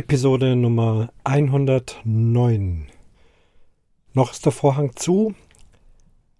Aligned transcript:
Episode 0.00 0.56
Nummer 0.56 1.12
109. 1.24 2.86
Noch 4.14 4.32
ist 4.32 4.46
der 4.46 4.52
Vorhang 4.52 4.96
zu, 4.96 5.34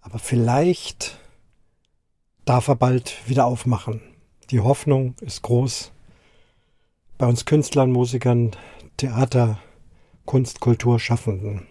aber 0.01 0.19
vielleicht 0.19 1.19
darf 2.47 2.69
er 2.69 2.77
bald 2.77 3.19
wieder 3.29 3.45
aufmachen. 3.45 4.01
Die 4.49 4.61
Hoffnung 4.61 5.15
ist 5.21 5.43
groß. 5.43 5.93
Bei 7.19 7.27
uns 7.27 7.45
Künstlern, 7.45 7.93
Musikern, 7.93 8.53
Theater, 8.97 9.59
Kunst, 10.25 10.61
Kultur 10.61 10.99
Schaffenden. 10.99 11.67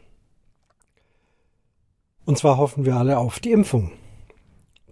Und 2.24 2.38
zwar 2.38 2.58
hoffen 2.58 2.86
wir 2.86 2.98
alle 2.98 3.18
auf 3.18 3.40
die 3.40 3.52
Impfung, 3.52 3.92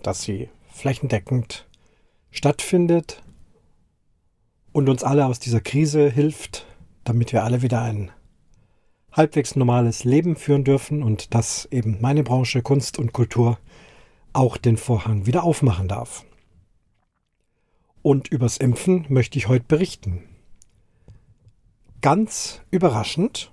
dass 0.02 0.24
sie 0.24 0.50
flächendeckend 0.74 1.68
stattfindet 2.32 3.22
und 4.72 4.90
uns 4.90 5.04
alle 5.04 5.28
aus 5.28 5.38
dieser 5.38 5.62
Krise 5.62 6.10
hilft, 6.10 6.67
damit 7.08 7.32
wir 7.32 7.44
alle 7.44 7.62
wieder 7.62 7.82
ein 7.82 8.12
halbwegs 9.14 9.56
normales 9.56 10.04
Leben 10.04 10.36
führen 10.36 10.64
dürfen 10.64 11.04
und 11.04 11.34
dass 11.34 11.66
eben 11.72 11.98
meine 12.02 12.24
Branche 12.24 12.62
Kunst 12.62 13.00
und 13.00 13.14
Kultur 13.14 13.60
auch 14.34 14.58
den 14.58 14.78
Vorhang 14.78 15.26
wieder 15.26 15.44
aufmachen 15.44 15.88
darf. 15.88 16.26
Und 18.02 18.28
übers 18.28 18.58
Impfen 18.58 19.06
möchte 19.10 19.38
ich 19.38 19.48
heute 19.48 19.66
berichten. 19.66 20.24
Ganz 22.02 22.62
überraschend 22.72 23.52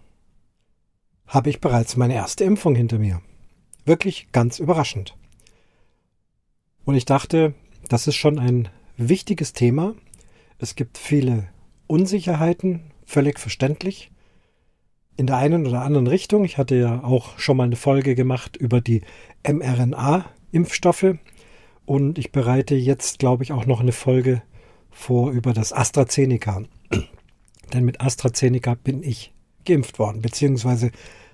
habe 1.27 1.49
ich 1.49 1.61
bereits 1.61 1.97
meine 1.97 2.15
erste 2.15 2.45
Impfung 2.45 2.75
hinter 2.75 2.99
mir. 2.99 3.23
Wirklich 3.85 4.33
ganz 4.33 4.59
überraschend. 4.59 5.17
Und 6.85 6.97
ich 6.97 7.05
dachte, 7.05 7.55
das 7.89 8.07
ist 8.07 8.17
schon 8.17 8.39
ein 8.39 8.69
wichtiges 8.97 9.53
Thema. 9.53 9.95
Es 10.59 10.75
gibt 10.75 10.99
viele 10.99 11.49
Unsicherheiten, 11.87 12.91
völlig 13.05 13.39
verständlich. 13.39 14.11
In 15.17 15.27
der 15.27 15.37
einen 15.37 15.67
oder 15.67 15.83
anderen 15.83 16.07
Richtung. 16.07 16.45
Ich 16.45 16.59
hatte 16.59 16.75
ja 16.75 17.05
auch 17.05 17.39
schon 17.39 17.57
mal 17.57 17.65
eine 17.65 17.77
Folge 17.77 18.15
gemacht 18.15 18.57
über 18.57 18.81
die 18.81 19.03
mRNA-Impfstoffe. 19.47 21.17
Und 21.87 22.19
ich 22.19 22.33
bereite 22.33 22.75
jetzt, 22.75 23.19
glaube 23.19 23.45
ich, 23.45 23.53
auch 23.53 23.67
noch 23.67 23.81
eine 23.81 23.93
Folge 23.93 24.43
vor 24.91 25.31
über 25.31 25.53
das 25.53 25.73
AstraZeneca. 25.73 26.63
Denn 27.73 27.85
mit 27.85 28.01
AstraZeneca 28.01 28.75
bin 28.75 29.03
ich 29.03 29.33
geimpft 29.65 29.99
worden, 29.99 30.23
beziehungsweise 30.23 30.91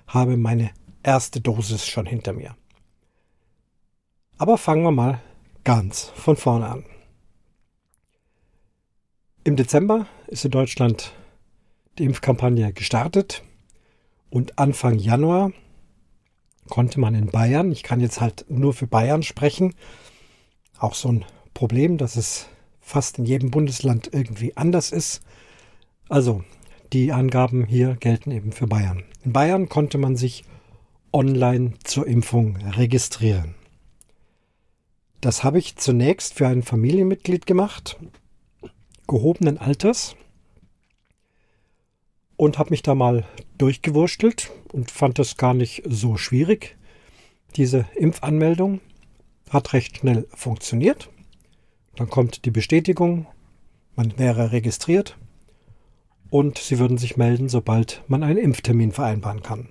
habe 0.07 0.37
meine 0.37 0.71
erste 1.03 1.41
Dosis 1.41 1.87
schon 1.87 2.05
hinter 2.05 2.33
mir. 2.33 2.55
Aber 4.37 4.57
fangen 4.57 4.83
wir 4.83 4.91
mal 4.91 5.21
ganz 5.63 6.11
von 6.15 6.35
vorne 6.35 6.67
an. 6.67 6.85
Im 9.43 9.55
Dezember 9.55 10.07
ist 10.27 10.45
in 10.45 10.51
Deutschland 10.51 11.13
die 11.97 12.05
Impfkampagne 12.05 12.73
gestartet 12.73 13.43
und 14.29 14.57
Anfang 14.57 14.97
Januar 14.97 15.51
konnte 16.69 16.99
man 16.99 17.15
in 17.15 17.27
Bayern, 17.27 17.71
ich 17.71 17.83
kann 17.83 17.99
jetzt 17.99 18.21
halt 18.21 18.45
nur 18.49 18.73
für 18.73 18.87
Bayern 18.87 19.23
sprechen, 19.23 19.73
auch 20.79 20.95
so 20.95 21.09
ein 21.09 21.25
Problem, 21.53 21.97
dass 21.97 22.15
es 22.15 22.47
fast 22.79 23.19
in 23.19 23.25
jedem 23.25 23.51
Bundesland 23.51 24.09
irgendwie 24.13 24.55
anders 24.57 24.91
ist. 24.91 25.21
Also 26.09 26.43
die 26.93 27.11
Angaben 27.11 27.65
hier 27.65 27.95
gelten 27.99 28.31
eben 28.31 28.51
für 28.51 28.67
Bayern. 28.67 29.03
In 29.23 29.33
Bayern 29.33 29.69
konnte 29.69 29.97
man 29.97 30.15
sich 30.15 30.43
online 31.13 31.73
zur 31.83 32.07
Impfung 32.07 32.57
registrieren. 32.57 33.55
Das 35.19 35.43
habe 35.43 35.59
ich 35.59 35.75
zunächst 35.75 36.35
für 36.35 36.47
ein 36.47 36.63
Familienmitglied 36.63 37.45
gemacht, 37.45 37.97
gehobenen 39.07 39.57
Alters 39.57 40.15
und 42.41 42.57
habe 42.57 42.71
mich 42.71 42.81
da 42.81 42.95
mal 42.95 43.23
durchgewurstelt 43.59 44.49
und 44.73 44.89
fand 44.89 45.19
das 45.19 45.37
gar 45.37 45.53
nicht 45.53 45.83
so 45.87 46.17
schwierig. 46.17 46.75
Diese 47.55 47.85
Impfanmeldung 47.93 48.81
hat 49.51 49.73
recht 49.73 49.97
schnell 49.97 50.25
funktioniert. 50.33 51.11
Dann 51.97 52.09
kommt 52.09 52.45
die 52.45 52.49
Bestätigung, 52.49 53.27
man 53.95 54.17
wäre 54.17 54.51
registriert 54.53 55.19
und 56.31 56.57
sie 56.57 56.79
würden 56.79 56.97
sich 56.97 57.15
melden, 57.15 57.47
sobald 57.47 58.01
man 58.07 58.23
einen 58.23 58.39
Impftermin 58.39 58.91
vereinbaren 58.91 59.43
kann. 59.43 59.69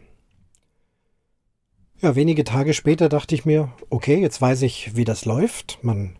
Ja, 2.00 2.14
wenige 2.14 2.44
Tage 2.44 2.72
später 2.72 3.08
dachte 3.08 3.34
ich 3.34 3.44
mir, 3.44 3.72
okay, 3.88 4.20
jetzt 4.20 4.40
weiß 4.40 4.62
ich, 4.62 4.94
wie 4.94 5.04
das 5.04 5.24
läuft. 5.24 5.80
Man 5.82 6.14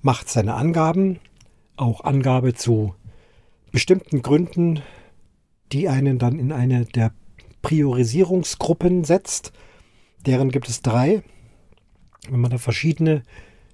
macht 0.00 0.30
seine 0.30 0.54
Angaben, 0.54 1.20
auch 1.76 2.04
Angabe 2.04 2.54
zu 2.54 2.94
bestimmten 3.70 4.22
Gründen, 4.22 4.80
die 5.74 5.88
einen 5.88 6.18
dann 6.18 6.38
in 6.38 6.52
eine 6.52 6.84
der 6.84 7.12
Priorisierungsgruppen 7.62 9.04
setzt. 9.04 9.52
Deren 10.24 10.50
gibt 10.50 10.68
es 10.68 10.82
drei. 10.82 11.22
Wenn 12.30 12.40
man 12.40 12.52
da 12.52 12.58
verschiedene 12.58 13.22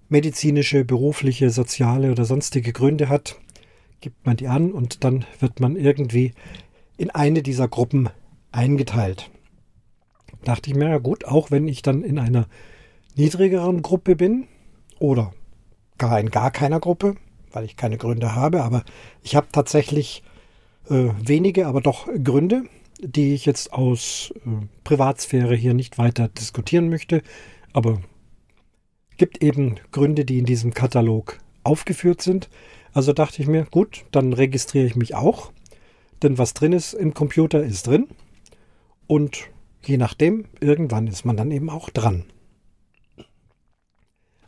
medizinische, 0.08 0.84
berufliche, 0.84 1.50
soziale 1.50 2.10
oder 2.10 2.24
sonstige 2.24 2.72
Gründe 2.72 3.08
hat, 3.08 3.36
gibt 4.00 4.26
man 4.26 4.36
die 4.36 4.48
an 4.48 4.72
und 4.72 5.04
dann 5.04 5.26
wird 5.38 5.60
man 5.60 5.76
irgendwie 5.76 6.32
in 6.96 7.10
eine 7.10 7.42
dieser 7.42 7.68
Gruppen 7.68 8.08
eingeteilt. 8.50 9.30
Dachte 10.42 10.70
ich 10.70 10.76
mir, 10.76 10.88
ja 10.88 10.98
gut, 10.98 11.26
auch 11.26 11.50
wenn 11.50 11.68
ich 11.68 11.82
dann 11.82 12.02
in 12.02 12.18
einer 12.18 12.46
niedrigeren 13.14 13.82
Gruppe 13.82 14.16
bin 14.16 14.48
oder 14.98 15.34
gar 15.98 16.18
in 16.18 16.30
gar 16.30 16.50
keiner 16.50 16.80
Gruppe, 16.80 17.16
weil 17.52 17.64
ich 17.64 17.76
keine 17.76 17.98
Gründe 17.98 18.34
habe, 18.34 18.62
aber 18.62 18.84
ich 19.22 19.36
habe 19.36 19.48
tatsächlich 19.52 20.22
äh, 20.90 21.10
wenige, 21.24 21.66
aber 21.66 21.80
doch 21.80 22.08
Gründe, 22.22 22.64
die 23.00 23.34
ich 23.34 23.46
jetzt 23.46 23.72
aus 23.72 24.34
äh, 24.44 24.66
Privatsphäre 24.84 25.54
hier 25.54 25.74
nicht 25.74 25.98
weiter 25.98 26.28
diskutieren 26.28 26.90
möchte. 26.90 27.22
Aber 27.72 28.00
gibt 29.16 29.42
eben 29.42 29.76
Gründe, 29.92 30.24
die 30.24 30.38
in 30.38 30.46
diesem 30.46 30.74
Katalog 30.74 31.38
aufgeführt 31.62 32.22
sind. 32.22 32.48
Also 32.92 33.12
dachte 33.12 33.40
ich 33.40 33.48
mir, 33.48 33.64
gut, 33.64 34.04
dann 34.10 34.32
registriere 34.32 34.86
ich 34.86 34.96
mich 34.96 35.14
auch. 35.14 35.52
Denn 36.22 36.38
was 36.38 36.54
drin 36.54 36.72
ist 36.72 36.92
im 36.92 37.14
Computer, 37.14 37.62
ist 37.62 37.86
drin. 37.86 38.08
Und 39.06 39.48
je 39.84 39.96
nachdem, 39.96 40.46
irgendwann 40.60 41.06
ist 41.06 41.24
man 41.24 41.36
dann 41.36 41.50
eben 41.50 41.70
auch 41.70 41.90
dran. 41.90 42.24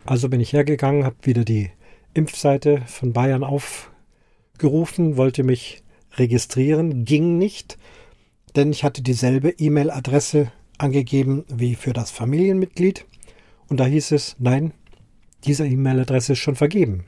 Also 0.04 0.28
bin 0.28 0.40
ich 0.40 0.52
hergegangen, 0.52 1.04
habe 1.04 1.16
wieder 1.22 1.44
die 1.44 1.70
Impfseite 2.14 2.82
von 2.86 3.12
Bayern 3.12 3.44
aufgerufen, 3.44 5.16
wollte 5.16 5.44
mich 5.44 5.82
registrieren, 6.16 7.04
ging 7.04 7.38
nicht, 7.38 7.78
denn 8.56 8.70
ich 8.70 8.84
hatte 8.84 9.02
dieselbe 9.02 9.50
E-Mail-Adresse 9.50 10.52
angegeben 10.78 11.44
wie 11.48 11.74
für 11.74 11.92
das 11.92 12.10
Familienmitglied. 12.10 13.06
Und 13.68 13.78
da 13.80 13.86
hieß 13.86 14.12
es, 14.12 14.36
nein, 14.38 14.72
diese 15.44 15.66
E-Mail-Adresse 15.66 16.32
ist 16.32 16.40
schon 16.40 16.56
vergeben. 16.56 17.04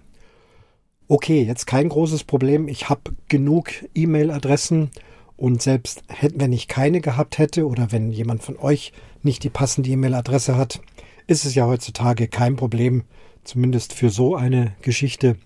Okay, 1.06 1.42
jetzt 1.42 1.66
kein 1.66 1.88
großes 1.88 2.24
Problem, 2.24 2.66
ich 2.68 2.88
habe 2.88 3.14
genug 3.28 3.70
E-Mail-Adressen. 3.94 4.90
Und 5.36 5.60
selbst 5.60 6.02
wenn 6.34 6.52
ich 6.52 6.68
keine 6.68 7.00
gehabt 7.00 7.38
hätte 7.38 7.66
oder 7.66 7.92
wenn 7.92 8.10
jemand 8.10 8.42
von 8.42 8.56
euch 8.56 8.92
nicht 9.22 9.42
die 9.42 9.50
passende 9.50 9.90
E-Mail-Adresse 9.90 10.56
hat, 10.56 10.80
ist 11.26 11.44
es 11.44 11.54
ja 11.54 11.66
heutzutage 11.66 12.28
kein 12.28 12.56
Problem, 12.56 13.04
zumindest 13.42 13.92
für 13.92 14.10
so 14.10 14.36
eine 14.36 14.74
Geschichte, 14.82 15.36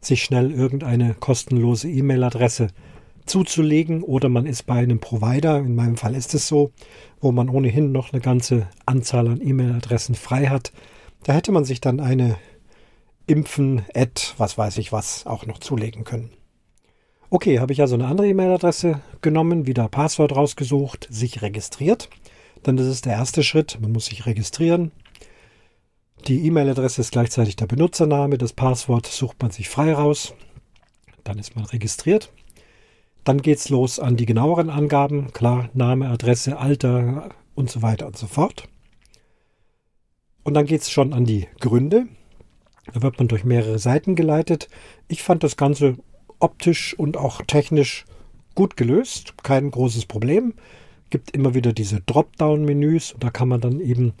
sich 0.00 0.22
schnell 0.22 0.52
irgendeine 0.52 1.14
kostenlose 1.14 1.88
E-Mail-Adresse 1.88 2.68
zuzulegen 3.26 4.02
oder 4.02 4.28
man 4.28 4.46
ist 4.46 4.66
bei 4.66 4.74
einem 4.74 5.00
Provider, 5.00 5.58
in 5.58 5.74
meinem 5.74 5.96
Fall 5.96 6.14
ist 6.14 6.34
es 6.34 6.48
so, 6.48 6.72
wo 7.20 7.32
man 7.32 7.48
ohnehin 7.48 7.92
noch 7.92 8.12
eine 8.12 8.22
ganze 8.22 8.68
Anzahl 8.86 9.28
an 9.28 9.40
E-Mail-Adressen 9.40 10.14
frei 10.14 10.46
hat. 10.46 10.72
Da 11.24 11.32
hätte 11.32 11.52
man 11.52 11.64
sich 11.64 11.80
dann 11.80 12.00
eine 12.00 12.36
Impfen, 13.26 13.82
Ad, 13.94 14.22
was 14.38 14.56
weiß 14.56 14.78
ich 14.78 14.92
was, 14.92 15.26
auch 15.26 15.46
noch 15.46 15.58
zulegen 15.58 16.04
können. 16.04 16.30
Okay, 17.28 17.58
habe 17.58 17.72
ich 17.72 17.80
also 17.80 17.96
eine 17.96 18.06
andere 18.06 18.28
E-Mail-Adresse 18.28 19.00
genommen, 19.20 19.66
wieder 19.66 19.88
Passwort 19.88 20.34
rausgesucht, 20.34 21.08
sich 21.10 21.42
registriert. 21.42 22.08
Dann 22.62 22.76
das 22.76 22.86
ist 22.86 23.04
der 23.04 23.14
erste 23.14 23.42
Schritt, 23.42 23.78
man 23.80 23.92
muss 23.92 24.06
sich 24.06 24.26
registrieren. 24.26 24.92
Die 26.28 26.46
E-Mail-Adresse 26.46 27.00
ist 27.00 27.12
gleichzeitig 27.12 27.56
der 27.56 27.66
Benutzername, 27.66 28.38
das 28.38 28.52
Passwort 28.52 29.06
sucht 29.06 29.42
man 29.42 29.50
sich 29.50 29.68
frei 29.68 29.92
raus. 29.92 30.34
Dann 31.24 31.38
ist 31.38 31.56
man 31.56 31.64
registriert. 31.64 32.32
Dann 33.26 33.42
geht's 33.42 33.70
los 33.70 33.98
an 33.98 34.16
die 34.16 34.24
genaueren 34.24 34.70
Angaben, 34.70 35.32
klar, 35.32 35.68
Name, 35.74 36.08
Adresse, 36.08 36.58
Alter 36.58 37.30
und 37.56 37.68
so 37.68 37.82
weiter 37.82 38.06
und 38.06 38.16
so 38.16 38.28
fort. 38.28 38.68
Und 40.44 40.54
dann 40.54 40.64
geht's 40.64 40.92
schon 40.92 41.12
an 41.12 41.24
die 41.24 41.48
Gründe. 41.58 42.06
Da 42.94 43.02
wird 43.02 43.18
man 43.18 43.26
durch 43.26 43.42
mehrere 43.42 43.80
Seiten 43.80 44.14
geleitet. 44.14 44.68
Ich 45.08 45.24
fand 45.24 45.42
das 45.42 45.56
Ganze 45.56 45.96
optisch 46.38 46.96
und 46.96 47.16
auch 47.16 47.42
technisch 47.42 48.04
gut 48.54 48.76
gelöst, 48.76 49.34
kein 49.42 49.72
großes 49.72 50.06
Problem. 50.06 50.54
Gibt 51.10 51.32
immer 51.32 51.52
wieder 51.52 51.72
diese 51.72 52.00
Dropdown-Menüs 52.02 53.10
und 53.10 53.24
da 53.24 53.30
kann 53.30 53.48
man 53.48 53.60
dann 53.60 53.80
eben, 53.80 54.12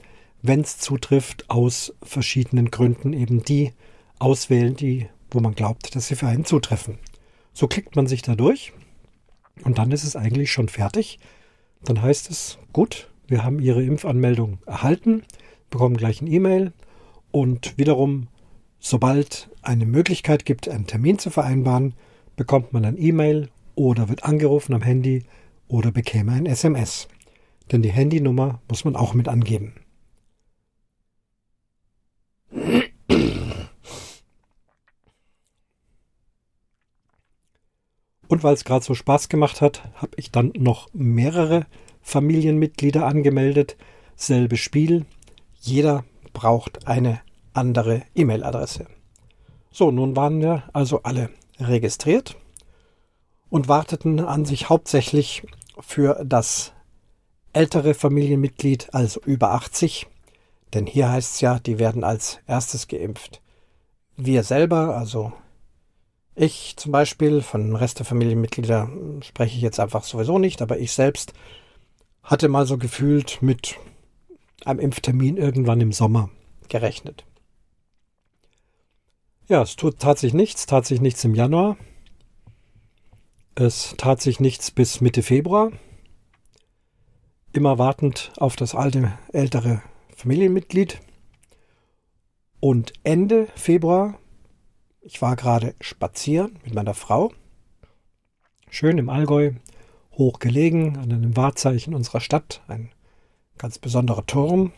wenn 0.42 0.62
es 0.62 0.78
zutrifft, 0.78 1.48
aus 1.48 1.94
verschiedenen 2.02 2.72
Gründen 2.72 3.12
eben 3.12 3.44
die 3.44 3.70
auswählen, 4.18 4.74
die, 4.74 5.06
wo 5.30 5.38
man 5.38 5.54
glaubt, 5.54 5.94
dass 5.94 6.08
sie 6.08 6.16
für 6.16 6.26
einen 6.26 6.44
zutreffen. 6.44 6.98
So 7.52 7.68
klickt 7.68 7.94
man 7.94 8.08
sich 8.08 8.22
da 8.22 8.34
durch 8.34 8.72
Und 9.64 9.78
dann 9.78 9.90
ist 9.90 10.04
es 10.04 10.16
eigentlich 10.16 10.52
schon 10.52 10.68
fertig. 10.68 11.18
Dann 11.84 12.02
heißt 12.02 12.30
es, 12.30 12.58
gut, 12.72 13.10
wir 13.26 13.44
haben 13.44 13.60
Ihre 13.60 13.82
Impfanmeldung 13.82 14.58
erhalten, 14.66 15.22
bekommen 15.70 15.96
gleich 15.96 16.20
ein 16.20 16.26
E-Mail 16.26 16.72
und 17.30 17.76
wiederum, 17.76 18.28
sobald 18.78 19.50
eine 19.62 19.86
Möglichkeit 19.86 20.44
gibt, 20.44 20.68
einen 20.68 20.86
Termin 20.86 21.18
zu 21.18 21.30
vereinbaren, 21.30 21.94
bekommt 22.36 22.72
man 22.72 22.84
ein 22.84 22.98
E-Mail 22.98 23.48
oder 23.74 24.08
wird 24.08 24.24
angerufen 24.24 24.74
am 24.74 24.82
Handy 24.82 25.24
oder 25.68 25.90
bekäme 25.90 26.32
ein 26.32 26.46
SMS. 26.46 27.08
Denn 27.72 27.82
die 27.82 27.92
Handynummer 27.92 28.60
muss 28.68 28.84
man 28.84 28.94
auch 28.94 29.14
mit 29.14 29.28
angeben. 29.28 29.74
Und 38.28 38.42
weil 38.42 38.54
es 38.54 38.64
gerade 38.64 38.84
so 38.84 38.94
Spaß 38.94 39.28
gemacht 39.28 39.60
hat, 39.60 39.82
habe 39.94 40.12
ich 40.16 40.30
dann 40.30 40.52
noch 40.56 40.88
mehrere 40.92 41.66
Familienmitglieder 42.02 43.06
angemeldet. 43.06 43.76
Selbe 44.16 44.56
Spiel. 44.56 45.06
Jeder 45.60 46.04
braucht 46.32 46.86
eine 46.86 47.20
andere 47.52 48.02
E-Mail-Adresse. 48.14 48.86
So, 49.70 49.90
nun 49.90 50.16
waren 50.16 50.40
wir 50.40 50.64
also 50.72 51.02
alle 51.02 51.30
registriert 51.58 52.36
und 53.48 53.68
warteten 53.68 54.20
an 54.20 54.44
sich 54.44 54.68
hauptsächlich 54.68 55.42
für 55.78 56.22
das 56.24 56.72
ältere 57.52 57.94
Familienmitglied, 57.94 58.92
also 58.92 59.20
über 59.24 59.52
80. 59.52 60.06
Denn 60.74 60.86
hier 60.86 61.10
heißt 61.10 61.34
es 61.34 61.40
ja, 61.40 61.58
die 61.58 61.78
werden 61.78 62.04
als 62.04 62.38
erstes 62.46 62.88
geimpft. 62.88 63.40
Wir 64.16 64.42
selber, 64.42 64.96
also 64.96 65.32
ich 66.36 66.74
zum 66.76 66.92
Beispiel, 66.92 67.40
von 67.40 67.74
Rest 67.74 67.98
der 67.98 68.06
Familienmitglieder 68.06 68.90
spreche 69.22 69.56
ich 69.56 69.62
jetzt 69.62 69.80
einfach 69.80 70.04
sowieso 70.04 70.38
nicht, 70.38 70.60
aber 70.62 70.78
ich 70.78 70.92
selbst 70.92 71.32
hatte 72.22 72.48
mal 72.48 72.66
so 72.66 72.76
gefühlt 72.76 73.40
mit 73.40 73.76
einem 74.64 74.80
Impftermin 74.80 75.38
irgendwann 75.38 75.80
im 75.80 75.92
Sommer 75.92 76.28
gerechnet. 76.68 77.24
Ja, 79.48 79.62
es 79.62 79.76
tut, 79.76 79.98
tat 79.98 80.18
sich 80.18 80.34
nichts, 80.34 80.66
tat 80.66 80.86
sich 80.86 81.00
nichts 81.00 81.24
im 81.24 81.34
Januar. 81.34 81.76
Es 83.54 83.94
tat 83.96 84.20
sich 84.20 84.38
nichts 84.38 84.70
bis 84.70 85.00
Mitte 85.00 85.22
Februar. 85.22 85.72
Immer 87.52 87.78
wartend 87.78 88.32
auf 88.36 88.56
das 88.56 88.74
alte, 88.74 89.16
ältere 89.32 89.82
Familienmitglied. 90.14 91.00
Und 92.60 92.92
Ende 93.04 93.46
Februar 93.54 94.18
ich 95.06 95.22
war 95.22 95.36
gerade 95.36 95.74
spazieren 95.80 96.58
mit 96.64 96.74
meiner 96.74 96.94
Frau. 96.94 97.32
Schön 98.68 98.98
im 98.98 99.08
Allgäu, 99.08 99.52
hoch 100.12 100.40
gelegen, 100.40 100.96
an 100.96 101.12
einem 101.12 101.36
Wahrzeichen 101.36 101.94
unserer 101.94 102.20
Stadt, 102.20 102.60
ein 102.66 102.90
ganz 103.56 103.78
besonderer 103.78 104.26
Turm. 104.26 104.72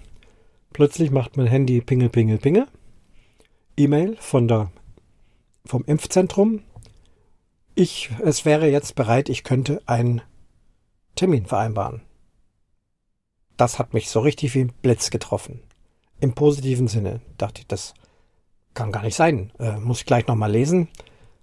Plötzlich 0.74 1.10
macht 1.10 1.38
mein 1.38 1.46
Handy 1.46 1.80
Pingel, 1.80 2.10
Pingel, 2.10 2.36
Pingel. 2.36 2.66
E-Mail 3.78 4.16
von 4.16 4.48
der, 4.48 4.70
vom 5.64 5.84
Impfzentrum. 5.86 6.62
Ich, 7.74 8.10
es 8.22 8.44
wäre 8.44 8.68
jetzt 8.68 8.96
bereit, 8.96 9.30
ich 9.30 9.44
könnte 9.44 9.80
einen 9.86 10.20
Termin 11.14 11.46
vereinbaren. 11.46 12.02
Das 13.56 13.78
hat 13.78 13.94
mich 13.94 14.10
so 14.10 14.20
richtig 14.20 14.54
wie 14.54 14.64
ein 14.64 14.72
Blitz 14.82 15.10
getroffen. 15.10 15.62
Im 16.20 16.34
positiven 16.34 16.86
Sinne 16.86 17.22
dachte 17.38 17.62
ich, 17.62 17.66
das 17.66 17.94
kann 18.78 18.92
gar 18.92 19.02
nicht 19.02 19.16
sein. 19.16 19.50
Äh, 19.58 19.78
muss 19.78 19.98
ich 19.98 20.06
gleich 20.06 20.28
nochmal 20.28 20.52
lesen. 20.52 20.86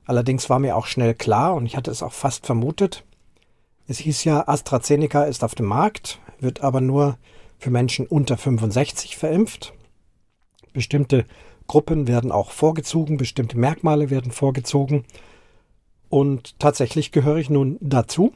Allerdings 0.05 0.49
war 0.49 0.57
mir 0.57 0.77
auch 0.77 0.85
schnell 0.85 1.13
klar 1.13 1.53
und 1.53 1.65
ich 1.65 1.75
hatte 1.75 1.91
es 1.91 2.01
auch 2.01 2.13
fast 2.13 2.45
vermutet. 2.45 3.03
Es 3.87 3.97
hieß 3.97 4.23
ja, 4.23 4.47
AstraZeneca 4.47 5.25
ist 5.25 5.43
auf 5.43 5.53
dem 5.53 5.65
Markt, 5.65 6.19
wird 6.39 6.61
aber 6.61 6.79
nur 6.79 7.17
für 7.59 7.71
Menschen 7.71 8.07
unter 8.07 8.37
65 8.37 9.17
verimpft. 9.17 9.73
Bestimmte 10.71 11.25
Gruppen 11.67 12.07
werden 12.07 12.31
auch 12.31 12.51
vorgezogen, 12.51 13.17
bestimmte 13.17 13.57
Merkmale 13.57 14.09
werden 14.09 14.31
vorgezogen. 14.31 15.03
Und 16.07 16.57
tatsächlich 16.57 17.11
gehöre 17.11 17.37
ich 17.37 17.49
nun 17.49 17.77
dazu. 17.81 18.33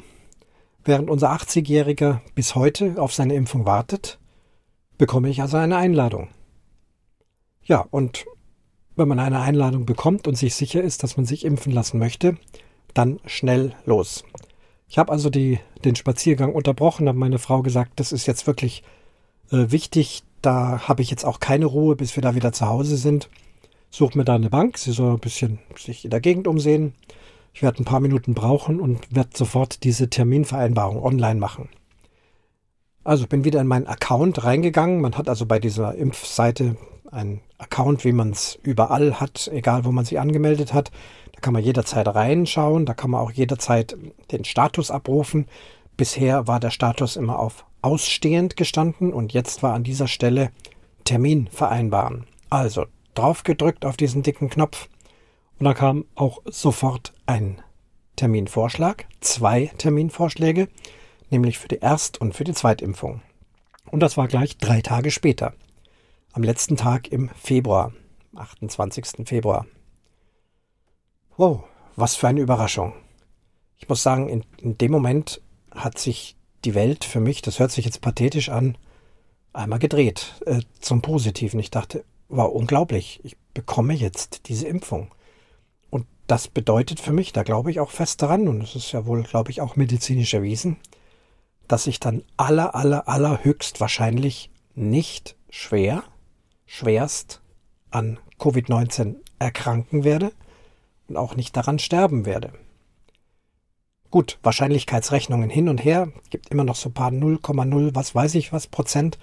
Während 0.84 1.10
unser 1.10 1.32
80-Jähriger 1.32 2.20
bis 2.36 2.56
heute 2.56 2.96
auf 3.02 3.14
seine 3.14 3.36
Impfung 3.36 3.66
wartet, 3.66 4.20
bekomme 4.98 5.30
ich 5.30 5.42
also 5.42 5.56
eine 5.56 5.78
Einladung. 5.78 6.28
Ja, 7.64 7.86
und 7.92 8.26
wenn 9.00 9.08
man 9.08 9.20
eine 9.20 9.40
Einladung 9.40 9.86
bekommt 9.86 10.28
und 10.28 10.38
sich 10.38 10.54
sicher 10.54 10.84
ist, 10.84 11.02
dass 11.02 11.18
man 11.18 11.26
sich 11.26 11.46
impfen 11.46 11.74
lassen 11.74 11.98
möchte, 11.98 12.38
dann 12.94 13.20
schnell 13.26 13.74
los. 13.86 14.24
Ich 14.88 14.98
habe 14.98 15.12
also 15.12 15.30
die, 15.30 15.60
den 15.86 15.96
Spaziergang 15.96 16.54
unterbrochen, 16.54 17.08
habe 17.08 17.18
meine 17.18 17.40
Frau 17.40 17.62
gesagt, 17.62 18.00
das 18.00 18.12
ist 18.12 18.28
jetzt 18.28 18.46
wirklich 18.46 18.84
äh, 19.52 19.72
wichtig, 19.72 20.24
da 20.42 20.88
habe 20.88 21.02
ich 21.02 21.10
jetzt 21.10 21.26
auch 21.26 21.40
keine 21.40 21.66
Ruhe, 21.66 21.96
bis 21.96 22.16
wir 22.16 22.22
da 22.22 22.36
wieder 22.36 22.52
zu 22.52 22.68
Hause 22.68 22.98
sind. 22.98 23.30
Sucht 23.90 24.16
mir 24.16 24.26
da 24.26 24.36
eine 24.36 24.50
Bank, 24.50 24.78
sie 24.78 24.92
soll 24.92 25.14
ein 25.14 25.20
bisschen 25.20 25.60
sich 25.76 26.06
in 26.06 26.12
der 26.12 26.22
Gegend 26.22 26.48
umsehen. 26.48 26.94
Ich 27.54 27.64
werde 27.64 27.82
ein 27.82 27.86
paar 27.86 28.00
Minuten 28.00 28.34
brauchen 28.34 28.80
und 28.80 29.14
werde 29.14 29.32
sofort 29.34 29.84
diese 29.84 30.10
Terminvereinbarung 30.10 31.02
online 31.02 31.40
machen. 31.40 31.70
Also 33.04 33.26
bin 33.28 33.44
wieder 33.44 33.62
in 33.62 33.68
meinen 33.68 33.88
Account 33.88 34.44
reingegangen. 34.44 35.02
Man 35.02 35.18
hat 35.18 35.30
also 35.30 35.46
bei 35.46 35.60
dieser 35.60 35.96
Impfseite 35.96 36.76
ein 37.12 37.42
Account, 37.58 38.06
wie 38.06 38.12
man 38.12 38.32
es 38.32 38.60
überall 38.64 39.20
hat, 39.20 39.50
egal 39.52 39.86
wo 39.86 39.92
man 39.92 40.06
sich 40.06 40.20
angemeldet 40.20 40.74
hat. 40.74 40.92
Da 41.34 41.42
kann 41.42 41.54
man 41.54 41.64
jederzeit 41.64 42.08
reinschauen, 42.08 42.86
da 42.86 42.94
kann 42.94 43.12
man 43.12 43.22
auch 43.22 43.32
jederzeit 43.32 43.98
den 44.32 44.46
Status 44.46 44.92
abrufen. 44.92 45.48
Bisher 45.98 46.48
war 46.48 46.60
der 46.60 46.72
Status 46.72 47.16
immer 47.16 47.40
auf 47.40 47.66
ausstehend 47.82 48.58
gestanden 48.58 49.14
und 49.14 49.34
jetzt 49.34 49.64
war 49.64 49.74
an 49.74 49.84
dieser 49.84 50.08
Stelle 50.08 50.52
Termin 51.06 51.48
vereinbaren. 51.48 52.26
Also 52.50 52.86
drauf 53.16 53.44
gedrückt 53.44 53.86
auf 53.86 53.98
diesen 53.98 54.24
dicken 54.24 54.50
Knopf 54.50 54.90
und 55.60 55.66
da 55.66 55.74
kam 55.74 56.06
auch 56.16 56.42
sofort 56.46 57.14
ein 57.26 57.62
Terminvorschlag, 58.16 59.06
zwei 59.22 59.72
Terminvorschläge, 59.78 60.68
nämlich 61.30 61.58
für 61.58 61.68
die 61.68 61.80
Erst- 61.80 62.20
und 62.20 62.34
für 62.34 62.44
die 62.44 62.54
Zweitimpfung. 62.54 63.22
Und 63.90 64.02
das 64.02 64.18
war 64.18 64.28
gleich 64.28 64.58
drei 64.58 64.82
Tage 64.82 65.12
später 65.12 65.54
am 66.34 66.44
letzten 66.44 66.78
Tag 66.78 67.12
im 67.12 67.30
Februar, 67.30 67.94
28. 68.36 69.28
Februar. 69.28 69.66
Wow, 71.38 71.64
was 71.96 72.16
für 72.16 72.28
eine 72.28 72.42
Überraschung. 72.42 72.94
Ich 73.78 73.88
muss 73.88 74.04
sagen, 74.04 74.30
in, 74.30 74.46
in 74.58 74.78
dem 74.78 74.92
Moment 74.92 75.42
hat 75.72 75.98
sich 75.98 76.36
die 76.66 76.76
Welt 76.76 77.06
für 77.06 77.20
mich, 77.20 77.42
das 77.42 77.60
hört 77.60 77.72
sich 77.72 77.86
jetzt 77.86 78.02
pathetisch 78.02 78.50
an, 78.50 78.78
einmal 79.54 79.80
gedreht 79.80 80.36
äh, 80.46 80.62
zum 80.80 81.02
Positiven. 81.02 81.60
Ich 81.60 81.72
dachte, 81.72 82.04
wow, 82.28 82.52
unglaublich, 82.52 83.20
ich 83.24 83.38
bekomme 83.54 83.94
jetzt 83.94 84.48
diese 84.50 84.68
Impfung. 84.68 85.14
Und 85.90 86.06
das 86.28 86.48
bedeutet 86.48 87.00
für 87.00 87.14
mich, 87.14 87.34
da 87.34 87.44
glaube 87.44 87.72
ich 87.72 87.80
auch 87.80 87.92
fest 87.92 88.22
daran, 88.22 88.48
und 88.48 88.62
es 88.62 88.76
ist 88.76 88.92
ja 88.92 89.06
wohl, 89.06 89.24
glaube 89.24 89.52
ich, 89.52 89.62
auch 89.62 89.76
medizinisch 89.76 90.34
erwiesen, 90.34 90.78
dass 91.68 91.88
ich 91.88 92.00
dann 92.00 92.24
aller, 92.38 92.76
aller, 92.76 93.08
aller 93.08 93.44
höchst 93.44 93.80
wahrscheinlich 93.80 94.52
nicht 94.76 95.36
schwer, 95.50 96.04
schwerst 96.70 97.42
an 97.90 98.20
Covid-19 98.38 99.16
erkranken 99.40 100.04
werde 100.04 100.32
und 101.08 101.18
auch 101.18 101.36
nicht 101.36 101.58
daran 101.58 101.80
sterben 101.80 102.28
werde. 102.28 102.54
Gut, 104.12 104.38
Wahrscheinlichkeitsrechnungen 104.44 105.50
hin 105.50 105.68
und 105.68 105.84
her, 105.84 106.12
gibt 106.30 106.50
immer 106.50 106.64
noch 106.64 106.76
so 106.76 106.90
ein 106.90 106.94
paar 106.94 107.10
0,0, 107.10 107.96
was 107.96 108.14
weiß 108.14 108.36
ich 108.36 108.54
was 108.54 108.68
Prozent, 108.68 109.18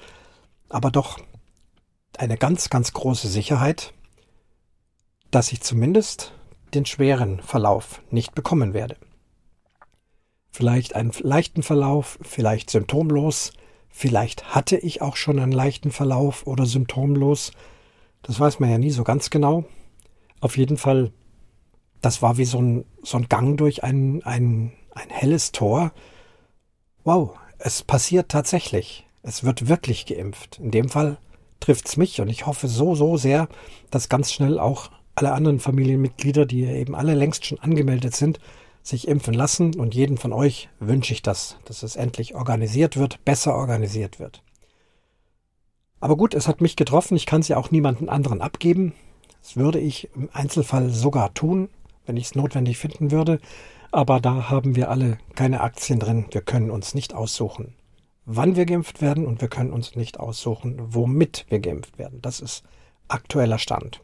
aber 0.68 0.90
doch 0.90 1.20
eine 2.18 2.36
ganz, 2.36 2.68
ganz 2.68 2.92
große 2.92 3.28
Sicherheit, 3.28 3.94
dass 5.30 5.52
ich 5.52 5.60
zumindest 5.60 6.32
den 6.74 6.84
schweren 6.84 7.40
Verlauf 7.40 8.02
nicht 8.10 8.34
bekommen 8.34 8.74
werde. 8.74 8.96
Vielleicht 10.50 10.96
einen 10.96 11.12
leichten 11.20 11.62
Verlauf, 11.62 12.18
vielleicht 12.22 12.70
symptomlos, 12.70 13.52
Vielleicht 13.98 14.54
hatte 14.54 14.76
ich 14.76 15.00
auch 15.00 15.16
schon 15.16 15.38
einen 15.38 15.52
leichten 15.52 15.90
Verlauf 15.90 16.46
oder 16.46 16.66
symptomlos. 16.66 17.52
Das 18.20 18.38
weiß 18.38 18.60
man 18.60 18.68
ja 18.68 18.76
nie 18.76 18.90
so 18.90 19.04
ganz 19.04 19.30
genau. 19.30 19.64
Auf 20.38 20.58
jeden 20.58 20.76
Fall, 20.76 21.12
das 22.02 22.20
war 22.20 22.36
wie 22.36 22.44
so 22.44 22.60
ein, 22.60 22.84
so 23.02 23.16
ein 23.16 23.30
Gang 23.30 23.56
durch 23.56 23.84
ein, 23.84 24.22
ein, 24.22 24.74
ein 24.94 25.08
helles 25.08 25.50
Tor. 25.52 25.92
Wow, 27.04 27.38
es 27.56 27.84
passiert 27.84 28.28
tatsächlich. 28.28 29.06
Es 29.22 29.44
wird 29.44 29.66
wirklich 29.66 30.04
geimpft. 30.04 30.58
In 30.58 30.72
dem 30.72 30.90
Fall 30.90 31.16
trifft 31.60 31.88
es 31.88 31.96
mich 31.96 32.20
und 32.20 32.28
ich 32.28 32.44
hoffe 32.44 32.68
so, 32.68 32.94
so 32.94 33.16
sehr, 33.16 33.48
dass 33.90 34.10
ganz 34.10 34.30
schnell 34.30 34.58
auch 34.58 34.90
alle 35.14 35.32
anderen 35.32 35.58
Familienmitglieder, 35.58 36.44
die 36.44 36.66
eben 36.66 36.94
alle 36.94 37.14
längst 37.14 37.46
schon 37.46 37.60
angemeldet 37.60 38.14
sind, 38.14 38.40
sich 38.86 39.08
impfen 39.08 39.34
lassen 39.34 39.74
und 39.74 39.94
jeden 39.94 40.16
von 40.16 40.32
euch 40.32 40.68
wünsche 40.78 41.12
ich 41.12 41.20
das, 41.20 41.58
dass 41.64 41.82
es 41.82 41.96
endlich 41.96 42.36
organisiert 42.36 42.96
wird, 42.96 43.24
besser 43.24 43.56
organisiert 43.56 44.20
wird. 44.20 44.42
Aber 45.98 46.16
gut, 46.16 46.34
es 46.34 46.46
hat 46.46 46.60
mich 46.60 46.76
getroffen, 46.76 47.16
ich 47.16 47.26
kann 47.26 47.40
es 47.40 47.48
ja 47.48 47.56
auch 47.56 47.72
niemanden 47.72 48.08
anderen 48.08 48.40
abgeben. 48.40 48.92
Das 49.42 49.56
würde 49.56 49.80
ich 49.80 50.08
im 50.14 50.28
Einzelfall 50.32 50.90
sogar 50.90 51.34
tun, 51.34 51.68
wenn 52.04 52.16
ich 52.16 52.26
es 52.26 52.34
notwendig 52.36 52.78
finden 52.78 53.10
würde. 53.10 53.40
aber 53.92 54.20
da 54.20 54.50
haben 54.50 54.76
wir 54.76 54.90
alle 54.90 55.18
keine 55.34 55.62
Aktien 55.62 55.98
drin. 55.98 56.26
Wir 56.30 56.42
können 56.42 56.70
uns 56.70 56.94
nicht 56.94 57.14
aussuchen, 57.14 57.74
wann 58.24 58.54
wir 58.54 58.66
geimpft 58.66 59.00
werden 59.00 59.26
und 59.26 59.40
wir 59.40 59.48
können 59.48 59.72
uns 59.72 59.96
nicht 59.96 60.20
aussuchen, 60.20 60.76
womit 60.78 61.46
wir 61.48 61.60
geimpft 61.60 61.98
werden. 61.98 62.20
Das 62.20 62.40
ist 62.40 62.62
aktueller 63.08 63.58
Stand. 63.58 64.00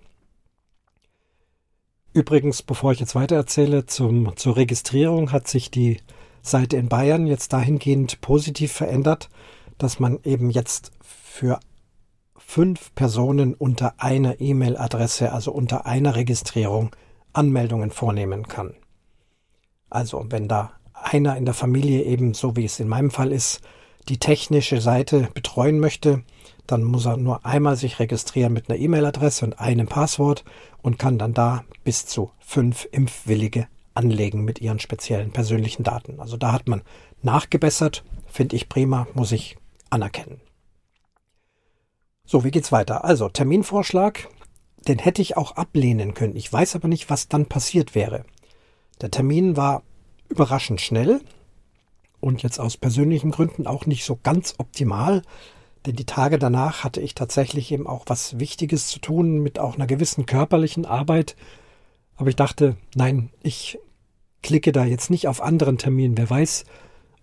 Übrigens, 2.14 2.62
bevor 2.62 2.92
ich 2.92 3.00
jetzt 3.00 3.14
weiter 3.14 3.36
erzähle, 3.36 3.86
zum, 3.86 4.36
zur 4.36 4.56
Registrierung 4.56 5.32
hat 5.32 5.48
sich 5.48 5.70
die 5.70 5.98
Seite 6.42 6.76
in 6.76 6.88
Bayern 6.88 7.26
jetzt 7.26 7.52
dahingehend 7.52 8.20
positiv 8.20 8.72
verändert, 8.72 9.30
dass 9.78 9.98
man 9.98 10.18
eben 10.24 10.50
jetzt 10.50 10.92
für 11.00 11.58
fünf 12.36 12.94
Personen 12.94 13.54
unter 13.54 13.94
einer 13.96 14.40
E-Mail-Adresse, 14.40 15.32
also 15.32 15.52
unter 15.52 15.86
einer 15.86 16.14
Registrierung, 16.14 16.94
Anmeldungen 17.32 17.90
vornehmen 17.90 18.46
kann. 18.46 18.74
Also 19.88 20.26
wenn 20.28 20.48
da 20.48 20.72
einer 20.92 21.36
in 21.38 21.46
der 21.46 21.54
Familie 21.54 22.02
eben, 22.02 22.34
so 22.34 22.56
wie 22.56 22.66
es 22.66 22.78
in 22.78 22.88
meinem 22.88 23.10
Fall 23.10 23.32
ist, 23.32 23.62
die 24.08 24.18
technische 24.18 24.82
Seite 24.82 25.28
betreuen 25.32 25.80
möchte, 25.80 26.24
dann 26.66 26.84
muss 26.84 27.06
er 27.06 27.16
nur 27.16 27.44
einmal 27.44 27.76
sich 27.76 27.98
registrieren 27.98 28.52
mit 28.52 28.68
einer 28.68 28.78
E-Mail-Adresse 28.78 29.44
und 29.44 29.58
einem 29.58 29.86
Passwort 29.88 30.44
und 30.80 30.98
kann 30.98 31.18
dann 31.18 31.34
da 31.34 31.64
bis 31.84 32.06
zu 32.06 32.30
fünf 32.40 32.88
Impfwillige 32.90 33.68
anlegen 33.94 34.44
mit 34.44 34.60
ihren 34.60 34.78
speziellen 34.78 35.32
persönlichen 35.32 35.82
Daten. 35.82 36.20
Also 36.20 36.36
da 36.36 36.52
hat 36.52 36.68
man 36.68 36.82
nachgebessert, 37.22 38.04
finde 38.26 38.56
ich 38.56 38.68
prima, 38.68 39.06
muss 39.14 39.32
ich 39.32 39.56
anerkennen. 39.90 40.40
So, 42.24 42.44
wie 42.44 42.50
geht's 42.50 42.72
weiter? 42.72 43.04
Also, 43.04 43.28
Terminvorschlag, 43.28 44.28
den 44.88 44.98
hätte 44.98 45.20
ich 45.20 45.36
auch 45.36 45.52
ablehnen 45.52 46.14
können. 46.14 46.36
Ich 46.36 46.50
weiß 46.50 46.76
aber 46.76 46.88
nicht, 46.88 47.10
was 47.10 47.28
dann 47.28 47.46
passiert 47.46 47.94
wäre. 47.94 48.24
Der 49.00 49.10
Termin 49.10 49.56
war 49.56 49.82
überraschend 50.28 50.80
schnell 50.80 51.20
und 52.20 52.42
jetzt 52.42 52.58
aus 52.58 52.76
persönlichen 52.76 53.32
Gründen 53.32 53.66
auch 53.66 53.86
nicht 53.86 54.04
so 54.04 54.18
ganz 54.22 54.54
optimal, 54.58 55.22
denn 55.86 55.96
die 55.96 56.06
Tage 56.06 56.38
danach 56.38 56.84
hatte 56.84 57.00
ich 57.00 57.14
tatsächlich 57.14 57.72
eben 57.72 57.86
auch 57.86 58.04
was 58.06 58.38
Wichtiges 58.38 58.86
zu 58.88 59.00
tun 59.00 59.40
mit 59.40 59.58
auch 59.58 59.74
einer 59.74 59.86
gewissen 59.86 60.26
körperlichen 60.26 60.86
Arbeit. 60.86 61.36
Aber 62.16 62.28
ich 62.28 62.36
dachte, 62.36 62.76
nein, 62.94 63.30
ich 63.42 63.78
klicke 64.42 64.72
da 64.72 64.84
jetzt 64.84 65.10
nicht 65.10 65.28
auf 65.28 65.42
anderen 65.42 65.78
Terminen. 65.78 66.16
Wer 66.16 66.30
weiß, 66.30 66.64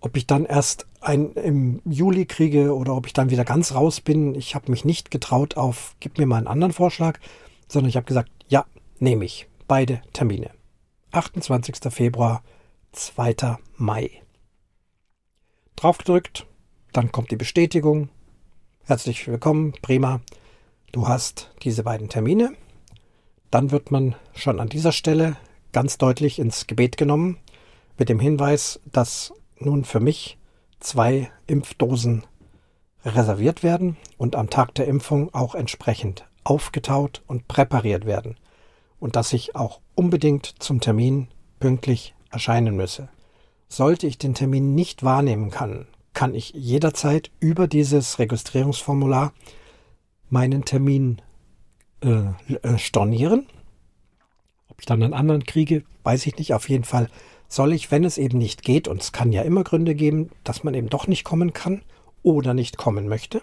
ob 0.00 0.16
ich 0.16 0.26
dann 0.26 0.44
erst 0.44 0.86
ein 1.00 1.32
im 1.32 1.80
Juli 1.84 2.26
kriege 2.26 2.74
oder 2.74 2.94
ob 2.94 3.06
ich 3.06 3.12
dann 3.12 3.30
wieder 3.30 3.44
ganz 3.44 3.74
raus 3.74 4.00
bin. 4.00 4.34
Ich 4.34 4.54
habe 4.54 4.70
mich 4.70 4.84
nicht 4.84 5.10
getraut 5.10 5.56
auf, 5.56 5.94
gib 6.00 6.18
mir 6.18 6.26
mal 6.26 6.36
einen 6.36 6.46
anderen 6.46 6.72
Vorschlag, 6.72 7.18
sondern 7.68 7.88
ich 7.88 7.96
habe 7.96 8.06
gesagt, 8.06 8.30
ja, 8.48 8.66
nehme 8.98 9.24
ich. 9.24 9.46
Beide 9.66 10.02
Termine. 10.12 10.50
28. 11.12 11.76
Februar, 11.92 12.42
2. 12.92 13.56
Mai. 13.76 14.10
Draufgedrückt, 15.76 16.46
dann 16.92 17.12
kommt 17.12 17.30
die 17.30 17.36
Bestätigung, 17.36 18.08
Herzlich 18.84 19.28
willkommen, 19.28 19.72
prima. 19.82 20.20
Du 20.90 21.06
hast 21.06 21.52
diese 21.62 21.84
beiden 21.84 22.08
Termine. 22.08 22.52
Dann 23.50 23.70
wird 23.70 23.92
man 23.92 24.16
schon 24.34 24.58
an 24.58 24.68
dieser 24.68 24.90
Stelle 24.90 25.36
ganz 25.72 25.96
deutlich 25.96 26.40
ins 26.40 26.66
Gebet 26.66 26.96
genommen 26.96 27.38
mit 27.98 28.08
dem 28.08 28.18
Hinweis, 28.18 28.80
dass 28.86 29.32
nun 29.58 29.84
für 29.84 30.00
mich 30.00 30.38
zwei 30.80 31.30
Impfdosen 31.46 32.24
reserviert 33.04 33.62
werden 33.62 33.96
und 34.18 34.34
am 34.34 34.50
Tag 34.50 34.74
der 34.74 34.88
Impfung 34.88 35.32
auch 35.32 35.54
entsprechend 35.54 36.26
aufgetaut 36.42 37.22
und 37.28 37.46
präpariert 37.46 38.06
werden 38.06 38.36
und 38.98 39.14
dass 39.14 39.32
ich 39.32 39.54
auch 39.54 39.80
unbedingt 39.94 40.46
zum 40.58 40.80
Termin 40.80 41.28
pünktlich 41.60 42.14
erscheinen 42.30 42.76
müsse. 42.76 43.08
Sollte 43.68 44.08
ich 44.08 44.18
den 44.18 44.34
Termin 44.34 44.74
nicht 44.74 45.04
wahrnehmen 45.04 45.50
kann, 45.50 45.86
kann 46.12 46.34
ich 46.34 46.50
jederzeit 46.50 47.30
über 47.40 47.68
dieses 47.68 48.18
Registrierungsformular 48.18 49.32
meinen 50.28 50.64
Termin 50.64 51.20
äh, 52.02 52.22
äh, 52.62 52.78
stornieren. 52.78 53.46
Ob 54.68 54.80
ich 54.80 54.86
dann 54.86 55.02
einen 55.02 55.14
anderen 55.14 55.44
kriege, 55.44 55.84
weiß 56.04 56.26
ich 56.26 56.36
nicht. 56.36 56.54
Auf 56.54 56.68
jeden 56.68 56.84
Fall 56.84 57.08
soll 57.48 57.72
ich, 57.72 57.90
wenn 57.90 58.04
es 58.04 58.18
eben 58.18 58.38
nicht 58.38 58.62
geht, 58.62 58.88
und 58.88 59.02
es 59.02 59.12
kann 59.12 59.32
ja 59.32 59.42
immer 59.42 59.64
Gründe 59.64 59.94
geben, 59.94 60.30
dass 60.44 60.64
man 60.64 60.74
eben 60.74 60.88
doch 60.88 61.06
nicht 61.06 61.24
kommen 61.24 61.52
kann 61.52 61.82
oder 62.22 62.54
nicht 62.54 62.76
kommen 62.76 63.08
möchte, 63.08 63.42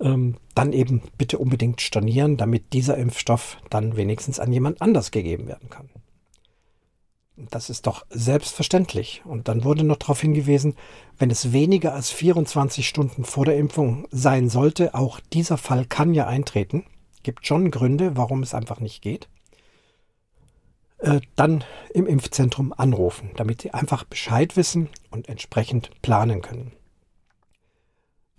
ähm, 0.00 0.36
dann 0.54 0.72
eben 0.72 1.02
bitte 1.18 1.38
unbedingt 1.38 1.80
stornieren, 1.80 2.36
damit 2.36 2.72
dieser 2.72 2.96
Impfstoff 2.96 3.58
dann 3.68 3.96
wenigstens 3.96 4.38
an 4.38 4.52
jemand 4.52 4.80
anders 4.80 5.10
gegeben 5.10 5.48
werden 5.48 5.70
kann. 5.70 5.90
Das 7.50 7.70
ist 7.70 7.86
doch 7.86 8.04
selbstverständlich. 8.10 9.22
Und 9.24 9.48
dann 9.48 9.64
wurde 9.64 9.84
noch 9.84 9.96
darauf 9.96 10.20
hingewiesen, 10.20 10.74
wenn 11.18 11.30
es 11.30 11.52
weniger 11.52 11.94
als 11.94 12.10
24 12.10 12.88
Stunden 12.88 13.24
vor 13.24 13.44
der 13.44 13.56
Impfung 13.56 14.08
sein 14.10 14.48
sollte, 14.48 14.94
auch 14.94 15.20
dieser 15.32 15.56
Fall 15.56 15.84
kann 15.84 16.14
ja 16.14 16.26
eintreten. 16.26 16.84
Gibt 17.22 17.46
schon 17.46 17.70
Gründe, 17.70 18.16
warum 18.16 18.42
es 18.42 18.54
einfach 18.54 18.80
nicht 18.80 19.02
geht. 19.02 19.28
Äh, 20.98 21.20
dann 21.36 21.64
im 21.94 22.06
Impfzentrum 22.06 22.74
anrufen, 22.76 23.30
damit 23.36 23.62
sie 23.62 23.72
einfach 23.72 24.02
Bescheid 24.02 24.56
wissen 24.56 24.88
und 25.10 25.28
entsprechend 25.28 25.90
planen 26.02 26.42
können. 26.42 26.72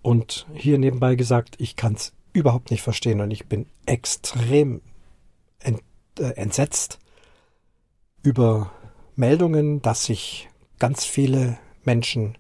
Und 0.02 0.46
hier 0.54 0.78
nebenbei 0.78 1.16
gesagt, 1.16 1.56
ich 1.60 1.78
kann 1.78 1.94
es 1.94 2.12
überhaupt 2.34 2.72
nicht 2.72 2.82
verstehen 2.82 3.22
und 3.22 3.32
ich 3.32 3.48
bin 3.48 3.66
extrem 3.86 4.82
ent, 5.60 5.82
äh, 6.20 6.32
entsetzt 6.32 7.00
über 8.24 8.72
Meldungen, 9.20 9.82
dass 9.82 10.06
sich 10.06 10.50
ganz 10.80 11.06
viele 11.06 11.60
Menschen 11.84 12.38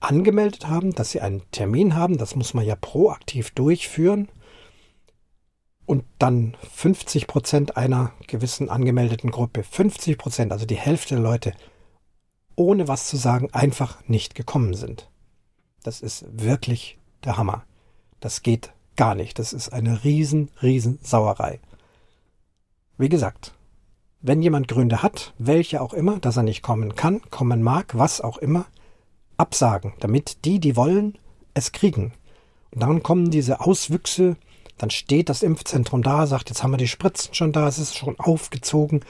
angemeldet 0.00 0.66
haben, 0.66 0.94
dass 0.94 1.10
sie 1.10 1.20
einen 1.20 1.42
Termin 1.52 1.94
haben. 1.94 2.16
Das 2.16 2.34
muss 2.34 2.54
man 2.54 2.64
ja 2.64 2.74
proaktiv 2.74 3.50
durchführen. 3.50 4.28
Und 5.84 6.04
dann 6.18 6.56
50 6.72 7.26
Prozent 7.26 7.76
einer 7.76 8.12
gewissen 8.26 8.70
angemeldeten 8.70 9.30
Gruppe, 9.30 9.62
50 9.62 10.16
Prozent, 10.16 10.52
also 10.52 10.64
die 10.64 10.76
Hälfte 10.76 11.16
der 11.16 11.24
Leute, 11.24 11.52
ohne 12.56 12.88
was 12.88 13.08
zu 13.08 13.16
sagen, 13.16 13.50
einfach 13.52 14.06
nicht 14.08 14.34
gekommen 14.34 14.74
sind. 14.74 15.10
Das 15.82 16.00
ist 16.00 16.24
wirklich 16.30 16.98
der 17.24 17.36
Hammer. 17.36 17.64
Das 18.20 18.42
geht 18.42 18.72
gar 18.96 19.14
nicht. 19.14 19.38
Das 19.38 19.52
ist 19.52 19.70
eine 19.70 20.04
riesen, 20.04 20.50
riesen 20.62 20.98
Sauerei. 21.02 21.60
Wie 22.96 23.08
gesagt, 23.08 23.54
wenn 24.22 24.42
jemand 24.42 24.68
Gründe 24.68 25.02
hat, 25.02 25.32
welche 25.38 25.80
auch 25.80 25.94
immer, 25.94 26.18
dass 26.18 26.36
er 26.36 26.42
nicht 26.42 26.62
kommen 26.62 26.94
kann, 26.94 27.20
kommen 27.30 27.62
mag, 27.62 27.96
was 27.96 28.20
auch 28.20 28.38
immer, 28.38 28.66
absagen, 29.36 29.94
damit 30.00 30.44
die, 30.44 30.60
die 30.60 30.76
wollen, 30.76 31.16
es 31.54 31.72
kriegen. 31.72 32.12
Und 32.72 32.82
dann 32.82 33.02
kommen 33.02 33.30
diese 33.30 33.60
Auswüchse, 33.60 34.36
dann 34.78 34.90
steht 34.90 35.28
das 35.28 35.42
Impfzentrum 35.42 36.02
da, 36.02 36.26
sagt, 36.26 36.50
jetzt 36.50 36.62
haben 36.62 36.70
wir 36.70 36.78
die 36.78 36.88
Spritzen 36.88 37.34
schon 37.34 37.52
da, 37.52 37.68
es 37.68 37.78
ist 37.78 37.96
schon 37.96 38.18
aufgezogen. 38.18 39.00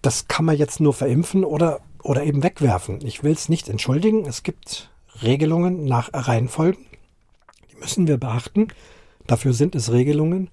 Das 0.00 0.28
kann 0.28 0.44
man 0.44 0.56
jetzt 0.56 0.80
nur 0.80 0.94
verimpfen 0.94 1.44
oder, 1.44 1.80
oder 2.02 2.24
eben 2.24 2.42
wegwerfen. 2.42 3.04
Ich 3.04 3.22
will 3.22 3.32
es 3.32 3.48
nicht 3.48 3.68
entschuldigen. 3.68 4.26
Es 4.26 4.42
gibt 4.42 4.90
Regelungen 5.22 5.84
nach 5.84 6.10
Reihenfolgen. 6.12 6.84
Die 7.70 7.76
müssen 7.76 8.08
wir 8.08 8.18
beachten. 8.18 8.68
Dafür 9.26 9.52
sind 9.52 9.74
es 9.76 9.92
Regelungen. 9.92 10.50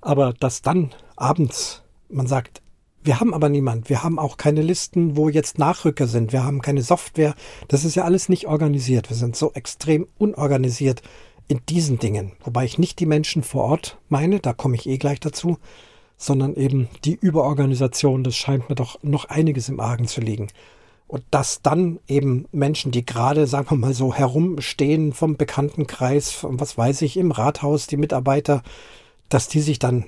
Aber 0.00 0.32
dass 0.32 0.62
dann 0.62 0.94
abends 1.16 1.82
man 2.08 2.26
sagt, 2.26 2.62
wir 3.08 3.20
haben 3.20 3.32
aber 3.32 3.48
niemand. 3.48 3.88
Wir 3.88 4.02
haben 4.02 4.18
auch 4.18 4.36
keine 4.36 4.60
Listen, 4.60 5.16
wo 5.16 5.30
jetzt 5.30 5.58
Nachrücker 5.58 6.06
sind. 6.06 6.30
Wir 6.34 6.44
haben 6.44 6.60
keine 6.60 6.82
Software. 6.82 7.34
Das 7.66 7.86
ist 7.86 7.94
ja 7.94 8.04
alles 8.04 8.28
nicht 8.28 8.48
organisiert. 8.48 9.08
Wir 9.08 9.16
sind 9.16 9.34
so 9.34 9.50
extrem 9.54 10.06
unorganisiert 10.18 11.00
in 11.48 11.60
diesen 11.70 11.98
Dingen. 11.98 12.32
Wobei 12.44 12.66
ich 12.66 12.76
nicht 12.76 13.00
die 13.00 13.06
Menschen 13.06 13.42
vor 13.42 13.64
Ort 13.64 13.96
meine, 14.10 14.40
da 14.40 14.52
komme 14.52 14.74
ich 14.74 14.86
eh 14.86 14.98
gleich 14.98 15.20
dazu, 15.20 15.56
sondern 16.18 16.54
eben 16.54 16.86
die 17.06 17.14
Überorganisation. 17.14 18.24
Das 18.24 18.36
scheint 18.36 18.68
mir 18.68 18.74
doch 18.74 19.02
noch 19.02 19.24
einiges 19.24 19.70
im 19.70 19.80
Argen 19.80 20.06
zu 20.06 20.20
liegen. 20.20 20.48
Und 21.06 21.22
dass 21.30 21.62
dann 21.62 22.00
eben 22.08 22.44
Menschen, 22.52 22.92
die 22.92 23.06
gerade, 23.06 23.46
sagen 23.46 23.70
wir 23.70 23.78
mal 23.78 23.94
so, 23.94 24.12
herumstehen 24.12 25.14
vom 25.14 25.38
Bekanntenkreis, 25.38 26.40
was 26.42 26.76
weiß 26.76 27.00
ich, 27.00 27.16
im 27.16 27.30
Rathaus, 27.30 27.86
die 27.86 27.96
Mitarbeiter, 27.96 28.62
dass 29.30 29.48
die 29.48 29.62
sich 29.62 29.78
dann 29.78 30.04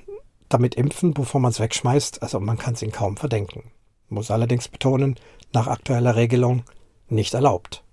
damit 0.53 0.75
impfen, 0.75 1.13
bevor 1.13 1.41
man 1.41 1.51
es 1.51 1.59
wegschmeißt, 1.59 2.21
also 2.21 2.39
man 2.39 2.57
kann 2.57 2.73
es 2.73 2.81
ihnen 2.81 2.91
kaum 2.91 3.17
verdenken. 3.17 3.71
Muss 4.09 4.31
allerdings 4.31 4.67
betonen, 4.67 5.15
nach 5.53 5.67
aktueller 5.67 6.15
Regelung 6.15 6.63
nicht 7.07 7.33
erlaubt. 7.33 7.83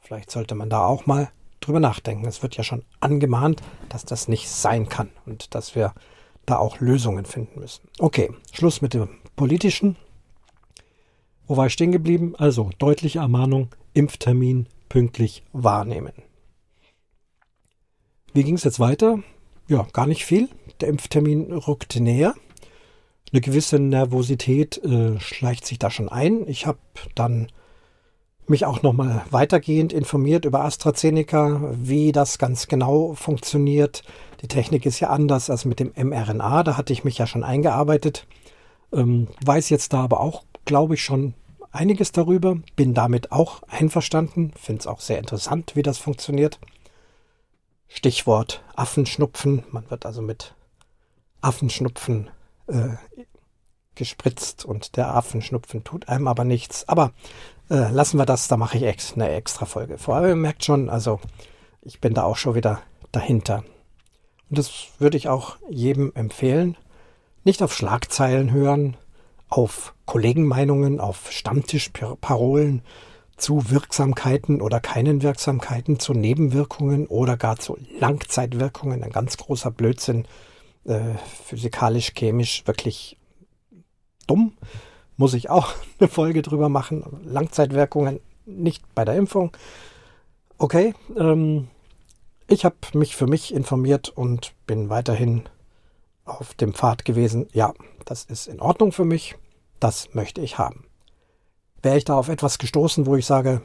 Vielleicht 0.00 0.30
sollte 0.30 0.54
man 0.54 0.70
da 0.70 0.86
auch 0.86 1.06
mal 1.06 1.30
drüber 1.60 1.80
nachdenken. 1.80 2.26
Es 2.26 2.42
wird 2.42 2.56
ja 2.56 2.64
schon 2.64 2.84
angemahnt, 3.00 3.62
dass 3.88 4.04
das 4.04 4.28
nicht 4.28 4.48
sein 4.48 4.88
kann 4.88 5.10
und 5.26 5.54
dass 5.54 5.74
wir 5.74 5.94
da 6.46 6.58
auch 6.58 6.80
Lösungen 6.80 7.24
finden 7.24 7.60
müssen. 7.60 7.88
Okay, 7.98 8.30
Schluss 8.52 8.82
mit 8.82 8.94
dem 8.94 9.08
politischen. 9.36 9.96
Wo 11.46 11.56
war 11.56 11.66
ich 11.66 11.72
stehen 11.72 11.92
geblieben? 11.92 12.34
Also 12.36 12.70
deutliche 12.78 13.20
Ermahnung, 13.20 13.68
Impftermin 13.94 14.66
pünktlich 14.88 15.42
wahrnehmen. 15.52 16.12
Wie 18.32 18.44
ging 18.44 18.56
es 18.56 18.64
jetzt 18.64 18.80
weiter? 18.80 19.20
Ja, 19.66 19.86
gar 19.92 20.06
nicht 20.06 20.24
viel. 20.24 20.48
Der 20.80 20.88
Impftermin 20.88 21.52
rückte 21.52 22.02
näher. 22.02 22.34
Eine 23.32 23.40
gewisse 23.40 23.78
Nervosität 23.78 24.78
äh, 24.84 25.18
schleicht 25.18 25.66
sich 25.66 25.78
da 25.78 25.90
schon 25.90 26.08
ein. 26.08 26.46
Ich 26.46 26.66
habe 26.66 26.78
dann 27.14 27.48
mich 28.46 28.66
auch 28.66 28.82
nochmal 28.82 29.24
weitergehend 29.30 29.92
informiert 29.92 30.44
über 30.44 30.64
AstraZeneca, 30.64 31.72
wie 31.74 32.12
das 32.12 32.38
ganz 32.38 32.68
genau 32.68 33.14
funktioniert. 33.14 34.02
Die 34.42 34.48
Technik 34.48 34.84
ist 34.84 35.00
ja 35.00 35.08
anders 35.08 35.48
als 35.48 35.64
mit 35.64 35.80
dem 35.80 35.92
mRNA, 35.96 36.62
da 36.62 36.76
hatte 36.76 36.92
ich 36.92 37.04
mich 37.04 37.16
ja 37.16 37.26
schon 37.26 37.42
eingearbeitet. 37.42 38.26
Ähm, 38.92 39.28
weiß 39.44 39.70
jetzt 39.70 39.94
da 39.94 40.04
aber 40.04 40.20
auch, 40.20 40.44
glaube 40.66 40.94
ich, 40.94 41.02
schon 41.02 41.34
einiges 41.72 42.12
darüber. 42.12 42.58
Bin 42.76 42.94
damit 42.94 43.32
auch 43.32 43.62
einverstanden. 43.68 44.52
Finde 44.60 44.80
es 44.80 44.86
auch 44.86 45.00
sehr 45.00 45.18
interessant, 45.18 45.74
wie 45.74 45.82
das 45.82 45.98
funktioniert. 45.98 46.60
Stichwort 47.94 48.60
Affenschnupfen. 48.74 49.62
Man 49.70 49.88
wird 49.88 50.04
also 50.04 50.20
mit 50.20 50.54
Affenschnupfen 51.40 52.28
äh, 52.66 52.96
gespritzt 53.94 54.64
und 54.64 54.96
der 54.96 55.14
Affenschnupfen 55.14 55.84
tut 55.84 56.08
einem 56.08 56.26
aber 56.26 56.42
nichts. 56.42 56.88
Aber 56.88 57.12
äh, 57.70 57.92
lassen 57.92 58.18
wir 58.18 58.26
das, 58.26 58.48
da 58.48 58.56
mache 58.56 58.78
ich 58.78 58.82
ex 58.82 59.12
eine 59.14 59.30
extra 59.30 59.64
Folge. 59.64 59.96
Vor 59.96 60.16
allem 60.16 60.28
ihr 60.28 60.34
merkt 60.34 60.64
schon, 60.64 60.90
also 60.90 61.20
ich 61.82 62.00
bin 62.00 62.14
da 62.14 62.24
auch 62.24 62.36
schon 62.36 62.56
wieder 62.56 62.82
dahinter. 63.12 63.62
Und 64.50 64.58
das 64.58 64.88
würde 64.98 65.16
ich 65.16 65.28
auch 65.28 65.56
jedem 65.70 66.10
empfehlen. 66.16 66.76
Nicht 67.44 67.62
auf 67.62 67.72
Schlagzeilen 67.72 68.50
hören, 68.50 68.96
auf 69.48 69.94
Kollegenmeinungen, 70.04 70.98
auf 70.98 71.30
Stammtischparolen 71.30 72.82
zu 73.36 73.70
Wirksamkeiten 73.70 74.60
oder 74.60 74.80
keinen 74.80 75.22
Wirksamkeiten, 75.22 75.98
zu 75.98 76.12
Nebenwirkungen 76.12 77.06
oder 77.06 77.36
gar 77.36 77.56
zu 77.56 77.76
Langzeitwirkungen. 77.98 79.02
Ein 79.02 79.12
ganz 79.12 79.36
großer 79.36 79.70
Blödsinn, 79.70 80.26
äh, 80.84 81.14
physikalisch, 81.44 82.12
chemisch 82.14 82.66
wirklich 82.66 83.18
dumm 84.26 84.54
muss 85.16 85.34
ich 85.34 85.50
auch 85.50 85.74
eine 85.98 86.08
Folge 86.08 86.42
drüber 86.42 86.68
machen. 86.68 87.04
Langzeitwirkungen 87.24 88.20
nicht 88.46 88.82
bei 88.94 89.04
der 89.04 89.16
Impfung. 89.16 89.56
Okay, 90.58 90.94
ähm, 91.16 91.68
ich 92.46 92.64
habe 92.64 92.76
mich 92.92 93.16
für 93.16 93.26
mich 93.26 93.54
informiert 93.54 94.10
und 94.10 94.54
bin 94.66 94.90
weiterhin 94.90 95.44
auf 96.24 96.54
dem 96.54 96.74
Pfad 96.74 97.04
gewesen. 97.04 97.48
Ja, 97.52 97.74
das 98.04 98.24
ist 98.24 98.46
in 98.46 98.60
Ordnung 98.60 98.92
für 98.92 99.04
mich. 99.04 99.36
Das 99.80 100.14
möchte 100.14 100.40
ich 100.40 100.58
haben. 100.58 100.86
Wäre 101.84 101.98
ich 101.98 102.04
da 102.06 102.16
auf 102.16 102.30
etwas 102.30 102.56
gestoßen, 102.56 103.04
wo 103.04 103.14
ich 103.14 103.26
sage, 103.26 103.60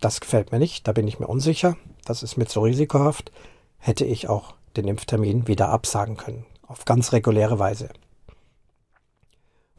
das 0.00 0.20
gefällt 0.20 0.50
mir 0.50 0.58
nicht, 0.58 0.88
da 0.88 0.92
bin 0.92 1.06
ich 1.06 1.20
mir 1.20 1.28
unsicher, 1.28 1.76
das 2.04 2.24
ist 2.24 2.36
mir 2.36 2.46
zu 2.46 2.58
risikohaft, 2.62 3.30
hätte 3.78 4.04
ich 4.04 4.28
auch 4.28 4.54
den 4.76 4.88
Impftermin 4.88 5.46
wieder 5.46 5.68
absagen 5.68 6.16
können. 6.16 6.44
Auf 6.66 6.84
ganz 6.84 7.12
reguläre 7.12 7.60
Weise. 7.60 7.90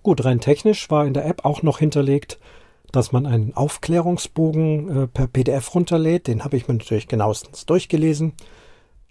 Gut, 0.03 0.23
rein 0.23 0.39
technisch 0.39 0.89
war 0.89 1.05
in 1.05 1.13
der 1.13 1.25
App 1.25 1.43
auch 1.43 1.63
noch 1.63 1.79
hinterlegt, 1.79 2.39
dass 2.93 3.11
man 3.11 3.25
einen 3.25 3.57
Aufklärungsbogen 3.57 5.03
äh, 5.03 5.07
per 5.07 5.27
PDF 5.27 5.75
runterlädt. 5.75 6.27
Den 6.27 6.45
habe 6.45 6.55
ich 6.55 6.69
mir 6.69 6.75
natürlich 6.75 7.09
genauestens 7.09 7.65
durchgelesen. 7.65 8.31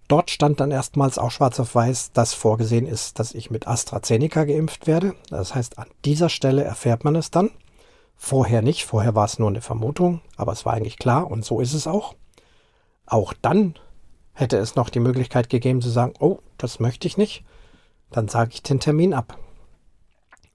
Dort 0.09 0.31
stand 0.31 0.59
dann 0.59 0.71
erstmals 0.71 1.19
auch 1.19 1.31
schwarz 1.31 1.61
auf 1.61 1.75
weiß, 1.75 2.13
dass 2.13 2.33
vorgesehen 2.33 2.87
ist, 2.87 3.19
dass 3.19 3.35
ich 3.35 3.51
mit 3.51 3.69
AstraZeneca 3.69 4.45
geimpft 4.45 4.87
werde. 4.87 5.15
Das 5.29 5.55
heißt, 5.55 5.79
an 5.79 5.89
dieser 6.07 6.31
Stelle 6.31 6.65
erfährt 6.65 7.05
man 7.05 7.15
es 7.15 7.31
dann. 7.31 7.51
Vorher 8.23 8.61
nicht, 8.61 8.85
vorher 8.85 9.15
war 9.15 9.25
es 9.25 9.39
nur 9.39 9.49
eine 9.49 9.63
Vermutung, 9.63 10.21
aber 10.37 10.53
es 10.53 10.67
war 10.67 10.75
eigentlich 10.75 10.99
klar 10.99 11.31
und 11.31 11.43
so 11.43 11.59
ist 11.59 11.73
es 11.73 11.87
auch. 11.87 12.15
Auch 13.07 13.33
dann 13.33 13.77
hätte 14.35 14.59
es 14.59 14.77
noch 14.77 14.91
die 14.91 15.01
Möglichkeit 15.01 15.49
gegeben 15.49 15.81
zu 15.81 15.89
sagen, 15.89 16.13
oh, 16.21 16.41
das 16.59 16.81
möchte 16.81 17.09
ich 17.09 17.17
nicht. 17.17 17.45
Dann 18.11 18.29
sage 18.29 18.51
ich 18.53 18.63
den 18.63 18.79
Termin 18.79 19.15
ab 19.15 19.39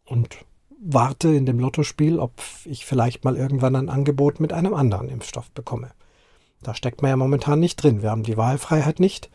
und 0.05 0.37
warte 0.79 1.29
in 1.29 1.47
dem 1.47 1.59
Lottospiel, 1.59 2.19
ob 2.19 2.33
ich 2.65 2.85
vielleicht 2.85 3.25
mal 3.25 3.35
irgendwann 3.35 3.75
ein 3.75 3.89
Angebot 3.89 4.39
mit 4.39 4.53
einem 4.53 4.75
anderen 4.75 5.09
Impfstoff 5.09 5.49
bekomme. 5.49 5.89
Da 6.61 6.75
steckt 6.75 7.01
man 7.01 7.09
ja 7.09 7.17
momentan 7.17 7.59
nicht 7.59 7.77
drin. 7.77 8.03
Wir 8.03 8.11
haben 8.11 8.23
die 8.23 8.37
Wahlfreiheit 8.37 8.99
nicht, 8.99 9.31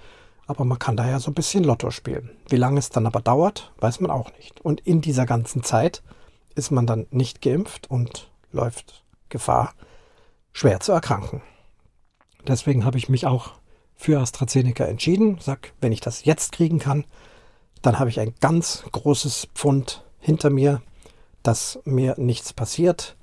aber 0.46 0.64
man 0.64 0.78
kann 0.78 0.96
da 0.96 1.08
ja 1.08 1.18
so 1.18 1.32
ein 1.32 1.34
bisschen 1.34 1.64
Lotto 1.64 1.90
spielen. 1.90 2.30
Wie 2.48 2.56
lange 2.56 2.78
es 2.78 2.90
dann 2.90 3.06
aber 3.06 3.20
dauert, 3.20 3.72
weiß 3.80 3.98
man 4.00 4.12
auch 4.12 4.30
nicht. 4.36 4.60
Und 4.60 4.80
in 4.82 5.00
dieser 5.00 5.26
ganzen 5.26 5.64
Zeit 5.64 6.04
ist 6.54 6.70
man 6.70 6.86
dann 6.86 7.06
nicht 7.10 7.42
geimpft 7.42 7.90
und 7.90 8.30
läuft 8.52 9.04
Gefahr, 9.28 9.74
schwer 10.52 10.80
zu 10.80 10.92
erkranken. 10.92 11.42
Deswegen 12.46 12.84
habe 12.84 12.98
ich 12.98 13.08
mich 13.08 13.26
auch 13.26 13.52
für 13.94 14.20
AstraZeneca 14.20 14.84
entschieden. 14.84 15.38
Sag, 15.40 15.72
wenn 15.80 15.92
ich 15.92 16.00
das 16.00 16.24
jetzt 16.24 16.52
kriegen 16.52 16.78
kann, 16.78 17.04
dann 17.82 17.98
habe 17.98 18.10
ich 18.10 18.20
ein 18.20 18.34
ganz 18.40 18.84
großes 18.90 19.48
Pfund 19.54 20.04
hinter 20.18 20.50
mir, 20.50 20.82
dass 21.42 21.78
mir 21.84 22.14
nichts 22.18 22.52
passiert. 22.52 23.16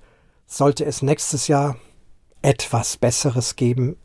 Sollte 0.45 0.85
es 0.85 1.01
nächstes 1.01 1.47
Jahr 1.47 1.77
etwas 2.41 2.97
Besseres 2.97 3.55
geben, 3.55 3.97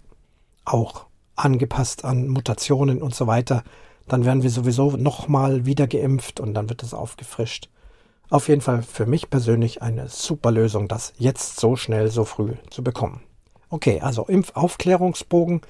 auch 0.64 1.06
angepasst 1.36 2.04
an 2.04 2.28
Mutationen 2.28 3.02
und 3.02 3.14
so 3.14 3.26
weiter, 3.26 3.62
dann 4.08 4.24
werden 4.24 4.42
wir 4.42 4.50
sowieso 4.50 4.96
nochmal 4.96 5.64
wieder 5.64 5.86
geimpft 5.86 6.40
und 6.40 6.54
dann 6.54 6.68
wird 6.68 6.82
es 6.82 6.94
aufgefrischt. 6.94 7.68
Auf 8.32 8.48
jeden 8.48 8.60
Fall 8.62 8.82
für 8.82 9.06
mich 9.06 9.30
persönlich 9.30 9.82
eine 9.82 10.08
super 10.08 10.50
Lösung, 10.50 10.88
das 10.88 11.12
jetzt 11.18 11.60
so 11.60 11.76
schnell, 11.76 12.10
so 12.10 12.24
früh 12.24 12.54
zu 12.70 12.82
bekommen. 12.82 13.22
Okay, 13.68 14.00
also 14.00 14.24
Impfaufklärungsbogen 14.24 15.60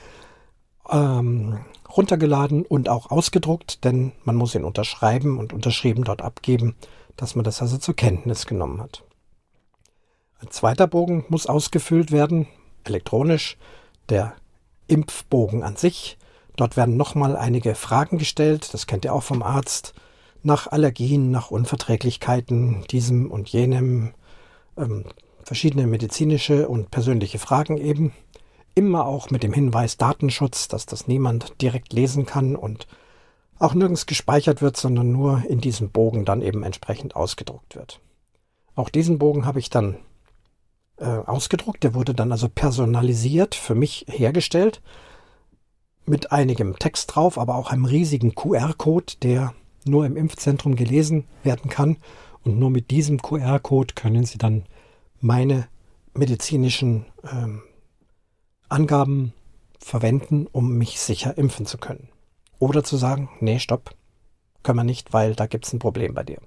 ähm, 0.91 1.59
runtergeladen 1.95 2.65
und 2.65 2.89
auch 2.89 3.11
ausgedruckt, 3.11 3.85
denn 3.85 4.13
man 4.25 4.37
muss 4.37 4.55
ihn 4.55 4.65
unterschreiben 4.65 5.39
und 5.39 5.53
unterschrieben 5.53 6.05
dort 6.05 6.23
abgeben 6.23 6.75
dass 7.17 7.35
man 7.35 7.45
das 7.45 7.61
also 7.61 7.79
zur 7.79 7.95
Kenntnis 7.95 8.47
genommen 8.47 8.81
hat. 8.81 9.05
Ein 10.41 10.51
zweiter 10.51 10.87
Bogen 10.87 11.25
muss 11.29 11.47
ausgefüllt 11.47 12.11
werden, 12.11 12.49
elektronisch, 12.85 13.57
der 14.09 14.35
Impfbogen 14.89 15.63
an 15.63 15.77
sich. 15.77 16.19
Dort 16.57 16.77
werden 16.77 16.97
nochmal 16.97 17.37
einige 17.37 17.75
Fragen 17.75 18.19
gestellt, 18.19 18.75
das 18.75 18.87
kennt 18.87 19.05
ihr 19.05 19.15
auch 19.15 19.23
vom 19.23 19.43
Arzt, 19.43 19.95
nach 20.43 20.67
Allergien, 20.67 21.31
nach 21.31 21.51
Unverträglichkeiten, 21.51 22.85
diesem 22.91 23.31
und 23.31 23.49
jenem, 23.49 24.15
ähm, 24.77 25.05
verschiedene 25.45 25.87
medizinische 25.87 26.69
und 26.69 26.91
persönliche 26.91 27.39
Fragen 27.39 27.79
eben. 27.79 28.13
Immer 28.75 29.07
auch 29.07 29.31
mit 29.31 29.43
dem 29.43 29.53
Hinweis 29.53 29.97
Datenschutz, 29.97 30.69
dass 30.69 30.87
das 30.87 31.07
niemand 31.07 31.61
direkt 31.61 31.93
lesen 31.93 32.27
kann 32.27 32.57
und 32.57 32.87
auch 33.59 33.75
nirgends 33.75 34.07
gespeichert 34.07 34.63
wird, 34.63 34.77
sondern 34.77 35.13
nur 35.13 35.45
in 35.49 35.61
diesem 35.61 35.91
Bogen 35.91 36.25
dann 36.25 36.43
eben 36.43 36.63
entsprechend 36.63 37.15
ausgedruckt 37.15 37.77
wird. 37.77 38.01
Auch 38.75 38.89
diesen 38.89 39.19
Bogen 39.19 39.45
habe 39.45 39.59
ich 39.59 39.71
dann 39.71 39.97
äh, 40.97 41.05
ausgedruckt. 41.05 41.85
Der 41.85 41.95
wurde 41.95 42.15
dann 42.15 42.33
also 42.33 42.49
personalisiert 42.49 43.55
für 43.55 43.75
mich 43.75 44.07
hergestellt 44.09 44.81
mit 46.07 46.33
einigem 46.33 46.79
Text 46.79 47.15
drauf, 47.15 47.39
aber 47.39 47.55
auch 47.55 47.71
einem 47.71 47.85
riesigen 47.85 48.35
QR-Code, 48.35 49.15
der 49.23 49.55
nur 49.87 50.07
im 50.07 50.17
Impfzentrum 50.17 50.77
gelesen 50.77 51.25
werden 51.43 51.71
kann. 51.71 51.97
Und 52.45 52.59
nur 52.59 52.71
mit 52.71 52.91
diesem 52.91 53.23
QR-Code 53.23 53.95
können 53.95 54.25
Sie 54.25 54.39
dann 54.39 54.65
meine 55.21 55.69
medizinischen 56.15 57.07
ähm, 57.31 57.63
Angaben 58.69 59.33
verwenden, 59.79 60.47
um 60.51 60.77
mich 60.77 61.01
sicher 61.01 61.37
impfen 61.39 61.67
zu 61.67 61.79
können. 61.79 62.09
Oder 62.59 62.85
zu 62.85 62.97
sagen, 62.97 63.29
nee, 63.41 63.59
stopp, 63.59 63.95
können 64.63 64.79
wir 64.79 64.85
nicht, 64.85 65.13
weil 65.13 65.35
da 65.35 65.47
gibt 65.47 65.67
es 65.67 65.73
ein 65.73 65.79
Problem 65.79 66.15
bei 66.15 66.23
dir. 66.23 66.39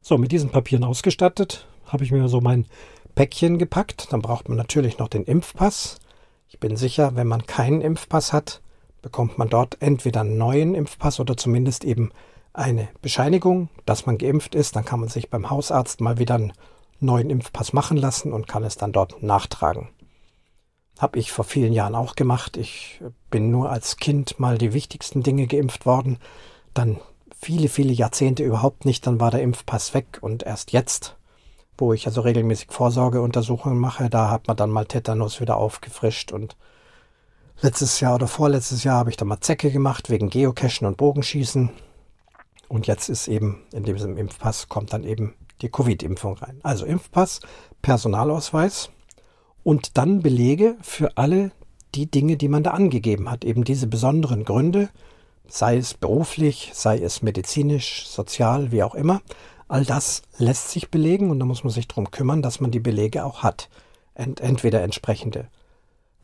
So, 0.00 0.16
mit 0.16 0.32
diesen 0.32 0.50
Papieren 0.50 0.84
ausgestattet, 0.84 1.66
habe 1.84 2.04
ich 2.04 2.12
mir 2.12 2.28
so 2.28 2.40
mein 2.40 2.66
Päckchen 3.14 3.58
gepackt. 3.58 4.12
Dann 4.12 4.22
braucht 4.22 4.48
man 4.48 4.56
natürlich 4.56 4.98
noch 4.98 5.08
den 5.08 5.24
Impfpass. 5.24 5.98
Ich 6.48 6.58
bin 6.58 6.76
sicher, 6.76 7.16
wenn 7.16 7.26
man 7.26 7.46
keinen 7.46 7.80
Impfpass 7.80 8.32
hat, 8.32 8.62
bekommt 9.02 9.38
man 9.38 9.48
dort 9.48 9.76
entweder 9.80 10.20
einen 10.20 10.38
neuen 10.38 10.74
Impfpass 10.74 11.20
oder 11.20 11.36
zumindest 11.36 11.84
eben 11.84 12.10
eine 12.52 12.88
Bescheinigung, 13.02 13.68
dass 13.86 14.06
man 14.06 14.18
geimpft 14.18 14.54
ist. 14.54 14.76
Dann 14.76 14.84
kann 14.84 15.00
man 15.00 15.08
sich 15.08 15.30
beim 15.30 15.50
Hausarzt 15.50 16.00
mal 16.00 16.18
wieder 16.18 16.34
einen 16.34 16.52
neuen 17.00 17.30
Impfpass 17.30 17.72
machen 17.72 17.96
lassen 17.96 18.32
und 18.32 18.48
kann 18.48 18.64
es 18.64 18.76
dann 18.76 18.92
dort 18.92 19.22
nachtragen. 19.22 19.88
Habe 20.98 21.18
ich 21.18 21.32
vor 21.32 21.44
vielen 21.44 21.72
Jahren 21.72 21.94
auch 21.94 22.14
gemacht. 22.14 22.56
Ich 22.56 23.00
bin 23.30 23.50
nur 23.50 23.70
als 23.70 23.96
Kind 23.96 24.38
mal 24.38 24.58
die 24.58 24.74
wichtigsten 24.74 25.22
Dinge 25.22 25.46
geimpft 25.46 25.86
worden. 25.86 26.18
Dann 26.74 26.98
viele, 27.40 27.68
viele 27.68 27.92
Jahrzehnte 27.92 28.42
überhaupt 28.42 28.84
nicht. 28.84 29.06
Dann 29.06 29.18
war 29.18 29.30
der 29.30 29.42
Impfpass 29.42 29.94
weg 29.94 30.18
und 30.20 30.42
erst 30.42 30.72
jetzt, 30.72 31.16
wo 31.78 31.94
ich 31.94 32.06
also 32.06 32.20
regelmäßig 32.20 32.68
Vorsorgeuntersuchungen 32.70 33.78
mache, 33.78 34.10
da 34.10 34.30
hat 34.30 34.46
man 34.46 34.56
dann 34.56 34.70
mal 34.70 34.84
Tetanus 34.84 35.40
wieder 35.40 35.56
aufgefrischt 35.56 36.32
und 36.32 36.56
letztes 37.62 38.00
Jahr 38.00 38.14
oder 38.14 38.28
vorletztes 38.28 38.84
Jahr 38.84 38.98
habe 38.98 39.10
ich 39.10 39.16
dann 39.16 39.28
mal 39.28 39.40
Zecke 39.40 39.70
gemacht 39.70 40.10
wegen 40.10 40.30
Geocachen 40.30 40.86
und 40.86 40.96
Bogenschießen. 40.96 41.70
Und 42.68 42.86
jetzt 42.86 43.08
ist 43.08 43.28
eben 43.28 43.62
in 43.72 43.84
diesem 43.84 44.16
Impfpass 44.16 44.68
kommt 44.68 44.92
dann 44.92 45.04
eben 45.04 45.34
die 45.60 45.70
Covid-Impfung 45.70 46.38
rein. 46.38 46.60
Also 46.62 46.86
Impfpass, 46.86 47.40
Personalausweis, 47.82 48.90
und 49.62 49.98
dann 49.98 50.22
Belege 50.22 50.76
für 50.80 51.16
alle 51.16 51.52
die 51.94 52.10
Dinge, 52.10 52.36
die 52.36 52.48
man 52.48 52.62
da 52.62 52.70
angegeben 52.70 53.30
hat. 53.30 53.44
Eben 53.44 53.64
diese 53.64 53.86
besonderen 53.86 54.44
Gründe, 54.44 54.88
sei 55.48 55.76
es 55.76 55.94
beruflich, 55.94 56.70
sei 56.72 56.98
es 56.98 57.22
medizinisch, 57.22 58.06
sozial, 58.06 58.72
wie 58.72 58.82
auch 58.82 58.94
immer. 58.94 59.20
All 59.68 59.84
das 59.84 60.22
lässt 60.38 60.70
sich 60.70 60.90
belegen 60.90 61.30
und 61.30 61.38
da 61.40 61.44
muss 61.44 61.64
man 61.64 61.72
sich 61.72 61.88
darum 61.88 62.10
kümmern, 62.10 62.42
dass 62.42 62.60
man 62.60 62.70
die 62.70 62.80
Belege 62.80 63.24
auch 63.24 63.42
hat. 63.42 63.68
Ent 64.14 64.40
entweder 64.40 64.82
entsprechende 64.82 65.48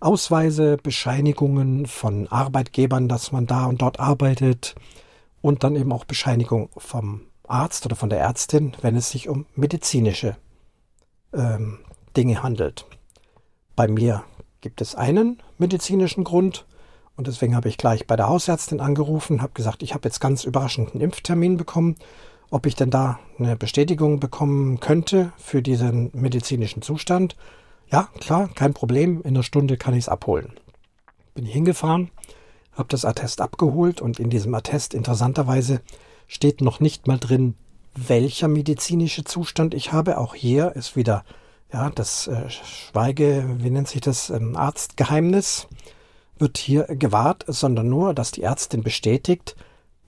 Ausweise, 0.00 0.76
Bescheinigungen 0.76 1.86
von 1.86 2.28
Arbeitgebern, 2.28 3.08
dass 3.08 3.32
man 3.32 3.46
da 3.46 3.66
und 3.66 3.82
dort 3.82 3.98
arbeitet 3.98 4.74
und 5.40 5.64
dann 5.64 5.76
eben 5.76 5.92
auch 5.92 6.04
Bescheinigung 6.04 6.68
vom 6.76 7.22
Arzt 7.48 7.86
oder 7.86 7.96
von 7.96 8.10
der 8.10 8.20
Ärztin, 8.20 8.72
wenn 8.82 8.96
es 8.96 9.10
sich 9.10 9.28
um 9.28 9.46
medizinische 9.54 10.36
ähm, 11.32 11.78
Dinge 12.16 12.42
handelt. 12.42 12.86
Bei 13.74 13.88
mir 13.88 14.24
gibt 14.60 14.80
es 14.80 14.94
einen 14.94 15.42
medizinischen 15.58 16.24
Grund 16.24 16.66
und 17.16 17.26
deswegen 17.26 17.56
habe 17.56 17.68
ich 17.68 17.78
gleich 17.78 18.06
bei 18.06 18.16
der 18.16 18.28
Hausärztin 18.28 18.80
angerufen, 18.80 19.40
habe 19.40 19.52
gesagt, 19.54 19.82
ich 19.82 19.94
habe 19.94 20.08
jetzt 20.08 20.20
ganz 20.20 20.44
überraschend 20.44 20.92
einen 20.92 21.02
Impftermin 21.02 21.56
bekommen, 21.56 21.96
ob 22.50 22.66
ich 22.66 22.74
denn 22.74 22.90
da 22.90 23.18
eine 23.38 23.56
Bestätigung 23.56 24.20
bekommen 24.20 24.80
könnte 24.80 25.32
für 25.36 25.62
diesen 25.62 26.10
medizinischen 26.12 26.82
Zustand. 26.82 27.36
Ja, 27.90 28.08
klar, 28.20 28.48
kein 28.54 28.74
Problem, 28.74 29.22
in 29.22 29.28
einer 29.28 29.42
Stunde 29.42 29.76
kann 29.76 29.94
ich 29.94 30.04
es 30.04 30.08
abholen. 30.08 30.52
Bin 31.34 31.46
ich 31.46 31.52
hingefahren, 31.52 32.10
habe 32.72 32.88
das 32.88 33.04
Attest 33.04 33.40
abgeholt 33.40 34.00
und 34.00 34.18
in 34.18 34.30
diesem 34.30 34.54
Attest 34.54 34.94
interessanterweise 34.94 35.80
steht 36.26 36.60
noch 36.60 36.80
nicht 36.80 37.06
mal 37.06 37.18
drin, 37.18 37.54
welcher 37.94 38.48
medizinische 38.48 39.24
Zustand 39.24 39.74
ich 39.74 39.92
habe. 39.92 40.18
Auch 40.18 40.34
hier 40.34 40.74
ist 40.74 40.96
wieder 40.96 41.24
ja, 41.72 41.90
das 41.90 42.26
äh, 42.26 42.48
Schweige, 42.48 43.44
wie 43.58 43.70
nennt 43.70 43.88
sich 43.88 44.00
das, 44.00 44.30
ähm, 44.30 44.56
Arztgeheimnis 44.56 45.68
wird 46.38 46.58
hier 46.58 46.84
gewahrt, 46.84 47.44
sondern 47.48 47.88
nur, 47.88 48.14
dass 48.14 48.30
die 48.30 48.42
Ärztin 48.42 48.82
bestätigt, 48.82 49.56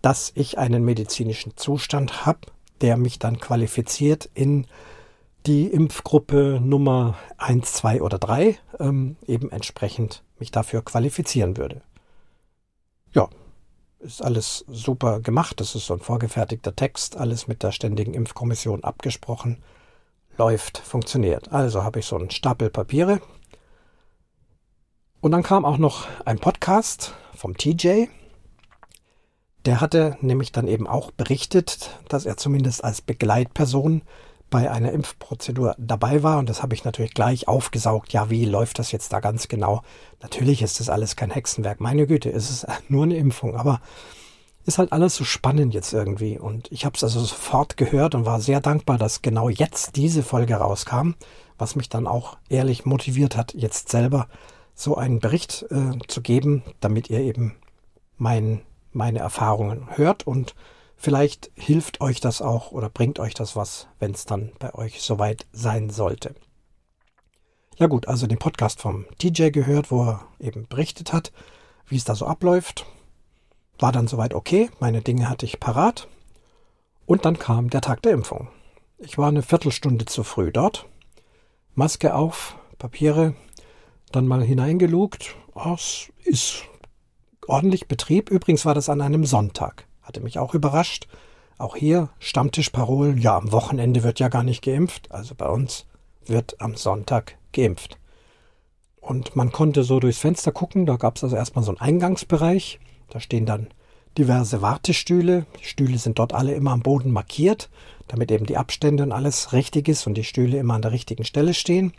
dass 0.03 0.31
ich 0.35 0.59
einen 0.59 0.85
medizinischen 0.85 1.57
Zustand 1.57 2.27
habe, 2.27 2.41
der 2.81 2.97
mich 2.97 3.19
dann 3.19 3.41
qualifiziert 3.41 4.29
in 4.35 4.67
die 5.49 5.67
Impfgruppe 5.67 6.61
Nummer 6.63 7.17
1, 7.39 7.73
2 7.73 8.03
oder 8.03 8.19
3, 8.19 8.59
ähm, 8.79 9.17
eben 9.27 9.51
entsprechend 9.51 10.23
mich 10.39 10.51
dafür 10.51 10.83
qualifizieren 10.83 11.57
würde. 11.57 11.81
Ja, 13.13 13.29
ist 13.99 14.23
alles 14.23 14.67
super 14.69 15.21
gemacht. 15.21 15.61
Das 15.61 15.75
ist 15.75 15.87
so 15.87 15.95
ein 15.95 16.01
vorgefertigter 16.01 16.77
Text, 16.77 17.17
alles 17.17 17.49
mit 17.49 17.63
der 17.63 17.73
Ständigen 17.73 18.13
Impfkommission 18.13 18.85
abgesprochen. 18.85 19.63
Läuft, 20.37 20.79
funktioniert. 20.79 21.51
Also 21.51 21.83
habe 21.83 22.01
ich 22.01 22.07
so 22.07 22.17
einen 22.17 22.31
Stapel 22.31 22.69
Papiere. 22.69 23.21
Und 25.21 25.33
dann 25.33 25.43
kam 25.43 25.65
auch 25.65 25.79
noch 25.79 26.07
ein 26.27 26.39
Podcast 26.39 27.15
vom 27.35 27.57
TJ. 27.57 28.07
Der 29.65 29.81
hatte 29.81 30.19
nämlich 30.21 30.53
dann 30.53 30.69
eben 30.69 30.87
auch 30.87 31.11
berichtet, 31.11 31.99
dass 32.09 32.27
er 32.27 32.37
zumindest 32.37 32.85
als 32.85 33.01
Begleitperson 33.01 34.03
bei 34.51 34.71
einer 34.71 34.93
Impfprozedur 34.93 35.75
dabei 35.79 36.23
war. 36.23 36.39
Und 36.39 36.49
das 36.49 36.63
habe 36.63 36.75
ich 36.75 36.85
natürlich 36.85 37.15
gleich 37.15 37.49
aufgesaugt. 37.49 38.13
Ja, 38.13 38.31
wie 38.31 38.45
läuft 38.45 38.79
das 38.79 38.93
jetzt 38.93 39.13
da 39.13 39.21
ganz 39.21 39.49
genau? 39.49 39.83
Natürlich 40.23 40.63
ist 40.63 40.81
das 40.81 40.89
alles 40.89 41.17
kein 41.17 41.31
Hexenwerk. 41.31 41.81
Meine 41.81 42.07
Güte, 42.07 42.31
es 42.31 42.51
ist 42.51 42.67
nur 42.89 43.05
eine 43.05 43.17
Impfung. 43.17 43.57
Aber 43.57 43.81
ist 44.69 44.79
halt 44.79 44.93
alles 44.93 45.17
so 45.17 45.25
spannend 45.25 45.73
jetzt 45.75 45.93
irgendwie. 45.93 46.39
Und 46.39 46.71
ich 46.71 46.85
habe 46.85 46.95
es 46.95 47.03
also 47.03 47.21
sofort 47.21 47.77
gehört 47.77 48.15
und 48.15 48.27
war 48.27 48.41
sehr 48.41 48.61
dankbar, 48.61 48.99
dass 48.99 49.23
genau 49.23 49.49
jetzt 49.49 49.97
diese 49.97 50.23
Folge 50.23 50.57
rauskam, 50.57 51.13
was 51.57 51.75
mich 51.75 51.89
dann 51.89 52.07
auch 52.07 52.37
ehrlich 52.49 52.85
motiviert 52.85 53.37
hat, 53.37 53.55
jetzt 53.55 53.89
selber 53.89 54.29
so 54.75 54.97
einen 54.97 55.21
Bericht 55.21 55.65
äh, 55.71 55.99
zu 56.07 56.21
geben, 56.21 56.63
damit 56.81 57.11
ihr 57.11 57.21
eben 57.21 57.57
mein, 58.19 58.61
meine 58.93 59.21
Erfahrungen 59.21 59.89
hört 59.97 60.27
und 60.27 60.55
Vielleicht 61.01 61.53
hilft 61.55 62.01
euch 62.01 62.19
das 62.19 62.43
auch 62.43 62.73
oder 62.73 62.91
bringt 62.91 63.21
euch 63.21 63.33
das 63.33 63.55
was, 63.55 63.87
wenn 64.01 64.11
es 64.11 64.27
dann 64.27 64.51
bei 64.59 64.75
euch 64.75 65.01
soweit 65.01 65.47
sein 65.53 65.91
sollte. 65.91 66.35
Ja 67.77 67.87
gut, 67.87 68.09
also 68.09 68.27
den 68.27 68.41
Podcast 68.41 68.81
vom 68.81 69.07
TJ 69.19 69.51
gehört, 69.51 69.93
wo 69.93 70.03
er 70.03 70.27
eben 70.41 70.67
berichtet 70.67 71.13
hat, 71.13 71.33
wie 71.87 71.95
es 71.95 72.03
da 72.03 72.17
so 72.17 72.27
abläuft. 72.27 72.85
War 73.79 73.93
dann 73.93 74.09
soweit 74.09 74.35
okay, 74.35 74.71
meine 74.81 75.01
Dinge 75.01 75.31
hatte 75.31 75.47
ich 75.47 75.61
parat. 75.61 76.09
Und 77.07 77.25
dann 77.25 77.39
kam 77.39 77.71
der 77.71 77.81
Tag 77.81 78.03
der 78.03 78.13
Impfung. 78.13 78.49
Ich 78.99 79.17
war 79.17 79.29
eine 79.29 79.43
Viertelstunde 79.43 80.05
zu 80.05 80.25
früh 80.25 80.51
dort. 80.51 80.87
Maske 81.77 82.13
auf, 82.13 82.57
Papiere, 82.77 83.37
dann 84.11 84.27
mal 84.27 84.43
hineingelugt. 84.43 85.37
Oh, 85.55 85.75
es 85.75 86.11
ist 86.25 86.65
ordentlich 87.47 87.87
Betrieb. 87.87 88.31
Übrigens 88.31 88.67
war 88.67 88.75
das 88.75 88.89
an 88.89 89.01
einem 89.01 89.25
Sonntag. 89.25 89.88
Hatte 90.09 90.23
mich 90.23 90.39
auch 90.39 90.55
überrascht. 90.55 91.07
Auch 91.59 91.77
hier 91.77 92.09
Stammtischparolen, 92.19 93.19
ja, 93.19 93.37
am 93.37 93.53
Wochenende 93.53 94.03
wird 94.05 94.21
ja 94.21 94.29
gar 94.29 94.43
nicht 94.43 94.65
geimpft. 94.65 95.13
Also 95.13 95.35
bei 95.35 95.47
uns 95.47 95.85
wird 96.25 96.63
am 96.63 96.77
Sonntag 96.77 97.37
geimpft. 97.53 97.99
Und 99.03 99.37
man 99.37 99.53
konnte 99.53 99.85
so 99.85 100.01
durchs 100.01 100.19
Fenster 100.19 100.51
gucken, 100.51 100.87
da 100.87 100.97
gab 100.97 101.17
es 101.17 101.25
also 101.25 101.37
erstmal 101.37 101.63
so 101.63 101.73
einen 101.73 101.81
Eingangsbereich. 101.81 102.81
Da 103.11 103.21
stehen 103.21 103.45
dann 103.45 103.67
diverse 104.17 104.63
Wartestühle. 104.63 105.45
Die 105.61 105.67
Stühle 105.67 105.99
sind 105.99 106.19
dort 106.19 106.33
alle 106.33 106.55
immer 106.55 106.71
am 106.71 106.81
Boden 106.81 107.11
markiert, 107.11 107.69
damit 108.07 108.31
eben 108.31 108.47
die 108.47 108.57
Abstände 108.57 109.03
und 109.03 109.13
alles 109.13 109.53
richtig 109.53 109.89
ist 109.89 110.07
und 110.07 110.15
die 110.15 110.25
Stühle 110.25 110.57
immer 110.57 110.73
an 110.73 110.83
der 110.83 110.93
richtigen 110.93 111.25
Stelle 111.25 111.53
stehen. 111.53 111.93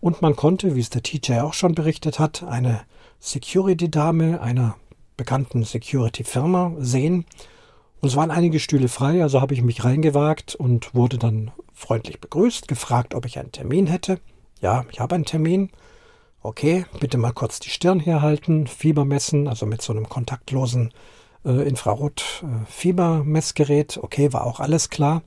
Und 0.00 0.22
man 0.22 0.36
konnte, 0.36 0.74
wie 0.74 0.80
es 0.80 0.88
der 0.88 1.02
TJ 1.02 1.40
auch 1.40 1.52
schon 1.52 1.74
berichtet 1.74 2.18
hat, 2.18 2.44
eine 2.44 2.80
Security-Dame 3.20 4.40
einer 4.40 4.76
bekannten 5.16 5.64
Security-Firma 5.64 6.74
sehen. 6.78 7.24
Und 8.00 8.08
es 8.08 8.16
waren 8.16 8.30
einige 8.30 8.58
Stühle 8.58 8.88
frei, 8.88 9.22
also 9.22 9.40
habe 9.40 9.54
ich 9.54 9.62
mich 9.62 9.84
reingewagt 9.84 10.54
und 10.54 10.94
wurde 10.94 11.18
dann 11.18 11.52
freundlich 11.72 12.20
begrüßt, 12.20 12.68
gefragt, 12.68 13.14
ob 13.14 13.26
ich 13.26 13.38
einen 13.38 13.52
Termin 13.52 13.86
hätte. 13.86 14.18
Ja, 14.60 14.84
ich 14.90 15.00
habe 15.00 15.14
einen 15.14 15.24
Termin. 15.24 15.70
Okay, 16.42 16.84
bitte 16.98 17.18
mal 17.18 17.32
kurz 17.32 17.60
die 17.60 17.70
Stirn 17.70 18.00
herhalten, 18.00 18.66
Fieber 18.66 19.04
messen, 19.04 19.46
also 19.46 19.66
mit 19.66 19.82
so 19.82 19.92
einem 19.92 20.08
kontaktlosen 20.08 20.92
äh, 21.44 21.68
Infrarot-Fiebermessgerät. 21.68 23.96
Äh, 23.96 24.00
okay, 24.00 24.32
war 24.32 24.44
auch 24.44 24.58
alles 24.58 24.90
klar. 24.90 25.22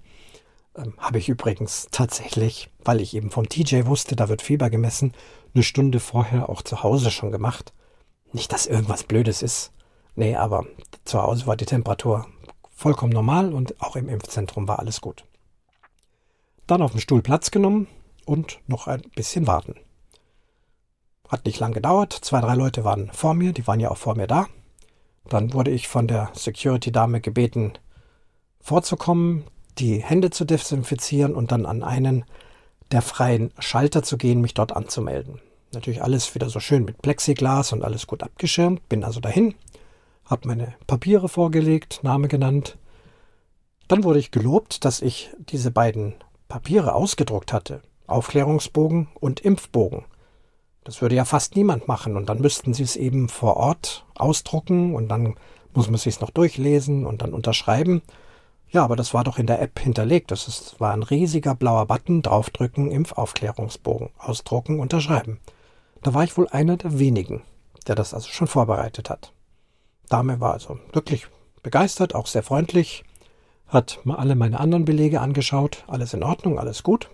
Ähm, 0.76 0.94
habe 0.98 1.20
ich 1.20 1.30
übrigens 1.30 1.88
tatsächlich, 1.92 2.70
weil 2.84 3.00
ich 3.00 3.16
eben 3.16 3.32
vom 3.32 3.48
TJ 3.48 3.86
wusste, 3.86 4.18
da 4.18 4.28
wird 4.28 4.42
Fieber 4.42 4.70
gemessen, 4.70 5.14
eine 5.54 5.64
Stunde 5.64 6.02
vorher 6.02 6.50
auch 6.50 6.62
zu 6.62 6.84
Hause 6.84 7.12
schon 7.12 7.32
gemacht. 7.32 7.72
Nicht, 8.36 8.52
dass 8.52 8.66
irgendwas 8.66 9.06
Blödes 9.06 9.42
ist. 9.42 9.72
Nee, 10.16 10.36
aber 10.36 10.66
zu 11.06 11.22
Hause 11.22 11.48
war 11.48 11.56
die 11.56 11.66
Temperatur 11.66 12.28
vollkommen 12.70 13.14
normal 13.14 13.54
und 13.54 13.82
auch 13.82 13.96
im 13.96 14.10
Impfzentrum 14.10 14.68
war 14.68 14.80
alles 14.80 15.00
gut. 15.00 15.24
Dann 16.68 16.82
auf 16.82 16.92
dem 16.92 17.00
Stuhl 17.00 17.22
Platz 17.22 17.50
genommen 17.50 17.88
und 18.26 18.60
noch 18.68 18.88
ein 18.88 19.04
bisschen 19.16 19.48
warten. 19.48 19.76
Hat 21.30 21.46
nicht 21.46 21.62
lang 21.62 21.72
gedauert. 21.72 22.12
Zwei, 22.12 22.42
drei 22.42 22.56
Leute 22.56 22.84
waren 22.84 23.10
vor 23.14 23.36
mir, 23.36 23.54
die 23.54 23.66
waren 23.68 23.80
ja 23.80 23.90
auch 23.90 23.96
vor 23.96 24.16
mir 24.16 24.28
da. 24.28 24.48
Dann 25.30 25.54
wurde 25.54 25.72
ich 25.72 25.88
von 25.88 26.06
der 26.06 26.30
Security-Dame 26.34 27.22
gebeten, 27.22 27.72
vorzukommen, 28.60 29.46
die 29.78 30.04
Hände 30.04 30.30
zu 30.30 30.44
desinfizieren 30.44 31.36
und 31.36 31.54
dann 31.54 31.66
an 31.66 31.84
einen 31.84 32.26
der 32.92 33.02
freien 33.02 33.54
Schalter 33.60 34.04
zu 34.04 34.18
gehen, 34.18 34.42
mich 34.42 34.56
dort 34.56 34.76
anzumelden. 34.76 35.40
Natürlich 35.74 36.02
alles 36.02 36.34
wieder 36.36 36.50
so 36.50 36.60
schön 36.60 36.86
mit 36.86 37.02
Plexiglas 37.02 37.74
und 37.74 37.84
alles 37.84 38.08
gut 38.08 38.24
abgeschirmt. 38.24 38.88
Bin 38.88 39.04
also 39.04 39.20
dahin, 39.20 39.56
habe 40.26 40.48
meine 40.48 40.74
Papiere 40.88 41.30
vorgelegt, 41.30 42.00
Name 42.04 42.28
genannt. 42.28 42.78
Dann 43.88 44.04
wurde 44.04 44.20
ich 44.20 44.32
gelobt, 44.32 44.86
dass 44.86 45.02
ich 45.02 45.32
diese 45.38 45.72
beiden 45.72 46.16
Papiere 46.48 46.96
ausgedruckt 46.96 47.54
hatte. 47.54 47.82
Aufklärungsbogen 48.08 49.10
und 49.20 49.40
Impfbogen. 49.40 50.06
Das 50.84 51.02
würde 51.02 51.16
ja 51.16 51.26
fast 51.26 51.56
niemand 51.56 51.88
machen 51.88 52.16
und 52.16 52.30
dann 52.30 52.40
müssten 52.40 52.74
sie 52.74 52.84
es 52.84 52.96
eben 52.96 53.28
vor 53.28 53.58
Ort 53.58 54.06
ausdrucken 54.14 54.94
und 54.94 55.08
dann 55.08 55.36
muss 55.74 55.88
man 55.88 55.96
es 55.96 56.04
sich 56.04 56.22
noch 56.22 56.30
durchlesen 56.30 57.06
und 57.06 57.22
dann 57.22 57.34
unterschreiben. 57.34 58.02
Ja, 58.70 58.84
aber 58.84 58.96
das 58.96 59.14
war 59.14 59.24
doch 59.24 59.40
in 59.40 59.48
der 59.48 59.62
App 59.62 59.80
hinterlegt. 59.80 60.32
Das 60.32 60.48
ist, 60.48 60.80
war 60.80 60.94
ein 60.94 61.04
riesiger 61.04 61.56
blauer 61.56 61.86
Button, 61.88 62.22
draufdrücken, 62.22 62.92
Impfaufklärungsbogen, 62.92 64.10
ausdrucken, 64.18 64.80
unterschreiben. 64.80 65.40
Da 66.02 66.14
war 66.14 66.24
ich 66.24 66.38
wohl 66.38 66.48
einer 66.50 66.78
der 66.78 67.00
wenigen, 67.00 67.44
der 67.88 67.96
das 67.96 68.14
also 68.14 68.30
schon 68.30 68.48
vorbereitet 68.48 69.10
hat. 69.10 69.34
Dame 70.10 70.40
war 70.40 70.54
also 70.54 70.80
wirklich 70.94 71.28
begeistert, 71.64 72.14
auch 72.14 72.28
sehr 72.28 72.44
freundlich, 72.44 73.04
hat 73.68 74.00
mal 74.04 74.18
alle 74.18 74.36
meine 74.36 74.60
anderen 74.60 74.86
Belege 74.86 75.22
angeschaut, 75.22 75.84
alles 75.88 76.14
in 76.14 76.24
Ordnung, 76.24 76.60
alles 76.60 76.84
gut, 76.84 77.10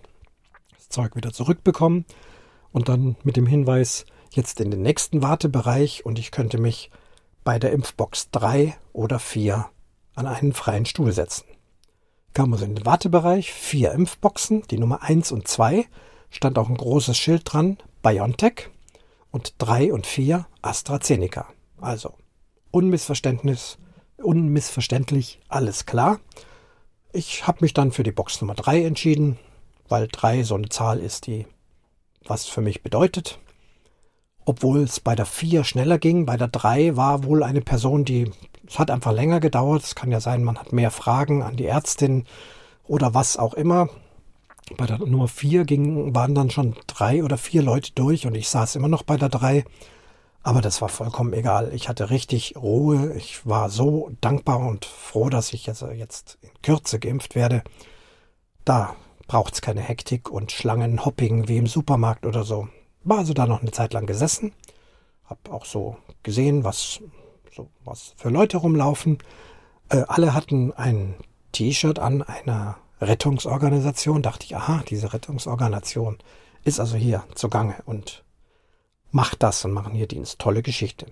das 0.76 0.90
Zeug 0.90 1.16
wieder 1.16 1.32
zurückbekommen 1.32 2.04
und 2.70 2.88
dann 2.88 3.16
mit 3.22 3.36
dem 3.36 3.46
Hinweis, 3.46 4.04
jetzt 4.30 4.60
in 4.60 4.70
den 4.70 4.82
nächsten 4.82 5.22
Wartebereich 5.22 6.04
und 6.06 6.18
ich 6.18 6.30
könnte 6.30 6.58
mich 6.58 6.90
bei 7.44 7.58
der 7.58 7.72
Impfbox 7.72 8.30
3 8.30 8.76
oder 8.92 9.18
4 9.18 9.66
an 10.14 10.26
einen 10.26 10.52
freien 10.52 10.86
Stuhl 10.86 11.12
setzen. 11.12 11.44
Kam 12.34 12.52
also 12.52 12.64
in 12.64 12.74
den 12.74 12.86
Wartebereich, 12.86 13.52
vier 13.52 13.92
Impfboxen, 13.92 14.62
die 14.70 14.78
Nummer 14.78 15.02
1 15.02 15.32
und 15.32 15.48
2, 15.48 15.86
stand 16.30 16.58
auch 16.58 16.68
ein 16.68 16.76
großes 16.76 17.16
Schild 17.16 17.42
dran, 17.44 17.76
BioNTech 18.02 18.68
und 19.30 19.54
3 19.58 19.92
und 19.92 20.06
4 20.06 20.46
AstraZeneca. 20.60 21.46
Also 21.80 22.14
Unmissverständnis 22.70 23.78
unmissverständlich, 24.22 25.40
alles 25.48 25.86
klar. 25.86 26.20
Ich 27.12 27.46
habe 27.46 27.58
mich 27.60 27.74
dann 27.74 27.92
für 27.92 28.02
die 28.02 28.12
Box 28.12 28.40
Nummer 28.40 28.54
3 28.54 28.84
entschieden, 28.84 29.38
weil 29.88 30.08
3 30.10 30.44
so 30.44 30.54
eine 30.54 30.68
Zahl 30.68 30.98
ist, 30.98 31.26
die 31.26 31.46
was 32.24 32.46
für 32.46 32.60
mich 32.60 32.82
bedeutet. 32.82 33.38
Obwohl 34.44 34.82
es 34.82 35.00
bei 35.00 35.14
der 35.14 35.26
4 35.26 35.64
schneller 35.64 35.98
ging, 35.98 36.24
bei 36.24 36.36
der 36.36 36.48
3 36.48 36.96
war 36.96 37.24
wohl 37.24 37.42
eine 37.42 37.60
Person, 37.60 38.04
die, 38.04 38.30
es 38.66 38.78
hat 38.78 38.90
einfach 38.90 39.12
länger 39.12 39.40
gedauert. 39.40 39.82
Es 39.82 39.94
kann 39.94 40.10
ja 40.10 40.20
sein, 40.20 40.42
man 40.42 40.58
hat 40.58 40.72
mehr 40.72 40.90
Fragen 40.90 41.42
an 41.42 41.56
die 41.56 41.66
Ärztin 41.66 42.24
oder 42.86 43.14
was 43.14 43.36
auch 43.36 43.54
immer. 43.54 43.88
Bei 44.76 44.86
der 44.86 44.98
Nummer 44.98 45.28
4 45.28 45.64
ging, 45.64 46.14
waren 46.14 46.34
dann 46.34 46.50
schon 46.50 46.76
drei 46.86 47.24
oder 47.24 47.36
vier 47.36 47.62
Leute 47.62 47.92
durch 47.94 48.26
und 48.26 48.34
ich 48.34 48.48
saß 48.48 48.76
immer 48.76 48.88
noch 48.88 49.02
bei 49.02 49.16
der 49.16 49.28
3. 49.28 49.64
Aber 50.44 50.60
das 50.60 50.80
war 50.82 50.88
vollkommen 50.88 51.32
egal. 51.32 51.72
Ich 51.72 51.88
hatte 51.88 52.10
richtig 52.10 52.56
Ruhe. 52.56 53.14
Ich 53.14 53.46
war 53.46 53.70
so 53.70 54.10
dankbar 54.20 54.58
und 54.58 54.84
froh, 54.84 55.28
dass 55.28 55.52
ich 55.52 55.66
jetzt, 55.66 55.82
jetzt 55.82 56.38
in 56.42 56.50
Kürze 56.62 56.98
geimpft 56.98 57.34
werde. 57.34 57.62
Da 58.64 58.96
braucht 59.28 59.54
es 59.54 59.62
keine 59.62 59.80
Hektik 59.80 60.30
und 60.30 60.52
Schlangenhopping 60.52 61.48
wie 61.48 61.58
im 61.58 61.66
Supermarkt 61.66 62.26
oder 62.26 62.44
so. 62.44 62.68
War 63.04 63.18
also 63.18 63.34
da 63.34 63.46
noch 63.46 63.62
eine 63.62 63.70
Zeit 63.70 63.92
lang 63.92 64.06
gesessen. 64.06 64.52
Hab 65.24 65.50
auch 65.50 65.64
so 65.64 65.96
gesehen, 66.22 66.64
was, 66.64 67.00
so, 67.54 67.68
was 67.84 68.14
für 68.16 68.28
Leute 68.28 68.58
rumlaufen. 68.58 69.18
Äh, 69.88 70.04
alle 70.08 70.34
hatten 70.34 70.72
ein 70.72 71.14
T-Shirt 71.52 71.98
an 71.98 72.22
einer 72.22 72.78
Rettungsorganisation. 73.02 74.22
Dachte 74.22 74.46
ich, 74.46 74.56
aha, 74.56 74.82
diese 74.88 75.12
Rettungsorganisation 75.12 76.18
ist 76.64 76.80
also 76.80 76.96
hier 76.96 77.24
zugange 77.34 77.76
und 77.84 78.24
macht 79.10 79.42
das 79.42 79.64
und 79.64 79.72
machen 79.72 79.94
hier 79.94 80.06
Dienst. 80.06 80.38
Tolle 80.38 80.62
Geschichte. 80.62 81.06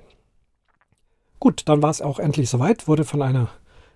Gut, 1.38 1.62
dann 1.66 1.82
war 1.82 1.90
es 1.90 2.02
auch 2.02 2.18
endlich 2.18 2.50
soweit, 2.50 2.86
wurde 2.86 3.04
von 3.04 3.22
einer 3.22 3.48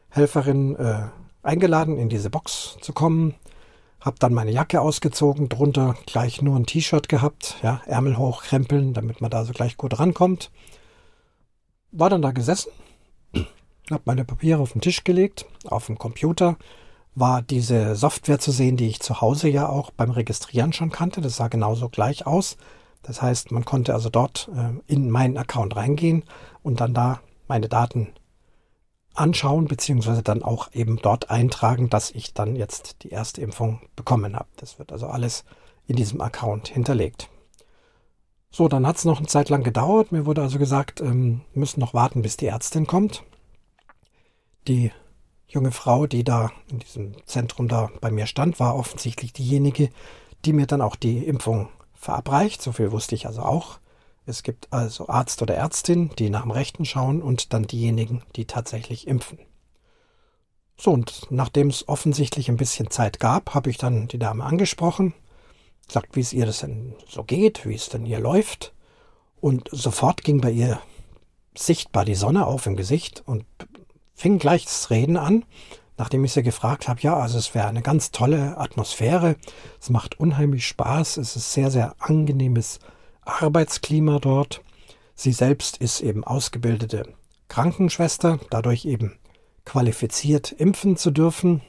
Helferin 0.09 0.76
äh, 0.76 1.09
eingeladen, 1.42 1.98
in 1.98 2.09
diese 2.09 2.30
Box 2.30 2.76
zu 2.80 2.92
kommen. 2.92 3.35
Hab 4.00 4.18
dann 4.20 4.35
meine 4.35 4.50
Jacke 4.50 4.80
ausgezogen, 4.80 5.48
drunter 5.48 5.94
gleich 6.07 6.42
nur 6.42 6.57
ein 6.57 6.66
T-Shirt 6.66 7.09
gehabt, 7.09 7.57
ja, 7.62 7.80
Ärmel 7.87 8.18
hochkrempeln, 8.18 8.92
damit 8.92 9.20
man 9.20 9.30
da 9.30 9.44
so 9.44 9.52
gleich 9.52 9.76
gut 9.76 9.98
rankommt. 9.98 10.50
War 11.90 12.11
dann 12.11 12.22
da 12.22 12.33
gesessen, 12.33 12.70
hab 13.90 14.07
meine 14.07 14.24
Papiere 14.24 14.61
auf 14.61 14.72
den 14.72 14.80
Tisch 14.80 15.04
gelegt, 15.04 15.46
auf 15.64 15.87
dem 15.87 15.98
Computer, 15.98 16.57
war 17.14 17.42
diese 17.42 17.94
Software 17.94 18.38
zu 18.38 18.50
sehen, 18.50 18.77
die 18.77 18.88
ich 18.88 19.00
zu 19.00 19.20
Hause 19.20 19.48
ja 19.48 19.68
auch 19.68 19.90
beim 19.90 20.11
Registrieren 20.11 20.72
schon 20.72 20.90
kannte. 20.90 21.20
Das 21.20 21.37
sah 21.37 21.48
genauso 21.48 21.88
gleich 21.88 22.27
aus. 22.27 22.57
Das 23.03 23.22
heißt, 23.22 23.53
man 23.53 23.64
konnte 23.64 23.94
also 23.94 24.09
dort 24.09 24.50
äh, 24.57 24.92
in 24.92 25.11
meinen 25.11 25.37
Account 25.37 25.77
reingehen 25.77 26.24
und 26.62 26.81
dann 26.81 26.94
da 26.94 27.20
meine 27.46 27.68
Daten 27.68 28.14
anschauen, 29.14 29.66
beziehungsweise 29.66 30.22
dann 30.22 30.42
auch 30.42 30.72
eben 30.72 30.96
dort 30.96 31.31
eintragen, 31.31 31.88
dass 31.88 32.11
ich 32.11 32.35
dann 32.35 32.57
jetzt 32.57 33.05
die 33.05 33.11
erste 33.11 33.40
Impfung 33.42 33.81
bekommen 33.94 34.35
habe. 34.35 34.48
Das 34.57 34.79
wird 34.79 34.90
also 34.90 35.07
alles 35.07 35.44
in 35.87 35.96
diesem 35.96 36.20
Account 36.20 36.68
hinterlegt. 36.68 37.29
So, 38.50 38.68
dann 38.68 38.87
hat 38.87 38.96
es 38.96 39.05
noch 39.05 39.18
eine 39.18 39.27
Zeit 39.27 39.48
lang 39.48 39.62
gedauert. 39.62 40.12
Mir 40.12 40.27
wurde 40.27 40.42
also 40.42 40.59
gesagt, 40.59 41.00
ähm, 41.00 41.42
müssen 41.55 41.81
noch 41.81 41.94
warten, 41.94 42.22
bis 42.22 42.37
die 42.37 42.46
Ärztin 42.46 42.87
kommt. 42.87 43.22
Die 44.66 44.92
junge 45.48 45.72
Frau, 45.72 46.07
die 46.07 46.24
da 46.24 46.50
in 46.70 46.78
diesem 46.80 47.14
Zentrum 47.26 47.68
da 47.68 47.90
bei 48.00 48.11
mir 48.11 48.26
stand, 48.26 48.61
war 48.61 48.76
offensichtlich 48.76 49.33
diejenige, 49.33 49.90
die 50.44 50.52
mir 50.52 50.66
dann 50.66 50.80
auch 50.80 50.96
die 50.96 51.18
Impfung 51.18 51.68
verabreicht. 51.94 52.62
So 52.62 52.72
viel 52.72 52.92
wusste 52.92 53.14
ich 53.14 53.26
also 53.26 53.42
auch. 53.42 53.78
Es 54.26 54.42
gibt 54.42 54.72
also 54.72 55.09
Arzt 55.09 55.42
oder 55.42 55.54
Ärztin, 55.54 56.11
die 56.18 56.30
nach 56.30 56.42
dem 56.42 56.50
Rechten 56.50 56.85
schauen 56.85 57.22
und 57.22 57.52
dann 57.52 57.66
diejenigen, 57.66 58.22
die 58.37 58.46
tatsächlich 58.46 59.07
impfen. 59.07 59.38
So, 60.76 60.90
und 60.90 61.26
nachdem 61.30 61.68
es 61.68 61.88
offensichtlich 61.88 62.48
ein 62.48 62.57
bisschen 62.57 62.90
Zeit 62.90 63.20
gab, 63.20 63.54
habe 63.54 63.70
ich 63.70 63.78
dann 63.78 64.09
die 64.09 64.18
Dame 64.18 64.44
angesprochen, 64.44 65.14
gesagt, 65.87 66.16
wie 66.16 66.20
es 66.20 66.33
ihr 66.33 66.46
das 66.46 66.61
denn 66.61 66.94
so 67.09 67.22
geht, 67.22 67.66
wie 67.66 67.74
es 67.74 67.90
denn 67.90 68.07
ihr 68.07 68.18
läuft. 68.18 68.72
Und 69.40 69.68
sofort 69.70 70.24
ging 70.24 70.40
bei 70.40 70.50
ihr 70.50 70.80
sichtbar 71.57 72.04
die 72.04 72.14
Sonne 72.14 72.46
auf 72.46 72.66
im 72.66 72.76
Gesicht 72.76 73.22
und 73.26 73.44
fing 74.14 74.38
gleich 74.38 74.64
das 74.64 74.90
Reden 74.90 75.16
an 75.16 75.44
nachdem 75.96 76.24
ich 76.24 76.33
sie 76.33 76.42
gefragt 76.42 76.88
habe, 76.88 77.00
ja, 77.00 77.16
also 77.16 77.38
es 77.38 77.55
wäre 77.55 77.68
eine 77.68 77.83
ganz 77.83 78.11
tolle 78.11 78.59
Atmosphäre, 78.59 79.37
es 79.81 79.90
macht 79.90 80.18
unheimlich 80.18 80.66
Spaß, 80.66 81.18
es 81.18 81.37
ist 81.37 81.53
sehr, 81.53 81.70
sehr 81.70 81.94
angenehmes 81.98 82.81
Arbeitsklima 83.24 84.18
dort. 84.18 84.62
Sie 85.14 85.33
selbst 85.33 85.77
ist 85.77 86.00
eben 86.00 86.24
ausgebildete 86.24 87.14
Krankenschwester, 87.48 88.40
dadurch 88.50 88.85
eben 88.85 89.16
qualifiziert 89.64 90.53
impfen 90.53 90.96
zu 90.96 91.11
dürfen. 91.11 91.62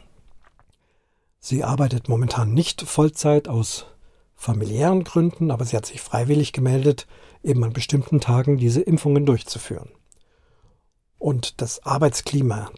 Sie 1.40 1.64
arbeitet 1.64 2.10
momentan 2.10 2.54
nicht 2.54 2.82
Vollzeit 2.82 3.48
aus 3.48 3.86
familiären 4.36 5.04
Gründen, 5.04 5.52
aber 5.52 5.64
sie 5.64 5.78
hat 5.78 5.86
sich 5.86 6.02
freiwillig 6.02 6.52
gemeldet, 6.52 7.06
eben 7.44 7.64
an 7.64 7.72
bestimmten 7.72 8.20
Tagen 8.20 8.58
diese 8.58 8.82
Impfungen 8.82 9.26
durchzuführen. 9.26 9.90
Und 11.26 11.60
das 11.60 11.84
Arbeitsklima 11.84 12.70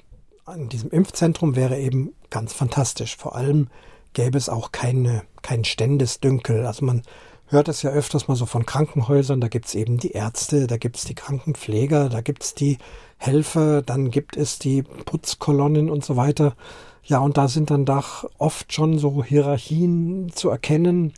an 0.45 0.69
diesem 0.69 0.89
Impfzentrum 0.89 1.57
wäre 1.57 1.77
eben 1.77 2.13
ganz 2.29 2.53
fantastisch. 2.53 3.17
Vor 3.17 3.35
allem 3.35 3.67
gäbe 4.13 4.37
es 4.37 4.47
auch 4.47 4.71
keine, 4.71 5.23
kein 5.41 5.65
Ständesdünkel. 5.65 6.65
Also 6.65 6.85
man 6.85 7.01
hört 7.47 7.67
es 7.67 7.81
ja 7.81 7.89
öfters 7.89 8.29
mal 8.29 8.37
so 8.37 8.45
von 8.45 8.65
Krankenhäusern, 8.65 9.41
da 9.41 9.49
gibt 9.49 9.65
es 9.65 9.75
eben 9.75 9.97
die 9.97 10.11
Ärzte, 10.11 10.65
da 10.65 10.77
gibt 10.77 10.95
es 10.95 11.03
die 11.03 11.13
Krankenpfleger, 11.13 12.07
da 12.07 12.21
gibt 12.21 12.41
es 12.41 12.53
die 12.53 12.77
Helfer, 13.17 13.81
dann 13.81 14.11
gibt 14.11 14.37
es 14.37 14.59
die 14.59 14.81
Putzkolonnen 14.81 15.89
und 15.89 16.05
so 16.05 16.15
weiter. 16.15 16.55
Ja, 17.03 17.19
und 17.19 17.35
da 17.35 17.49
sind 17.49 17.69
dann 17.69 17.83
doch 17.83 18.29
oft 18.37 18.71
schon 18.71 18.97
so 18.97 19.25
Hierarchien 19.25 20.31
zu 20.33 20.49
erkennen. 20.49 21.11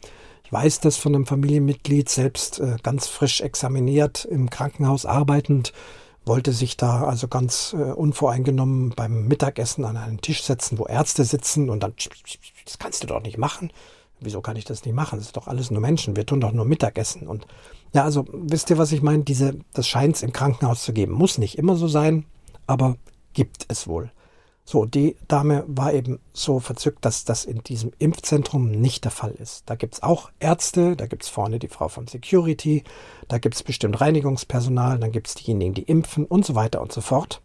Ich 0.45 0.51
weiß 0.51 0.79
das 0.79 0.97
von 0.97 1.13
einem 1.13 1.27
Familienmitglied, 1.27 2.09
selbst 2.09 2.59
äh, 2.59 2.77
ganz 2.81 3.05
frisch 3.07 3.41
examiniert, 3.41 4.25
im 4.25 4.49
Krankenhaus 4.49 5.05
arbeitend, 5.05 5.73
wollte 6.25 6.53
sich 6.53 6.77
da 6.77 7.03
also 7.05 7.27
ganz 7.27 7.73
äh, 7.77 7.91
unvoreingenommen 7.91 8.91
beim 8.95 9.27
Mittagessen 9.27 9.85
an 9.85 9.97
einen 9.97 10.21
Tisch 10.21 10.43
setzen, 10.43 10.77
wo 10.77 10.85
Ärzte 10.85 11.23
sitzen 11.23 11.69
und 11.69 11.81
dann, 11.81 11.93
das 12.65 12.77
kannst 12.77 13.03
du 13.03 13.07
doch 13.07 13.21
nicht 13.21 13.37
machen. 13.37 13.71
Wieso 14.19 14.41
kann 14.41 14.57
ich 14.57 14.65
das 14.65 14.83
nicht 14.83 14.93
machen? 14.93 15.17
Das 15.17 15.27
ist 15.27 15.37
doch 15.37 15.47
alles 15.47 15.71
nur 15.71 15.81
Menschen. 15.81 16.15
Wir 16.15 16.25
tun 16.25 16.41
doch 16.41 16.51
nur 16.51 16.65
Mittagessen. 16.65 17.27
Und 17.27 17.47
ja, 17.93 18.03
also 18.03 18.25
wisst 18.31 18.69
ihr, 18.69 18.77
was 18.77 18.91
ich 18.91 19.01
meine? 19.01 19.23
Diese, 19.23 19.55
das 19.73 19.87
scheint 19.87 20.17
es 20.17 20.23
im 20.23 20.33
Krankenhaus 20.33 20.83
zu 20.83 20.91
geben. 20.91 21.13
Muss 21.13 21.37
nicht 21.37 21.57
immer 21.57 21.75
so 21.75 21.87
sein, 21.87 22.25
aber 22.67 22.97
gibt 23.33 23.65
es 23.69 23.87
wohl. 23.87 24.11
So, 24.71 24.85
die 24.85 25.15
Dame 25.27 25.63
war 25.65 25.93
eben 25.93 26.19
so 26.31 26.59
verzückt, 26.59 27.03
dass 27.03 27.25
das 27.25 27.43
in 27.43 27.63
diesem 27.63 27.91
Impfzentrum 27.97 28.69
nicht 28.69 29.03
der 29.03 29.09
Fall 29.09 29.31
ist. 29.31 29.63
Da 29.65 29.73
gibt's 29.73 30.03
auch 30.03 30.29
Ärzte, 30.39 30.95
da 30.95 31.07
gibt's 31.07 31.27
vorne 31.27 31.57
die 31.57 31.69
Frau 31.69 31.87
von 31.87 32.05
Security, 32.05 32.83
da 33.27 33.39
gibt's 33.39 33.63
bestimmt 33.63 33.99
Reinigungspersonal, 33.99 34.99
dann 34.99 35.11
gibt's 35.11 35.33
diejenigen, 35.33 35.73
die 35.73 35.81
impfen 35.81 36.23
und 36.23 36.45
so 36.45 36.53
weiter 36.53 36.81
und 36.81 36.91
so 36.91 37.01
fort. 37.01 37.41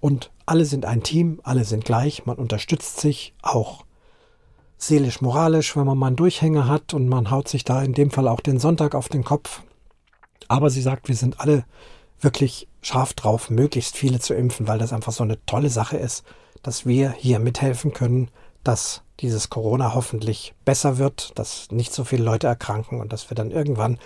Und 0.00 0.32
alle 0.44 0.64
sind 0.64 0.86
ein 0.86 1.04
Team, 1.04 1.38
alle 1.44 1.62
sind 1.62 1.84
gleich, 1.84 2.26
man 2.26 2.36
unterstützt 2.36 2.98
sich 2.98 3.32
auch 3.42 3.84
seelisch-moralisch, 4.76 5.76
wenn 5.76 5.86
man 5.86 5.96
mal 5.96 6.08
einen 6.08 6.16
Durchhänger 6.16 6.66
hat 6.66 6.94
und 6.94 7.08
man 7.08 7.30
haut 7.30 7.46
sich 7.46 7.62
da 7.62 7.80
in 7.80 7.92
dem 7.92 8.10
Fall 8.10 8.26
auch 8.26 8.40
den 8.40 8.58
Sonntag 8.58 8.96
auf 8.96 9.08
den 9.08 9.22
Kopf. 9.22 9.62
Aber 10.48 10.68
sie 10.70 10.82
sagt, 10.82 11.06
wir 11.06 11.14
sind 11.14 11.38
alle 11.38 11.64
wirklich 12.18 12.66
scharf 12.82 13.14
drauf, 13.14 13.50
möglichst 13.50 13.96
viele 13.96 14.18
zu 14.18 14.34
impfen, 14.34 14.66
weil 14.66 14.80
das 14.80 14.92
einfach 14.92 15.12
so 15.12 15.22
eine 15.22 15.38
tolle 15.46 15.70
Sache 15.70 15.96
ist 15.96 16.24
dass 16.66 16.84
wir 16.84 17.12
hier 17.12 17.38
mithelfen 17.38 17.92
können, 17.92 18.28
dass 18.64 19.02
dieses 19.20 19.50
Corona 19.50 19.94
hoffentlich 19.94 20.52
besser 20.64 20.98
wird, 20.98 21.30
dass 21.38 21.70
nicht 21.70 21.94
so 21.94 22.02
viele 22.02 22.24
Leute 22.24 22.48
erkranken 22.48 22.98
und 23.00 23.12
dass 23.12 23.30
wir 23.30 23.36
dann 23.36 23.52
irgendwann 23.52 23.98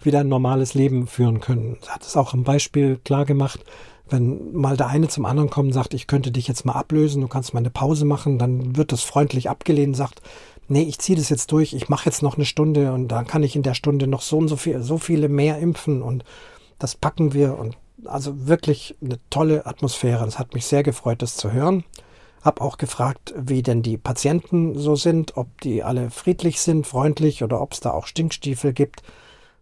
wieder 0.00 0.20
ein 0.20 0.28
normales 0.28 0.72
Leben 0.72 1.08
führen 1.08 1.40
können. 1.40 1.76
Er 1.86 1.96
hat 1.96 2.06
es 2.06 2.16
auch 2.16 2.32
im 2.32 2.42
Beispiel 2.42 2.96
klar 3.04 3.26
gemacht, 3.26 3.60
wenn 4.08 4.54
mal 4.54 4.78
der 4.78 4.86
eine 4.86 5.08
zum 5.08 5.26
anderen 5.26 5.50
kommt 5.50 5.68
und 5.68 5.72
sagt, 5.74 5.92
ich 5.92 6.06
könnte 6.06 6.32
dich 6.32 6.48
jetzt 6.48 6.64
mal 6.64 6.72
ablösen, 6.72 7.20
du 7.20 7.28
kannst 7.28 7.52
mal 7.52 7.60
eine 7.60 7.68
Pause 7.68 8.06
machen, 8.06 8.38
dann 8.38 8.76
wird 8.76 8.92
das 8.92 9.02
freundlich 9.02 9.50
abgelehnt, 9.50 9.94
sagt, 9.94 10.22
nee, 10.68 10.84
ich 10.84 10.98
ziehe 10.98 11.18
das 11.18 11.28
jetzt 11.28 11.52
durch, 11.52 11.74
ich 11.74 11.90
mache 11.90 12.06
jetzt 12.06 12.22
noch 12.22 12.36
eine 12.36 12.46
Stunde 12.46 12.94
und 12.94 13.08
dann 13.08 13.26
kann 13.26 13.42
ich 13.42 13.56
in 13.56 13.62
der 13.62 13.74
Stunde 13.74 14.06
noch 14.06 14.22
so 14.22 14.38
und 14.38 14.48
so 14.48 14.56
viel, 14.56 14.82
so 14.82 14.96
viele 14.96 15.28
mehr 15.28 15.58
impfen 15.58 16.00
und 16.00 16.24
das 16.78 16.94
packen 16.94 17.34
wir 17.34 17.58
und 17.58 17.76
also 18.06 18.46
wirklich 18.46 18.96
eine 19.02 19.18
tolle 19.28 19.66
Atmosphäre. 19.66 20.24
Es 20.26 20.38
hat 20.38 20.54
mich 20.54 20.64
sehr 20.64 20.82
gefreut, 20.82 21.20
das 21.20 21.36
zu 21.36 21.52
hören. 21.52 21.84
Hab 22.46 22.60
auch 22.60 22.78
gefragt, 22.78 23.34
wie 23.36 23.60
denn 23.64 23.82
die 23.82 23.98
Patienten 23.98 24.78
so 24.78 24.94
sind, 24.94 25.36
ob 25.36 25.60
die 25.62 25.82
alle 25.82 26.10
friedlich 26.10 26.60
sind, 26.60 26.86
freundlich 26.86 27.42
oder 27.42 27.60
ob 27.60 27.72
es 27.72 27.80
da 27.80 27.90
auch 27.90 28.06
Stinkstiefel 28.06 28.72
gibt. 28.72 29.02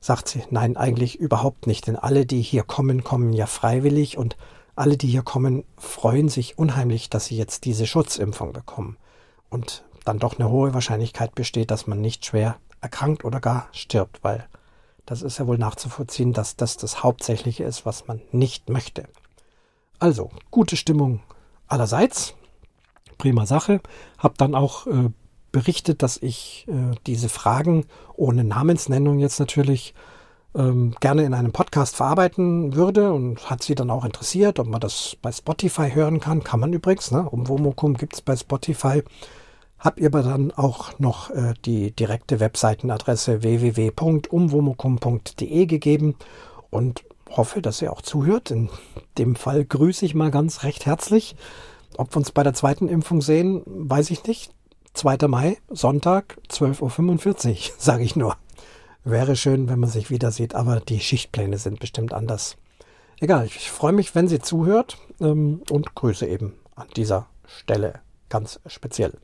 Sagt 0.00 0.28
sie, 0.28 0.42
nein, 0.50 0.76
eigentlich 0.76 1.18
überhaupt 1.18 1.66
nicht, 1.66 1.86
denn 1.86 1.96
alle, 1.96 2.26
die 2.26 2.42
hier 2.42 2.62
kommen, 2.62 3.02
kommen 3.02 3.32
ja 3.32 3.46
freiwillig 3.46 4.18
und 4.18 4.36
alle, 4.76 4.98
die 4.98 5.06
hier 5.06 5.22
kommen, 5.22 5.64
freuen 5.78 6.28
sich 6.28 6.58
unheimlich, 6.58 7.08
dass 7.08 7.24
sie 7.24 7.38
jetzt 7.38 7.64
diese 7.64 7.86
Schutzimpfung 7.86 8.52
bekommen. 8.52 8.98
Und 9.48 9.86
dann 10.04 10.18
doch 10.18 10.38
eine 10.38 10.50
hohe 10.50 10.74
Wahrscheinlichkeit 10.74 11.34
besteht, 11.34 11.70
dass 11.70 11.86
man 11.86 12.02
nicht 12.02 12.26
schwer 12.26 12.56
erkrankt 12.82 13.24
oder 13.24 13.40
gar 13.40 13.66
stirbt, 13.72 14.22
weil 14.22 14.46
das 15.06 15.22
ist 15.22 15.38
ja 15.38 15.46
wohl 15.46 15.56
nachzuvollziehen, 15.56 16.34
dass 16.34 16.56
das 16.56 16.76
das 16.76 17.02
Hauptsächliche 17.02 17.64
ist, 17.64 17.86
was 17.86 18.08
man 18.08 18.20
nicht 18.30 18.68
möchte. 18.68 19.08
Also, 20.00 20.30
gute 20.50 20.76
Stimmung 20.76 21.22
allerseits. 21.66 22.34
Prima 23.18 23.46
Sache. 23.46 23.80
Hab 24.18 24.38
dann 24.38 24.54
auch 24.54 24.86
äh, 24.86 25.10
berichtet, 25.52 26.02
dass 26.02 26.16
ich 26.16 26.66
äh, 26.68 26.96
diese 27.06 27.28
Fragen 27.28 27.86
ohne 28.16 28.44
Namensnennung 28.44 29.18
jetzt 29.18 29.38
natürlich 29.38 29.94
ähm, 30.54 30.94
gerne 31.00 31.24
in 31.24 31.34
einem 31.34 31.52
Podcast 31.52 31.96
verarbeiten 31.96 32.74
würde 32.74 33.12
und 33.12 33.50
hat 33.50 33.62
sie 33.62 33.74
dann 33.74 33.90
auch 33.90 34.04
interessiert, 34.04 34.58
ob 34.58 34.68
man 34.68 34.80
das 34.80 35.16
bei 35.20 35.32
Spotify 35.32 35.90
hören 35.90 36.20
kann. 36.20 36.44
Kann 36.44 36.60
man 36.60 36.72
übrigens, 36.72 37.10
ne? 37.10 37.28
Um 37.28 37.44
gibt 37.94 38.14
es 38.14 38.20
bei 38.20 38.36
Spotify. 38.36 39.02
Hab 39.78 40.00
ihr 40.00 40.06
aber 40.06 40.22
dann 40.22 40.52
auch 40.52 40.98
noch 40.98 41.30
äh, 41.30 41.54
die 41.64 41.90
direkte 41.90 42.40
Webseitenadresse 42.40 43.42
www.umwomokum.de 43.42 45.66
gegeben 45.66 46.14
und 46.70 47.04
hoffe, 47.30 47.60
dass 47.60 47.82
ihr 47.82 47.92
auch 47.92 48.02
zuhört. 48.02 48.50
In 48.50 48.70
dem 49.18 49.36
Fall 49.36 49.64
grüße 49.64 50.06
ich 50.06 50.14
mal 50.14 50.30
ganz 50.30 50.62
recht 50.62 50.86
herzlich. 50.86 51.36
Ob 51.98 52.12
wir 52.12 52.18
uns 52.18 52.32
bei 52.32 52.42
der 52.42 52.54
zweiten 52.54 52.88
Impfung 52.88 53.22
sehen, 53.22 53.62
weiß 53.66 54.10
ich 54.10 54.24
nicht. 54.24 54.52
2. 54.94 55.28
Mai, 55.28 55.58
Sonntag, 55.70 56.38
12.45 56.48 57.50
Uhr, 57.50 57.74
sage 57.78 58.04
ich 58.04 58.16
nur. 58.16 58.36
Wäre 59.02 59.36
schön, 59.36 59.68
wenn 59.68 59.80
man 59.80 59.90
sich 59.90 60.10
wieder 60.10 60.30
sieht, 60.30 60.54
aber 60.54 60.80
die 60.80 61.00
Schichtpläne 61.00 61.58
sind 61.58 61.80
bestimmt 61.80 62.14
anders. 62.14 62.56
Egal, 63.20 63.46
ich 63.46 63.70
freue 63.70 63.92
mich, 63.92 64.14
wenn 64.14 64.28
sie 64.28 64.38
zuhört 64.38 64.98
ähm, 65.20 65.62
und 65.70 65.94
grüße 65.94 66.26
eben 66.26 66.54
an 66.74 66.86
dieser 66.96 67.26
Stelle 67.46 68.00
ganz 68.28 68.60
speziell. 68.66 69.18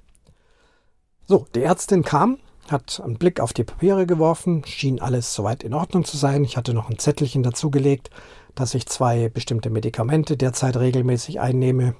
So, 1.26 1.46
die 1.54 1.62
Ärztin 1.62 2.02
kam, 2.02 2.38
hat 2.68 3.00
einen 3.04 3.16
Blick 3.16 3.40
auf 3.40 3.52
die 3.52 3.64
Papiere 3.64 4.06
geworfen, 4.06 4.64
schien 4.64 5.00
alles 5.00 5.34
soweit 5.34 5.62
in 5.62 5.74
Ordnung 5.74 6.04
zu 6.04 6.16
sein. 6.16 6.44
Ich 6.44 6.56
hatte 6.56 6.74
noch 6.74 6.90
ein 6.90 6.98
Zettelchen 6.98 7.42
dazugelegt, 7.42 8.10
dass 8.54 8.74
ich 8.74 8.86
zwei 8.86 9.28
bestimmte 9.28 9.70
Medikamente 9.70 10.36
derzeit 10.36 10.76
regelmäßig 10.76 11.40
einnehme. 11.40 11.94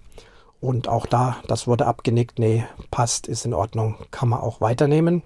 Und 0.61 0.89
auch 0.89 1.07
da, 1.07 1.39
das 1.47 1.67
wurde 1.67 1.87
abgenickt, 1.87 2.39
nee, 2.39 2.65
passt, 2.91 3.27
ist 3.27 3.47
in 3.47 3.55
Ordnung, 3.55 3.97
kann 4.11 4.29
man 4.29 4.41
auch 4.41 4.61
weiternehmen. 4.61 5.23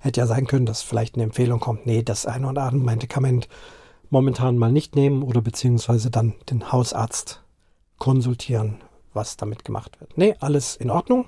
Hätte 0.00 0.20
ja 0.20 0.26
sein 0.26 0.46
können, 0.46 0.66
dass 0.66 0.82
vielleicht 0.82 1.14
eine 1.14 1.24
Empfehlung 1.24 1.60
kommt, 1.60 1.86
nee, 1.86 2.02
das 2.02 2.26
eine 2.26 2.48
oder 2.48 2.62
andere 2.62 2.84
Medikament 2.84 3.48
momentan 4.10 4.56
mal 4.56 4.72
nicht 4.72 4.96
nehmen 4.96 5.22
oder 5.22 5.40
beziehungsweise 5.40 6.10
dann 6.10 6.34
den 6.50 6.72
Hausarzt 6.72 7.42
konsultieren, 7.98 8.80
was 9.12 9.36
damit 9.36 9.64
gemacht 9.64 10.00
wird. 10.00 10.16
Nee, 10.16 10.34
alles 10.40 10.76
in 10.76 10.90
Ordnung. 10.90 11.26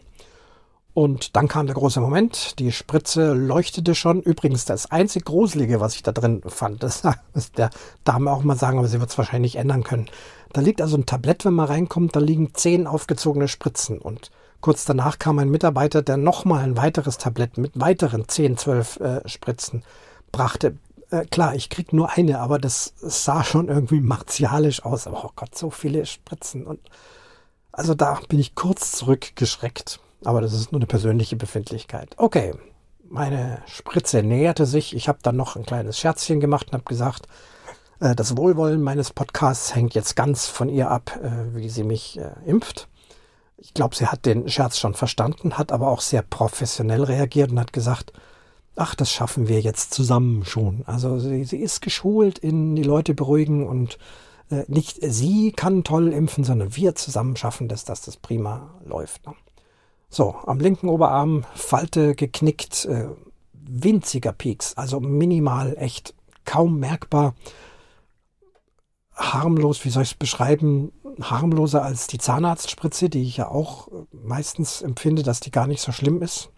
Und 0.93 1.37
dann 1.37 1.47
kam 1.47 1.67
der 1.67 1.77
große 1.77 2.01
Moment. 2.01 2.59
Die 2.59 2.73
Spritze 2.73 3.33
leuchtete 3.33 3.95
schon. 3.95 4.23
Übrigens, 4.23 4.65
das 4.65 4.91
einzig 4.91 5.25
Gruselige, 5.25 5.81
was 5.81 5.95
ich 5.95 6.03
da 6.03 6.13
drin 6.13 6.43
fand, 6.47 6.83
das 6.83 7.03
ist 7.35 7.59
der 7.59 7.71
Dame 8.05 8.31
auch 8.31 8.43
mal 8.43 8.57
sagen, 8.57 8.79
aber 8.79 8.89
sie 8.89 9.01
wird 9.01 9.11
es 9.11 9.19
wahrscheinlich 9.19 9.57
ändern 9.57 9.85
können. 9.85 10.09
Da 10.53 10.61
liegt 10.61 10.81
also 10.81 10.97
ein 10.97 11.07
Tablett, 11.07 11.45
wenn 11.45 11.55
man 11.55 11.67
reinkommt, 11.67 12.17
da 12.17 12.21
liegen 12.21 12.55
zehn 12.55 12.87
aufgezogene 12.87 13.49
Spritzen. 13.49 13.99
Und 13.99 14.31
Kurz 14.61 14.85
danach 14.85 15.19
kam 15.19 15.39
ein 15.39 15.49
Mitarbeiter, 15.49 16.03
der 16.03 16.19
nochmal 16.19 16.63
ein 16.63 16.77
weiteres 16.77 17.17
Tablett 17.17 17.57
mit 17.57 17.81
weiteren 17.81 18.29
10, 18.29 18.59
12 18.59 19.01
äh, 19.01 19.29
Spritzen 19.29 19.85
brachte. 20.33 20.77
Äh, 21.11 21.25
klar, 21.25 21.55
ich 21.55 21.71
krieg 21.71 21.95
nur 21.95 22.11
eine, 22.11 22.41
aber 22.41 22.59
das 22.59 22.93
sah 23.01 23.43
schon 23.43 23.69
irgendwie 23.69 24.01
martialisch 24.01 24.85
aus. 24.85 25.07
Aber 25.07 25.25
oh 25.25 25.31
Gott, 25.35 25.57
so 25.57 25.71
viele 25.71 26.05
Spritzen. 26.05 26.67
Und 26.67 26.81
also 27.73 27.95
da 27.95 28.21
bin 28.29 28.39
ich 28.39 28.55
kurz 28.55 28.93
zurückgeschreckt. 28.93 30.01
Aber 30.25 30.43
das 30.43 30.53
ist 30.53 30.73
nur 30.73 30.81
eine 30.81 30.87
persönliche 30.87 31.37
Befindlichkeit. 31.37 32.15
Okay, 32.19 32.53
meine 33.09 33.63
Spritze 33.67 34.23
näherte 34.23 34.67
sich. 34.67 34.95
Ich 34.95 35.09
habe 35.09 35.21
dann 35.23 35.37
noch 35.37 35.57
ein 35.57 35.65
kleines 35.65 35.99
Scherzchen 35.99 36.39
gemacht 36.39 36.67
und 36.67 36.75
habe 36.75 36.85
gesagt, 36.85 37.27
das 38.01 38.37
Wohlwollen 38.37 38.83
meines 38.83 39.13
Podcasts 39.13 39.75
hängt 39.75 39.95
jetzt 39.95 40.17
ganz 40.17 40.47
von 40.47 40.69
ihr 40.69 40.91
ab, 40.91 41.19
äh, 41.23 41.55
wie 41.55 41.69
sie 41.69 41.85
mich 41.85 42.19
äh, 42.19 42.33
impft. 42.47 42.89
Ich 43.59 43.75
glaube, 43.75 43.95
sie 43.95 44.07
hat 44.07 44.25
den 44.25 44.49
Scherz 44.49 44.79
schon 44.79 44.95
verstanden, 44.95 45.59
hat 45.59 45.71
aber 45.71 45.89
auch 45.89 46.01
sehr 46.01 46.23
professionell 46.23 47.05
reagiert 47.05 47.51
und 47.51 47.61
hat 47.61 47.75
gesagt, 47.75 48.15
ach, 48.75 48.95
das 48.95 49.13
schaffen 49.13 49.49
wir 49.49 49.61
jetzt 49.61 49.93
zusammen 49.93 50.47
schon. 50.47 50.83
Also 50.87 51.19
sie, 51.19 51.45
sie 51.45 51.59
ist 51.59 51.83
geschult 51.83 52.39
in 52.39 52.75
die 52.75 52.83
Leute 52.83 53.13
beruhigen 53.13 53.67
und 53.67 53.99
äh, 54.51 54.65
nicht 54.67 54.99
sie 55.03 55.53
kann 55.53 55.85
toll 55.85 56.13
impfen, 56.13 56.43
sondern 56.43 56.75
wir 56.77 56.95
zusammen 56.95 57.37
schaffen 57.37 57.69
das, 57.69 57.85
dass 57.85 58.01
das 58.01 58.17
prima 58.17 58.75
läuft. 58.83 59.27
Ne? 59.27 59.35
So, 60.09 60.37
am 60.47 60.59
linken 60.59 60.89
Oberarm 60.89 61.45
Falte 61.55 62.15
geknickt, 62.15 62.87
äh, 62.87 63.09
winziger 63.53 64.33
Peaks, 64.33 64.75
also 64.75 65.01
minimal, 65.01 65.77
echt 65.77 66.15
kaum 66.47 66.81
merkbar 66.81 67.35
harmlos, 69.21 69.85
wie 69.85 69.91
soll 69.91 70.03
ich 70.03 70.13
es 70.13 70.17
beschreiben, 70.17 70.93
harmloser 71.21 71.83
als 71.83 72.07
die 72.07 72.19
Zahnarztspritze, 72.19 73.11
die 73.11 73.23
ich 73.23 73.37
ja 73.37 73.49
auch 73.49 73.89
äh, 73.89 73.93
meistens 74.13 74.83
empfinde, 74.83 75.23
dass 75.23 75.41
die 75.41 75.51
gar 75.51 75.67
nicht 75.67 75.83
so 75.83 75.93
schlimm 75.93 76.23
ist. 76.23 76.51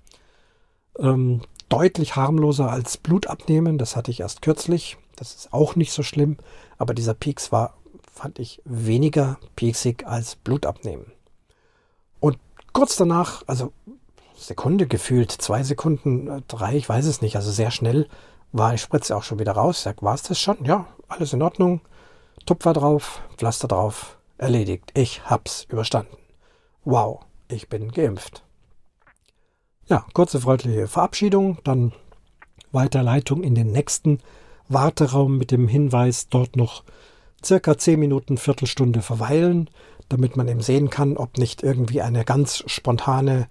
Ähm, 0.99 1.43
deutlich 1.69 2.17
harmloser 2.17 2.71
als 2.71 2.97
Blutabnehmen, 2.97 3.79
das 3.79 3.97
hatte 3.97 4.11
ich 4.11 4.21
erst 4.21 4.43
kürzlich. 4.43 4.99
Das 5.17 5.35
ist 5.35 5.53
auch 5.53 5.77
nicht 5.77 5.93
so 5.93 6.03
schlimm, 6.03 6.39
aber 6.79 6.95
dieser 6.95 7.15
Pieks 7.15 7.53
war, 7.53 7.75
fand 8.11 8.39
ich, 8.39 8.61
weniger 8.65 9.39
pieksig 9.57 10.07
als 10.07 10.37
Blutabnehmen. 10.37 11.13
Und 12.21 12.39
kurz 12.73 12.97
danach, 12.97 13.43
also 13.47 13.73
Sekunde 14.37 14.87
gefühlt, 14.87 15.31
zwei 15.31 15.63
Sekunden, 15.63 16.29
äh, 16.29 16.43
drei, 16.47 16.77
ich 16.77 16.89
weiß 16.89 17.07
es 17.07 17.23
nicht, 17.23 17.37
also 17.37 17.51
sehr 17.51 17.71
schnell 17.71 18.09
war 18.53 18.73
die 18.73 18.79
Spritze 18.79 19.17
auch 19.17 19.23
schon 19.23 19.39
wieder 19.39 19.53
raus. 19.53 19.83
Sag, 19.83 20.03
war 20.03 20.15
es 20.15 20.23
das 20.23 20.39
schon? 20.39 20.65
Ja, 20.65 20.87
alles 21.09 21.33
in 21.33 21.43
Ordnung. 21.43 21.81
Tupfer 22.45 22.73
drauf, 22.73 23.23
Pflaster 23.37 23.69
drauf, 23.69 24.19
erledigt. 24.39 24.91
Ich 24.95 25.25
hab's 25.25 25.67
überstanden. 25.69 26.17
Wow, 26.85 27.21
ich 27.49 27.69
bin 27.69 27.93
geimpft. 27.93 28.43
Ja, 29.87 30.05
kurze 30.15 30.41
freundliche 30.41 30.89
Verabschiedung, 30.89 31.59
dann 31.65 31.93
Weiterleitung 32.73 33.43
in 33.43 33.55
den 33.55 33.71
nächsten 33.73 34.19
Warteraum 34.69 35.39
mit 35.39 35.51
dem 35.51 35.69
Hinweis, 35.69 36.29
dort 36.29 36.57
noch 36.57 36.83
circa 37.45 37.77
zehn 37.77 38.01
Minuten, 38.01 38.39
Viertelstunde 38.39 39.03
verweilen, 39.03 39.69
damit 40.09 40.37
man 40.37 40.49
eben 40.49 40.61
sehen 40.61 40.91
kann, 40.91 41.17
ob 41.17 41.39
nicht 41.39 41.63
irgendwie 41.63 42.03
eine 42.03 42.25
ganz 42.25 42.65
spontane, 42.67 43.49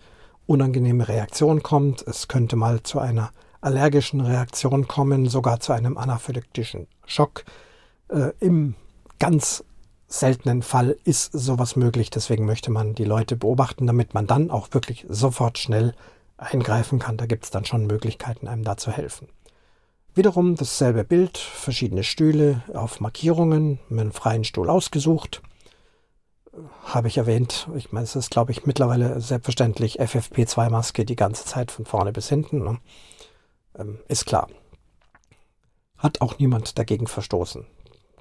unangenehme 0.48 1.08
Reaktion 1.08 1.64
kommt. 1.64 2.02
Es 2.08 2.28
könnte 2.28 2.56
mal 2.56 2.84
zu 2.84 3.00
einer 3.00 3.32
allergischen 3.62 4.22
Reaktion 4.22 4.88
kommen, 4.88 5.30
sogar 5.30 5.60
zu 5.60 5.72
einem 5.74 5.98
anaphylaktischen 5.98 6.88
Schock. 7.06 7.44
Äh, 8.12 8.34
Im 8.40 8.76
ganz 9.20 9.64
seltenen 10.08 10.62
Fall 10.62 10.98
ist 11.06 11.32
sowas 11.32 11.76
möglich. 11.76 12.10
Deswegen 12.10 12.46
möchte 12.46 12.70
man 12.72 12.94
die 12.94 13.06
Leute 13.06 13.38
beobachten, 13.38 13.88
damit 13.88 14.14
man 14.14 14.28
dann 14.28 14.52
auch 14.52 14.68
wirklich 14.72 15.06
sofort 15.08 15.58
schnell 15.58 15.94
eingreifen 16.38 17.00
kann. 17.00 17.18
Da 17.18 17.26
gibt 17.26 17.46
es 17.46 17.52
dann 17.52 17.66
schon 17.66 17.88
Möglichkeiten, 17.88 18.48
einem 18.48 18.64
da 18.64 18.76
zu 18.76 18.92
helfen. 18.92 19.30
Wiederum 20.14 20.56
dasselbe 20.56 21.06
Bild, 21.06 21.38
verschiedene 21.38 22.04
Stühle 22.04 22.64
auf 22.74 23.00
Markierungen, 23.00 23.80
mit 23.88 24.02
einem 24.02 24.12
freien 24.12 24.44
Stuhl 24.44 24.70
ausgesucht. 24.70 25.42
Habe 26.84 27.08
ich 27.08 27.18
erwähnt, 27.18 27.70
ich 27.78 27.94
meine, 27.94 28.04
es 28.04 28.18
ist, 28.18 28.30
glaube 28.30 28.52
ich, 28.52 28.66
mittlerweile 28.66 29.22
selbstverständlich 29.22 30.02
FFP2-Maske 30.02 31.06
die 31.06 31.16
ganze 31.16 31.46
Zeit 31.46 31.72
von 31.72 31.86
vorne 31.86 32.12
bis 32.12 32.28
hinten. 32.28 32.62
Ne? 32.62 32.80
Ähm, 33.80 34.00
ist 34.10 34.26
klar. 34.26 34.50
Hat 35.98 36.20
auch 36.20 36.40
niemand 36.40 36.78
dagegen 36.78 37.08
verstoßen 37.08 37.66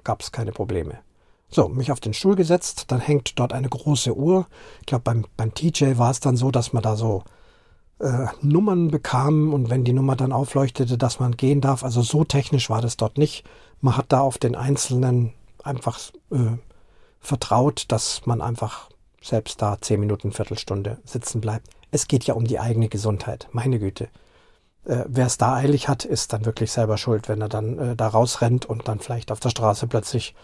gab 0.03 0.21
es 0.21 0.31
keine 0.31 0.51
Probleme. 0.51 0.99
So, 1.49 1.67
mich 1.67 1.91
auf 1.91 1.99
den 1.99 2.13
Stuhl 2.13 2.35
gesetzt, 2.35 2.85
dann 2.87 3.01
hängt 3.01 3.37
dort 3.37 3.51
eine 3.51 3.67
große 3.67 4.15
Uhr. 4.15 4.47
Ich 4.79 4.85
glaube, 4.85 5.03
beim, 5.03 5.25
beim 5.35 5.53
TJ 5.53 5.97
war 5.97 6.11
es 6.11 6.21
dann 6.21 6.37
so, 6.37 6.49
dass 6.49 6.71
man 6.71 6.81
da 6.81 6.95
so 6.95 7.23
äh, 7.99 8.27
Nummern 8.41 8.89
bekam 8.89 9.53
und 9.53 9.69
wenn 9.69 9.83
die 9.83 9.91
Nummer 9.91 10.15
dann 10.15 10.31
aufleuchtete, 10.31 10.97
dass 10.97 11.19
man 11.19 11.35
gehen 11.35 11.59
darf. 11.59 11.83
Also 11.83 12.01
so 12.01 12.23
technisch 12.23 12.69
war 12.69 12.81
das 12.81 12.95
dort 12.95 13.17
nicht. 13.17 13.43
Man 13.81 13.97
hat 13.97 14.05
da 14.09 14.21
auf 14.21 14.37
den 14.37 14.55
Einzelnen 14.55 15.33
einfach 15.61 15.99
äh, 16.31 16.57
vertraut, 17.19 17.85
dass 17.89 18.25
man 18.25 18.41
einfach 18.41 18.89
selbst 19.21 19.61
da 19.61 19.77
zehn 19.81 19.99
Minuten, 19.99 20.31
Viertelstunde 20.31 20.99
sitzen 21.03 21.41
bleibt. 21.41 21.67
Es 21.91 22.07
geht 22.07 22.23
ja 22.23 22.33
um 22.33 22.45
die 22.45 22.59
eigene 22.59 22.87
Gesundheit. 22.87 23.49
Meine 23.51 23.77
Güte 23.77 24.07
äh, 24.85 25.05
wer 25.07 25.27
es 25.27 25.37
da 25.37 25.55
eilig 25.55 25.87
hat, 25.87 26.05
ist 26.05 26.33
dann 26.33 26.45
wirklich 26.45 26.71
selber 26.71 26.97
schuld, 26.97 27.29
wenn 27.29 27.41
er 27.41 27.49
dann 27.49 27.77
äh, 27.77 27.95
da 27.95 28.07
rausrennt 28.07 28.65
und 28.65 28.87
dann 28.87 28.99
vielleicht 28.99 29.31
auf 29.31 29.39
der 29.39 29.49
Straße 29.49 29.87
plötzlich 29.87 30.35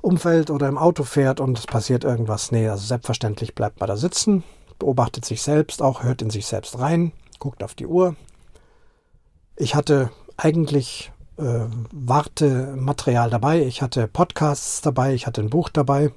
umfällt 0.00 0.50
oder 0.50 0.68
im 0.68 0.78
Auto 0.78 1.04
fährt 1.04 1.40
und 1.40 1.58
es 1.58 1.66
passiert 1.66 2.04
irgendwas. 2.04 2.52
Nee, 2.52 2.68
also 2.68 2.86
selbstverständlich 2.86 3.54
bleibt 3.54 3.80
man 3.80 3.88
da 3.88 3.96
sitzen, 3.96 4.44
beobachtet 4.78 5.24
sich 5.24 5.42
selbst 5.42 5.82
auch, 5.82 6.02
hört 6.02 6.22
in 6.22 6.30
sich 6.30 6.46
selbst 6.46 6.78
rein, 6.78 7.12
guckt 7.38 7.62
auf 7.62 7.74
die 7.74 7.86
Uhr. 7.86 8.16
Ich 9.56 9.74
hatte 9.74 10.10
eigentlich 10.36 11.12
äh, 11.38 11.66
Wartematerial 11.92 13.30
dabei, 13.30 13.62
ich 13.62 13.82
hatte 13.82 14.06
Podcasts 14.08 14.80
dabei, 14.80 15.14
ich 15.14 15.26
hatte 15.26 15.40
ein 15.40 15.50
Buch 15.50 15.68
dabei. 15.68 16.12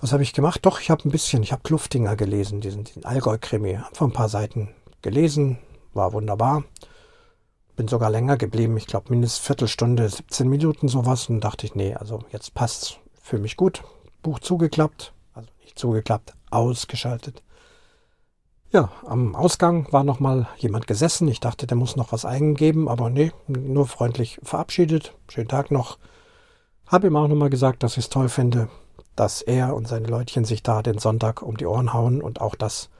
Was 0.00 0.12
habe 0.12 0.22
ich 0.22 0.34
gemacht? 0.34 0.60
Doch, 0.66 0.80
ich 0.80 0.90
habe 0.90 1.08
ein 1.08 1.12
bisschen, 1.12 1.42
ich 1.42 1.52
habe 1.52 1.62
Kluftinger 1.62 2.16
gelesen, 2.16 2.60
diesen, 2.60 2.84
diesen 2.84 3.04
Allgäu-Krimi, 3.04 3.76
einfach 3.76 4.06
ein 4.06 4.12
paar 4.12 4.28
Seiten 4.28 4.68
gelesen, 5.00 5.58
war 5.94 6.12
wunderbar. 6.12 6.64
Bin 7.76 7.88
sogar 7.88 8.10
länger 8.10 8.36
geblieben, 8.36 8.76
ich 8.76 8.86
glaube 8.86 9.10
mindestens 9.10 9.44
Viertelstunde, 9.44 10.08
17 10.08 10.48
Minuten 10.48 10.88
sowas 10.88 11.28
und 11.28 11.40
dachte 11.40 11.66
ich, 11.66 11.74
nee, 11.74 11.94
also 11.94 12.20
jetzt 12.30 12.54
passt's. 12.54 12.98
fühle 13.20 13.42
mich 13.42 13.56
gut. 13.56 13.82
Buch 14.22 14.38
zugeklappt, 14.38 15.12
also 15.32 15.48
nicht 15.60 15.78
zugeklappt, 15.78 16.34
ausgeschaltet. 16.50 17.42
Ja, 18.74 18.90
am 19.06 19.36
Ausgang 19.36 19.86
war 19.92 20.02
noch 20.02 20.18
mal 20.18 20.48
jemand 20.56 20.88
gesessen. 20.88 21.28
Ich 21.28 21.38
dachte, 21.38 21.68
der 21.68 21.76
muss 21.76 21.94
noch 21.94 22.10
was 22.10 22.24
eingeben, 22.24 22.88
aber 22.88 23.08
nee, 23.08 23.30
nur 23.46 23.86
freundlich 23.86 24.40
verabschiedet. 24.42 25.14
Schönen 25.28 25.46
Tag 25.46 25.70
noch. 25.70 25.98
Habe 26.86 27.06
ihm 27.06 27.16
auch 27.16 27.28
noch 27.28 27.36
mal 27.36 27.50
gesagt, 27.50 27.84
dass 27.84 27.92
ich 27.92 28.04
es 28.04 28.08
toll 28.08 28.28
finde, 28.28 28.68
dass 29.14 29.42
er 29.42 29.76
und 29.76 29.86
seine 29.86 30.08
Leutchen 30.08 30.44
sich 30.44 30.62
da 30.64 30.82
den 30.82 30.98
Sonntag 30.98 31.42
um 31.42 31.56
die 31.56 31.66
Ohren 31.66 31.92
hauen 31.92 32.20
und 32.20 32.40
auch 32.40 32.56
das 32.56 32.90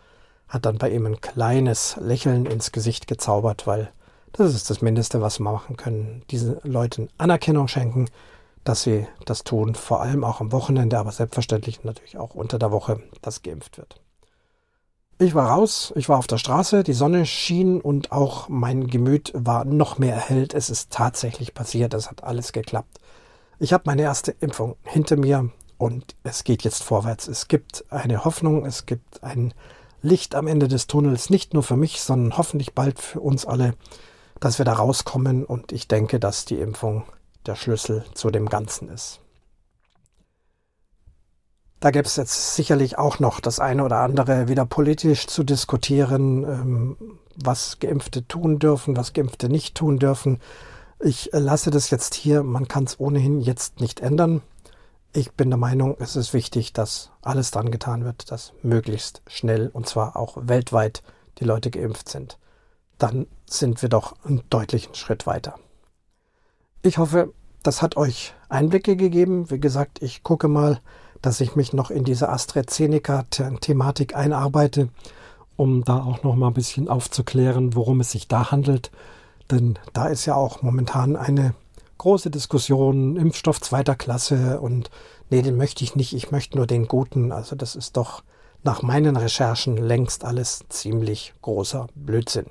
hat 0.48 0.66
dann 0.66 0.78
bei 0.78 0.90
ihm 0.90 1.06
ein 1.06 1.20
kleines 1.20 1.96
Lächeln 2.00 2.46
ins 2.46 2.72
Gesicht 2.72 3.06
gezaubert, 3.06 3.66
weil 3.66 3.90
das 4.32 4.54
ist 4.54 4.68
das 4.70 4.82
Mindeste, 4.82 5.20
was 5.20 5.38
wir 5.38 5.44
machen 5.44 5.76
können. 5.76 6.22
Diesen 6.30 6.58
Leuten 6.62 7.08
Anerkennung 7.18 7.68
schenken, 7.68 8.06
dass 8.64 8.82
sie 8.82 9.06
das 9.24 9.44
tun, 9.44 9.74
vor 9.74 10.00
allem 10.00 10.24
auch 10.24 10.40
am 10.40 10.52
Wochenende, 10.52 10.98
aber 10.98 11.12
selbstverständlich 11.12 11.84
natürlich 11.84 12.18
auch 12.18 12.34
unter 12.34 12.58
der 12.58 12.72
Woche, 12.72 13.00
dass 13.22 13.42
geimpft 13.42 13.78
wird. 13.78 14.00
Ich 15.18 15.34
war 15.34 15.50
raus, 15.50 15.92
ich 15.94 16.08
war 16.08 16.18
auf 16.18 16.26
der 16.26 16.38
Straße, 16.38 16.82
die 16.82 16.92
Sonne 16.92 17.24
schien 17.24 17.80
und 17.80 18.10
auch 18.10 18.48
mein 18.48 18.88
Gemüt 18.88 19.30
war 19.34 19.64
noch 19.64 19.98
mehr 19.98 20.14
erhellt. 20.14 20.54
Es 20.54 20.70
ist 20.70 20.90
tatsächlich 20.90 21.54
passiert, 21.54 21.94
es 21.94 22.10
hat 22.10 22.24
alles 22.24 22.52
geklappt. 22.52 22.98
Ich 23.60 23.72
habe 23.72 23.84
meine 23.86 24.02
erste 24.02 24.32
Impfung 24.40 24.76
hinter 24.82 25.16
mir 25.16 25.50
und 25.78 26.16
es 26.24 26.42
geht 26.42 26.62
jetzt 26.64 26.82
vorwärts. 26.82 27.28
Es 27.28 27.46
gibt 27.46 27.84
eine 27.90 28.24
Hoffnung, 28.24 28.66
es 28.66 28.86
gibt 28.86 29.22
ein 29.22 29.54
Licht 30.04 30.34
am 30.34 30.46
Ende 30.46 30.68
des 30.68 30.86
Tunnels, 30.86 31.30
nicht 31.30 31.54
nur 31.54 31.62
für 31.62 31.76
mich, 31.76 32.02
sondern 32.02 32.36
hoffentlich 32.36 32.74
bald 32.74 33.00
für 33.00 33.20
uns 33.20 33.46
alle, 33.46 33.74
dass 34.38 34.58
wir 34.58 34.66
da 34.66 34.74
rauskommen 34.74 35.44
und 35.44 35.72
ich 35.72 35.88
denke, 35.88 36.20
dass 36.20 36.44
die 36.44 36.58
Impfung 36.58 37.04
der 37.46 37.56
Schlüssel 37.56 38.04
zu 38.12 38.30
dem 38.30 38.50
Ganzen 38.50 38.90
ist. 38.90 39.20
Da 41.80 41.90
gäbe 41.90 42.06
es 42.06 42.16
jetzt 42.16 42.54
sicherlich 42.54 42.98
auch 42.98 43.18
noch 43.18 43.40
das 43.40 43.60
eine 43.60 43.82
oder 43.82 43.98
andere 43.98 44.46
wieder 44.48 44.66
politisch 44.66 45.26
zu 45.26 45.42
diskutieren, 45.42 46.44
ähm, 46.44 46.96
was 47.36 47.78
Geimpfte 47.78 48.28
tun 48.28 48.58
dürfen, 48.58 48.96
was 48.96 49.14
Geimpfte 49.14 49.48
nicht 49.48 49.74
tun 49.74 49.98
dürfen. 49.98 50.38
Ich 51.00 51.30
lasse 51.32 51.70
das 51.70 51.88
jetzt 51.88 52.14
hier, 52.14 52.42
man 52.42 52.68
kann 52.68 52.84
es 52.84 53.00
ohnehin 53.00 53.40
jetzt 53.40 53.80
nicht 53.80 54.00
ändern. 54.00 54.42
Ich 55.16 55.30
bin 55.30 55.48
der 55.48 55.60
Meinung, 55.60 55.96
es 56.00 56.16
ist 56.16 56.34
wichtig, 56.34 56.72
dass 56.72 57.12
alles 57.22 57.52
dran 57.52 57.70
getan 57.70 58.04
wird, 58.04 58.32
dass 58.32 58.52
möglichst 58.64 59.22
schnell 59.28 59.68
und 59.72 59.88
zwar 59.88 60.16
auch 60.16 60.36
weltweit 60.40 61.04
die 61.38 61.44
Leute 61.44 61.70
geimpft 61.70 62.08
sind. 62.08 62.36
Dann 62.98 63.28
sind 63.48 63.80
wir 63.80 63.88
doch 63.88 64.16
einen 64.24 64.42
deutlichen 64.50 64.96
Schritt 64.96 65.24
weiter. 65.24 65.54
Ich 66.82 66.98
hoffe, 66.98 67.32
das 67.62 67.80
hat 67.80 67.96
euch 67.96 68.34
Einblicke 68.48 68.96
gegeben. 68.96 69.52
Wie 69.52 69.60
gesagt, 69.60 70.02
ich 70.02 70.24
gucke 70.24 70.48
mal, 70.48 70.80
dass 71.22 71.40
ich 71.40 71.54
mich 71.54 71.72
noch 71.72 71.92
in 71.92 72.02
diese 72.02 72.28
AstraZeneca-Thematik 72.28 74.16
einarbeite, 74.16 74.88
um 75.54 75.84
da 75.84 76.02
auch 76.02 76.24
noch 76.24 76.34
mal 76.34 76.48
ein 76.48 76.54
bisschen 76.54 76.88
aufzuklären, 76.88 77.76
worum 77.76 78.00
es 78.00 78.10
sich 78.10 78.26
da 78.26 78.50
handelt. 78.50 78.90
Denn 79.48 79.78
da 79.92 80.08
ist 80.08 80.26
ja 80.26 80.34
auch 80.34 80.62
momentan 80.62 81.14
eine 81.14 81.54
große 81.98 82.30
Diskussion, 82.30 83.16
Impfstoff 83.16 83.60
zweiter 83.60 83.94
Klasse 83.94 84.60
und 84.60 84.90
nee, 85.30 85.42
den 85.42 85.56
möchte 85.56 85.84
ich 85.84 85.96
nicht, 85.96 86.14
ich 86.14 86.30
möchte 86.30 86.56
nur 86.56 86.66
den 86.66 86.86
guten. 86.86 87.32
Also 87.32 87.56
das 87.56 87.76
ist 87.76 87.96
doch 87.96 88.22
nach 88.62 88.82
meinen 88.82 89.16
Recherchen 89.16 89.76
längst 89.76 90.24
alles 90.24 90.64
ziemlich 90.68 91.34
großer 91.42 91.86
Blödsinn. 91.94 92.46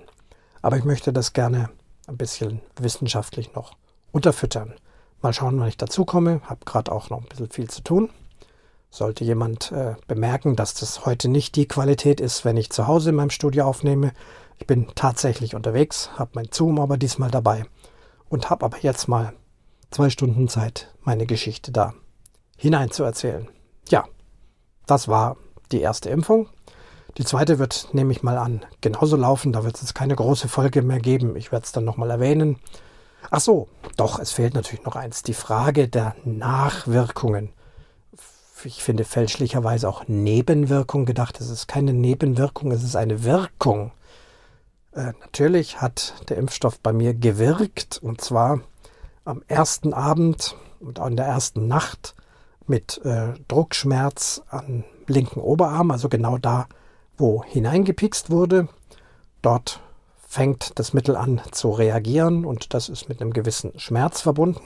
Aber 0.62 0.78
ich 0.78 0.86
möchte 0.86 1.12
das 1.12 1.34
gerne 1.34 1.70
ein 2.08 2.18
bisschen 2.18 2.62
wissenschaftlich 2.80 3.54
noch 3.54 3.74
unterfüttern. 4.12 4.74
Mal 5.22 5.34
schauen, 5.34 5.60
wann 5.60 5.68
ich 5.68 5.78
dazu 5.78 6.06
komme. 6.06 6.42
Habe 6.44 6.66
gerade 6.66 6.92
auch 6.92 7.10
noch 7.10 7.20
ein 7.20 7.28
bisschen 7.28 7.50
viel 7.50 7.70
zu 7.70 7.82
tun. 7.82 8.10
Sollte 8.92 9.24
jemand 9.24 9.72
äh, 9.72 9.96
bemerken, 10.08 10.56
dass 10.56 10.76
das 10.76 11.06
heute 11.06 11.30
nicht 11.30 11.56
die 11.56 11.68
Qualität 11.68 12.22
ist, 12.22 12.46
wenn 12.46 12.58
ich 12.58 12.70
zu 12.70 12.86
Hause 12.86 13.10
in 13.10 13.16
meinem 13.16 13.32
Studio 13.32 13.66
aufnehme. 13.66 14.12
Ich 14.60 14.68
bin 14.68 14.88
tatsächlich 14.94 15.56
unterwegs, 15.56 16.12
habe 16.16 16.32
mein 16.36 16.50
Zoom 16.52 16.80
aber 16.80 16.98
diesmal 16.98 17.32
dabei 17.32 17.66
und 18.34 18.50
habe 18.50 18.66
aber 18.66 18.80
jetzt 18.80 19.08
mal 19.08 19.34
zwei 19.92 20.10
Stunden 20.10 20.50
Zeit, 20.50 20.92
meine 21.04 21.28
Geschichte 21.28 21.72
da 21.72 21.94
hineinzuerzählen. 22.58 23.48
Ja, 23.90 24.06
das 24.88 25.08
war 25.08 25.38
die 25.72 25.82
erste 25.82 26.10
Impfung. 26.10 26.50
Die 27.20 27.26
zweite 27.26 27.60
wird, 27.60 27.90
nehme 27.94 28.12
ich 28.12 28.24
mal 28.24 28.40
an, 28.40 28.66
genauso 28.82 29.18
laufen. 29.18 29.54
Da 29.54 29.64
wird 29.64 29.80
es 29.80 29.94
keine 29.94 30.16
große 30.16 30.48
Folge 30.48 30.82
mehr 30.82 30.98
geben. 30.98 31.36
Ich 31.36 31.52
werde 31.52 31.66
es 31.66 31.74
dann 31.74 31.86
nochmal 31.86 32.10
erwähnen. 32.10 32.58
Ach 33.30 33.40
so, 33.40 33.68
doch, 33.98 34.18
es 34.18 34.32
fehlt 34.32 34.56
natürlich 34.56 34.84
noch 34.84 34.96
eins. 34.96 35.22
Die 35.22 35.36
Frage 35.36 35.88
der 35.88 36.16
Nachwirkungen. 36.26 37.50
Ich 38.64 38.82
finde 38.82 39.04
fälschlicherweise 39.04 39.88
auch 39.88 40.08
Nebenwirkung 40.08 41.06
gedacht. 41.06 41.40
Es 41.40 41.52
ist 41.52 41.68
keine 41.68 41.94
Nebenwirkung, 41.94 42.72
es 42.72 42.84
ist 42.84 42.96
eine 42.96 43.24
Wirkung. 43.24 43.92
Äh, 44.96 45.14
natürlich 45.22 45.82
hat 45.82 46.14
der 46.30 46.38
Impfstoff 46.38 46.80
bei 46.80 46.94
mir 46.94 47.14
gewirkt 47.14 48.00
und 48.02 48.22
zwar 48.22 48.62
am 49.26 49.44
ersten 49.48 49.94
Abend 49.94 50.56
und 50.80 51.00
an 51.00 51.16
der 51.16 51.26
ersten 51.26 51.68
Nacht 51.68 52.16
mit 52.68 53.04
äh, 53.04 53.34
Druckschmerz 53.48 54.44
am 54.50 54.84
linken 55.08 55.40
Oberarm, 55.40 55.92
also 55.92 56.10
genau 56.10 56.38
da, 56.38 56.68
wo 57.18 57.44
hineingepikst 57.44 58.30
wurde. 58.30 58.68
Dort 59.42 59.82
fängt 60.28 60.80
das 60.80 60.94
Mittel 60.94 61.16
an 61.16 61.42
zu 61.52 61.72
reagieren 61.72 62.46
und 62.46 62.74
das 62.74 62.90
ist 62.90 63.10
mit 63.10 63.22
einem 63.22 63.34
gewissen 63.34 63.78
Schmerz 63.80 64.22
verbunden. 64.22 64.62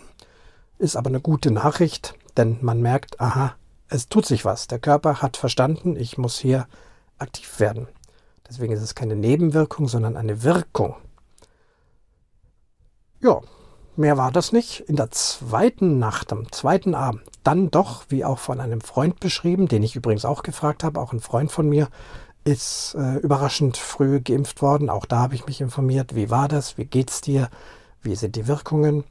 Ist 0.77 0.95
aber 0.95 1.09
eine 1.09 1.21
gute 1.21 1.51
Nachricht, 1.51 2.15
denn 2.35 2.57
man 2.61 2.81
merkt, 2.81 3.19
aha, 3.19 3.55
es 3.89 4.09
tut 4.09 4.25
sich 4.25 4.45
was. 4.45 4.67
Der 4.67 4.79
Körper 4.79 5.21
hat 5.21 5.37
verstanden, 5.37 5.95
ich 5.95 6.17
muss 6.17 6.37
hier 6.37 6.67
aktiv 7.17 7.59
werden. 7.59 7.87
Deswegen 8.49 8.73
ist 8.73 8.81
es 8.81 8.95
keine 8.95 9.15
Nebenwirkung, 9.15 9.87
sondern 9.87 10.15
eine 10.15 10.43
Wirkung. 10.43 10.95
Ja, 13.19 13.41
mehr 13.95 14.17
war 14.17 14.31
das 14.31 14.51
nicht. 14.51 14.81
In 14.81 14.95
der 14.95 15.11
zweiten 15.11 15.99
Nacht, 15.99 16.31
am 16.31 16.51
zweiten 16.51 16.95
Abend, 16.95 17.21
dann 17.43 17.71
doch, 17.71 18.05
wie 18.09 18.23
auch 18.23 18.39
von 18.39 18.59
einem 18.59 18.81
Freund 18.81 19.19
beschrieben, 19.19 19.67
den 19.67 19.83
ich 19.83 19.95
übrigens 19.95 20.25
auch 20.25 20.43
gefragt 20.43 20.83
habe, 20.83 20.99
auch 20.99 21.13
ein 21.13 21.19
Freund 21.19 21.51
von 21.51 21.67
mir, 21.67 21.89
ist 22.43 22.95
äh, 22.97 23.15
überraschend 23.17 23.75
früh 23.75 24.21
geimpft 24.21 24.61
worden. 24.61 24.89
Auch 24.89 25.05
da 25.05 25.19
habe 25.19 25.35
ich 25.35 25.45
mich 25.45 25.59
informiert, 25.59 26.15
wie 26.15 26.29
war 26.29 26.47
das, 26.47 26.77
wie 26.77 26.85
geht's 26.85 27.19
dir, 27.19 27.49
wie 28.01 28.15
sind 28.15 28.35
die 28.37 28.47
Wirkungen. 28.47 29.03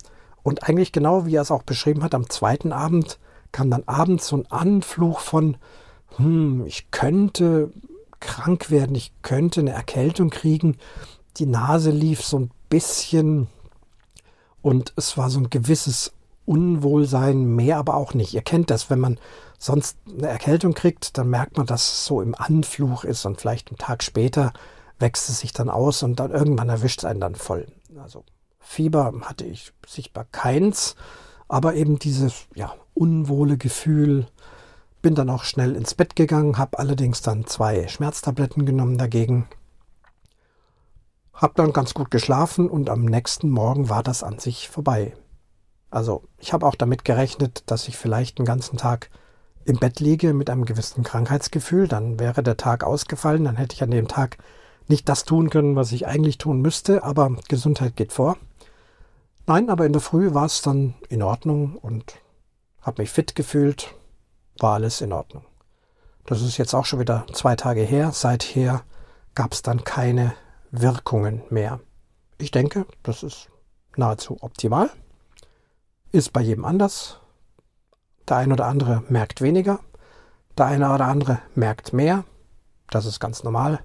Und 0.43 0.63
eigentlich 0.69 0.93
genau, 0.93 1.27
wie 1.27 1.37
er 1.37 1.43
es 1.43 1.51
auch 1.51 1.63
beschrieben 1.63 2.03
hat, 2.03 2.15
am 2.15 2.31
zweiten 2.31 2.73
Abend 2.73 3.19
kam 3.53 3.71
dann 3.71 3.85
abends 3.87 4.29
so 4.29 4.37
ein 4.37 4.51
Anflug 4.51 5.21
von, 5.21 5.57
hm, 6.17 6.65
ich 6.67 6.91
könnte 6.91 7.73
krank 8.21 8.71
werden, 8.71 8.95
ich 8.95 9.13
könnte 9.23 9.61
eine 9.61 9.73
Erkältung 9.73 10.31
kriegen. 10.31 10.77
Die 11.37 11.47
Nase 11.47 11.91
lief 11.91 12.25
so 12.25 12.39
ein 12.39 12.51
bisschen 12.69 13.49
und 14.63 14.93
es 14.97 15.17
war 15.17 15.31
so 15.31 15.39
ein 15.39 15.51
gewisses 15.51 16.13
Unwohlsein, 16.45 17.45
mehr 17.45 17.79
aber 17.79 17.95
auch 17.95 18.15
nicht. 18.15 18.35
Ihr 18.35 18.43
kennt 18.43 18.71
das, 18.71 18.91
wenn 18.91 19.01
man 19.01 19.19
sonst 19.59 19.99
eine 20.07 20.29
Erkältung 20.29 20.75
kriegt, 20.75 21.19
dann 21.19 21.29
merkt 21.29 21.57
man, 21.57 21.67
dass 21.67 21.83
es 21.83 22.07
so 22.07 22.21
im 22.21 22.35
Anfluch 22.35 23.05
ist 23.05 23.25
und 23.27 23.41
vielleicht 23.41 23.69
einen 23.69 23.79
Tag 23.79 24.03
später 24.03 24.53
wächst 24.99 25.29
es 25.29 25.41
sich 25.41 25.53
dann 25.53 25.69
aus 25.69 26.03
und 26.03 26.21
dann 26.21 26.31
irgendwann 26.31 26.69
erwischt 26.69 27.01
es 27.01 27.05
einen 27.05 27.21
dann 27.21 27.35
voll. 27.35 27.67
Also 28.03 28.25
Fieber 28.59 29.13
hatte 29.23 29.45
ich 29.45 29.73
sichtbar 29.87 30.27
keins, 30.33 30.97
aber 31.49 31.75
eben 31.75 31.99
dieses 31.99 32.47
ja, 32.55 32.75
unwohle 32.95 33.57
Gefühl. 33.59 34.27
Bin 35.07 35.15
dann 35.15 35.31
auch 35.31 35.45
schnell 35.45 35.77
ins 35.77 35.95
Bett 35.95 36.17
gegangen, 36.17 36.59
habe 36.59 36.81
allerdings 36.81 37.23
dann 37.23 37.47
zwei 37.47 37.87
Schmerztabletten 37.87 38.67
genommen 38.67 38.99
dagegen. 38.99 39.47
Hab 41.33 41.55
dann 41.55 41.73
ganz 41.73 41.95
gut 41.95 42.11
geschlafen 42.11 42.69
und 42.69 42.91
am 42.91 43.05
nächsten 43.05 43.49
Morgen 43.49 43.89
war 43.89 44.03
das 44.03 44.25
an 44.25 44.41
sich 44.41 44.69
vorbei. 44.69 45.15
Also 45.91 46.25
ich 46.39 46.53
habe 46.53 46.67
auch 46.67 46.75
damit 46.75 47.05
gerechnet, 47.05 47.63
dass 47.71 47.87
ich 47.87 47.97
vielleicht 47.97 48.41
den 48.41 48.45
ganzen 48.45 48.79
Tag 48.79 49.11
im 49.65 49.77
Bett 49.77 50.01
liege 50.01 50.35
mit 50.35 50.51
einem 50.51 50.65
gewissen 50.65 51.05
Krankheitsgefühl, 51.05 51.87
dann 51.87 52.19
wäre 52.19 52.43
der 52.43 52.57
Tag 52.57 52.83
ausgefallen, 52.83 53.45
dann 53.45 53.55
hätte 53.55 53.77
ich 53.77 53.85
an 53.85 53.93
dem 53.93 54.09
Tag 54.09 54.39
nicht 54.89 55.09
das 55.09 55.25
tun 55.25 55.51
können, 55.51 55.77
was 55.77 55.93
ich 55.93 56.09
eigentlich 56.09 56.39
tun 56.39 56.61
müsste, 56.61 57.05
aber 57.05 57.31
Gesundheit 57.47 57.95
geht 57.95 58.13
vor. 58.13 58.39
Nein, 59.47 59.71
aber 59.71 59.87
in 59.87 59.93
der 59.93 60.03
Früh 60.03 60.35
war 60.35 60.47
es 60.47 60.63
dann 60.63 60.95
in 61.09 61.23
Ordnung 61.23 61.77
und 61.77 62.17
habe 62.83 63.03
mich 63.03 63.11
fit 63.13 63.37
gefühlt, 63.37 63.95
war 64.59 64.75
alles 64.75 65.01
in 65.01 65.13
Ordnung. 65.13 65.45
Das 66.27 66.43
ist 66.43 66.59
jetzt 66.59 66.75
auch 66.75 66.85
schon 66.85 67.01
wieder 67.01 67.27
zwei 67.33 67.57
Tage 67.57 67.83
her. 67.83 68.11
Seither 68.13 68.83
gab 69.35 69.53
es 69.53 69.63
dann 69.63 69.85
keine 69.85 70.35
Wirkungen 70.71 71.43
mehr. 71.51 71.81
Ich 72.39 72.51
denke, 72.51 72.87
das 73.03 73.23
ist 73.23 73.49
nahezu 73.97 74.37
optimal. 74.41 74.91
Ist 76.13 76.33
bei 76.33 76.41
jedem 76.41 76.65
anders. 76.65 77.21
Der 78.29 78.39
eine 78.39 78.55
oder 78.55 78.67
andere 78.67 79.05
merkt 79.09 79.41
weniger, 79.41 79.79
der 80.59 80.67
eine 80.67 80.93
oder 80.93 81.07
andere 81.07 81.39
merkt 81.55 81.93
mehr. 81.93 82.25
Das 82.91 83.07
ist 83.07 83.21
ganz 83.21 83.45
normal. 83.45 83.81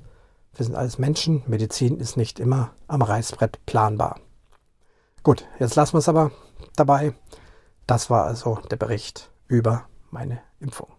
Wir 0.56 0.66
sind 0.66 0.76
alles 0.76 0.98
Menschen. 0.98 1.44
Medizin 1.48 2.00
ist 2.00 2.18
nicht 2.18 2.40
immer 2.40 2.74
am 2.88 3.02
Reißbrett 3.02 3.66
planbar. 3.66 4.20
Gut, 5.24 5.46
jetzt 5.60 5.76
lassen 5.76 5.94
wir 5.94 6.00
es 6.00 6.10
aber 6.10 6.32
dabei. 6.76 7.14
Das 7.86 8.10
war 8.10 8.26
also 8.26 8.56
der 8.70 8.78
Bericht 8.78 9.30
über 9.48 9.86
meine 10.12 10.42
Impfung. 10.60 10.92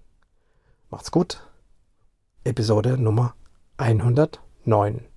Macht's 0.90 1.10
gut. 1.10 1.46
Episode 2.44 2.98
Nummer 2.98 3.34
109. 3.76 5.11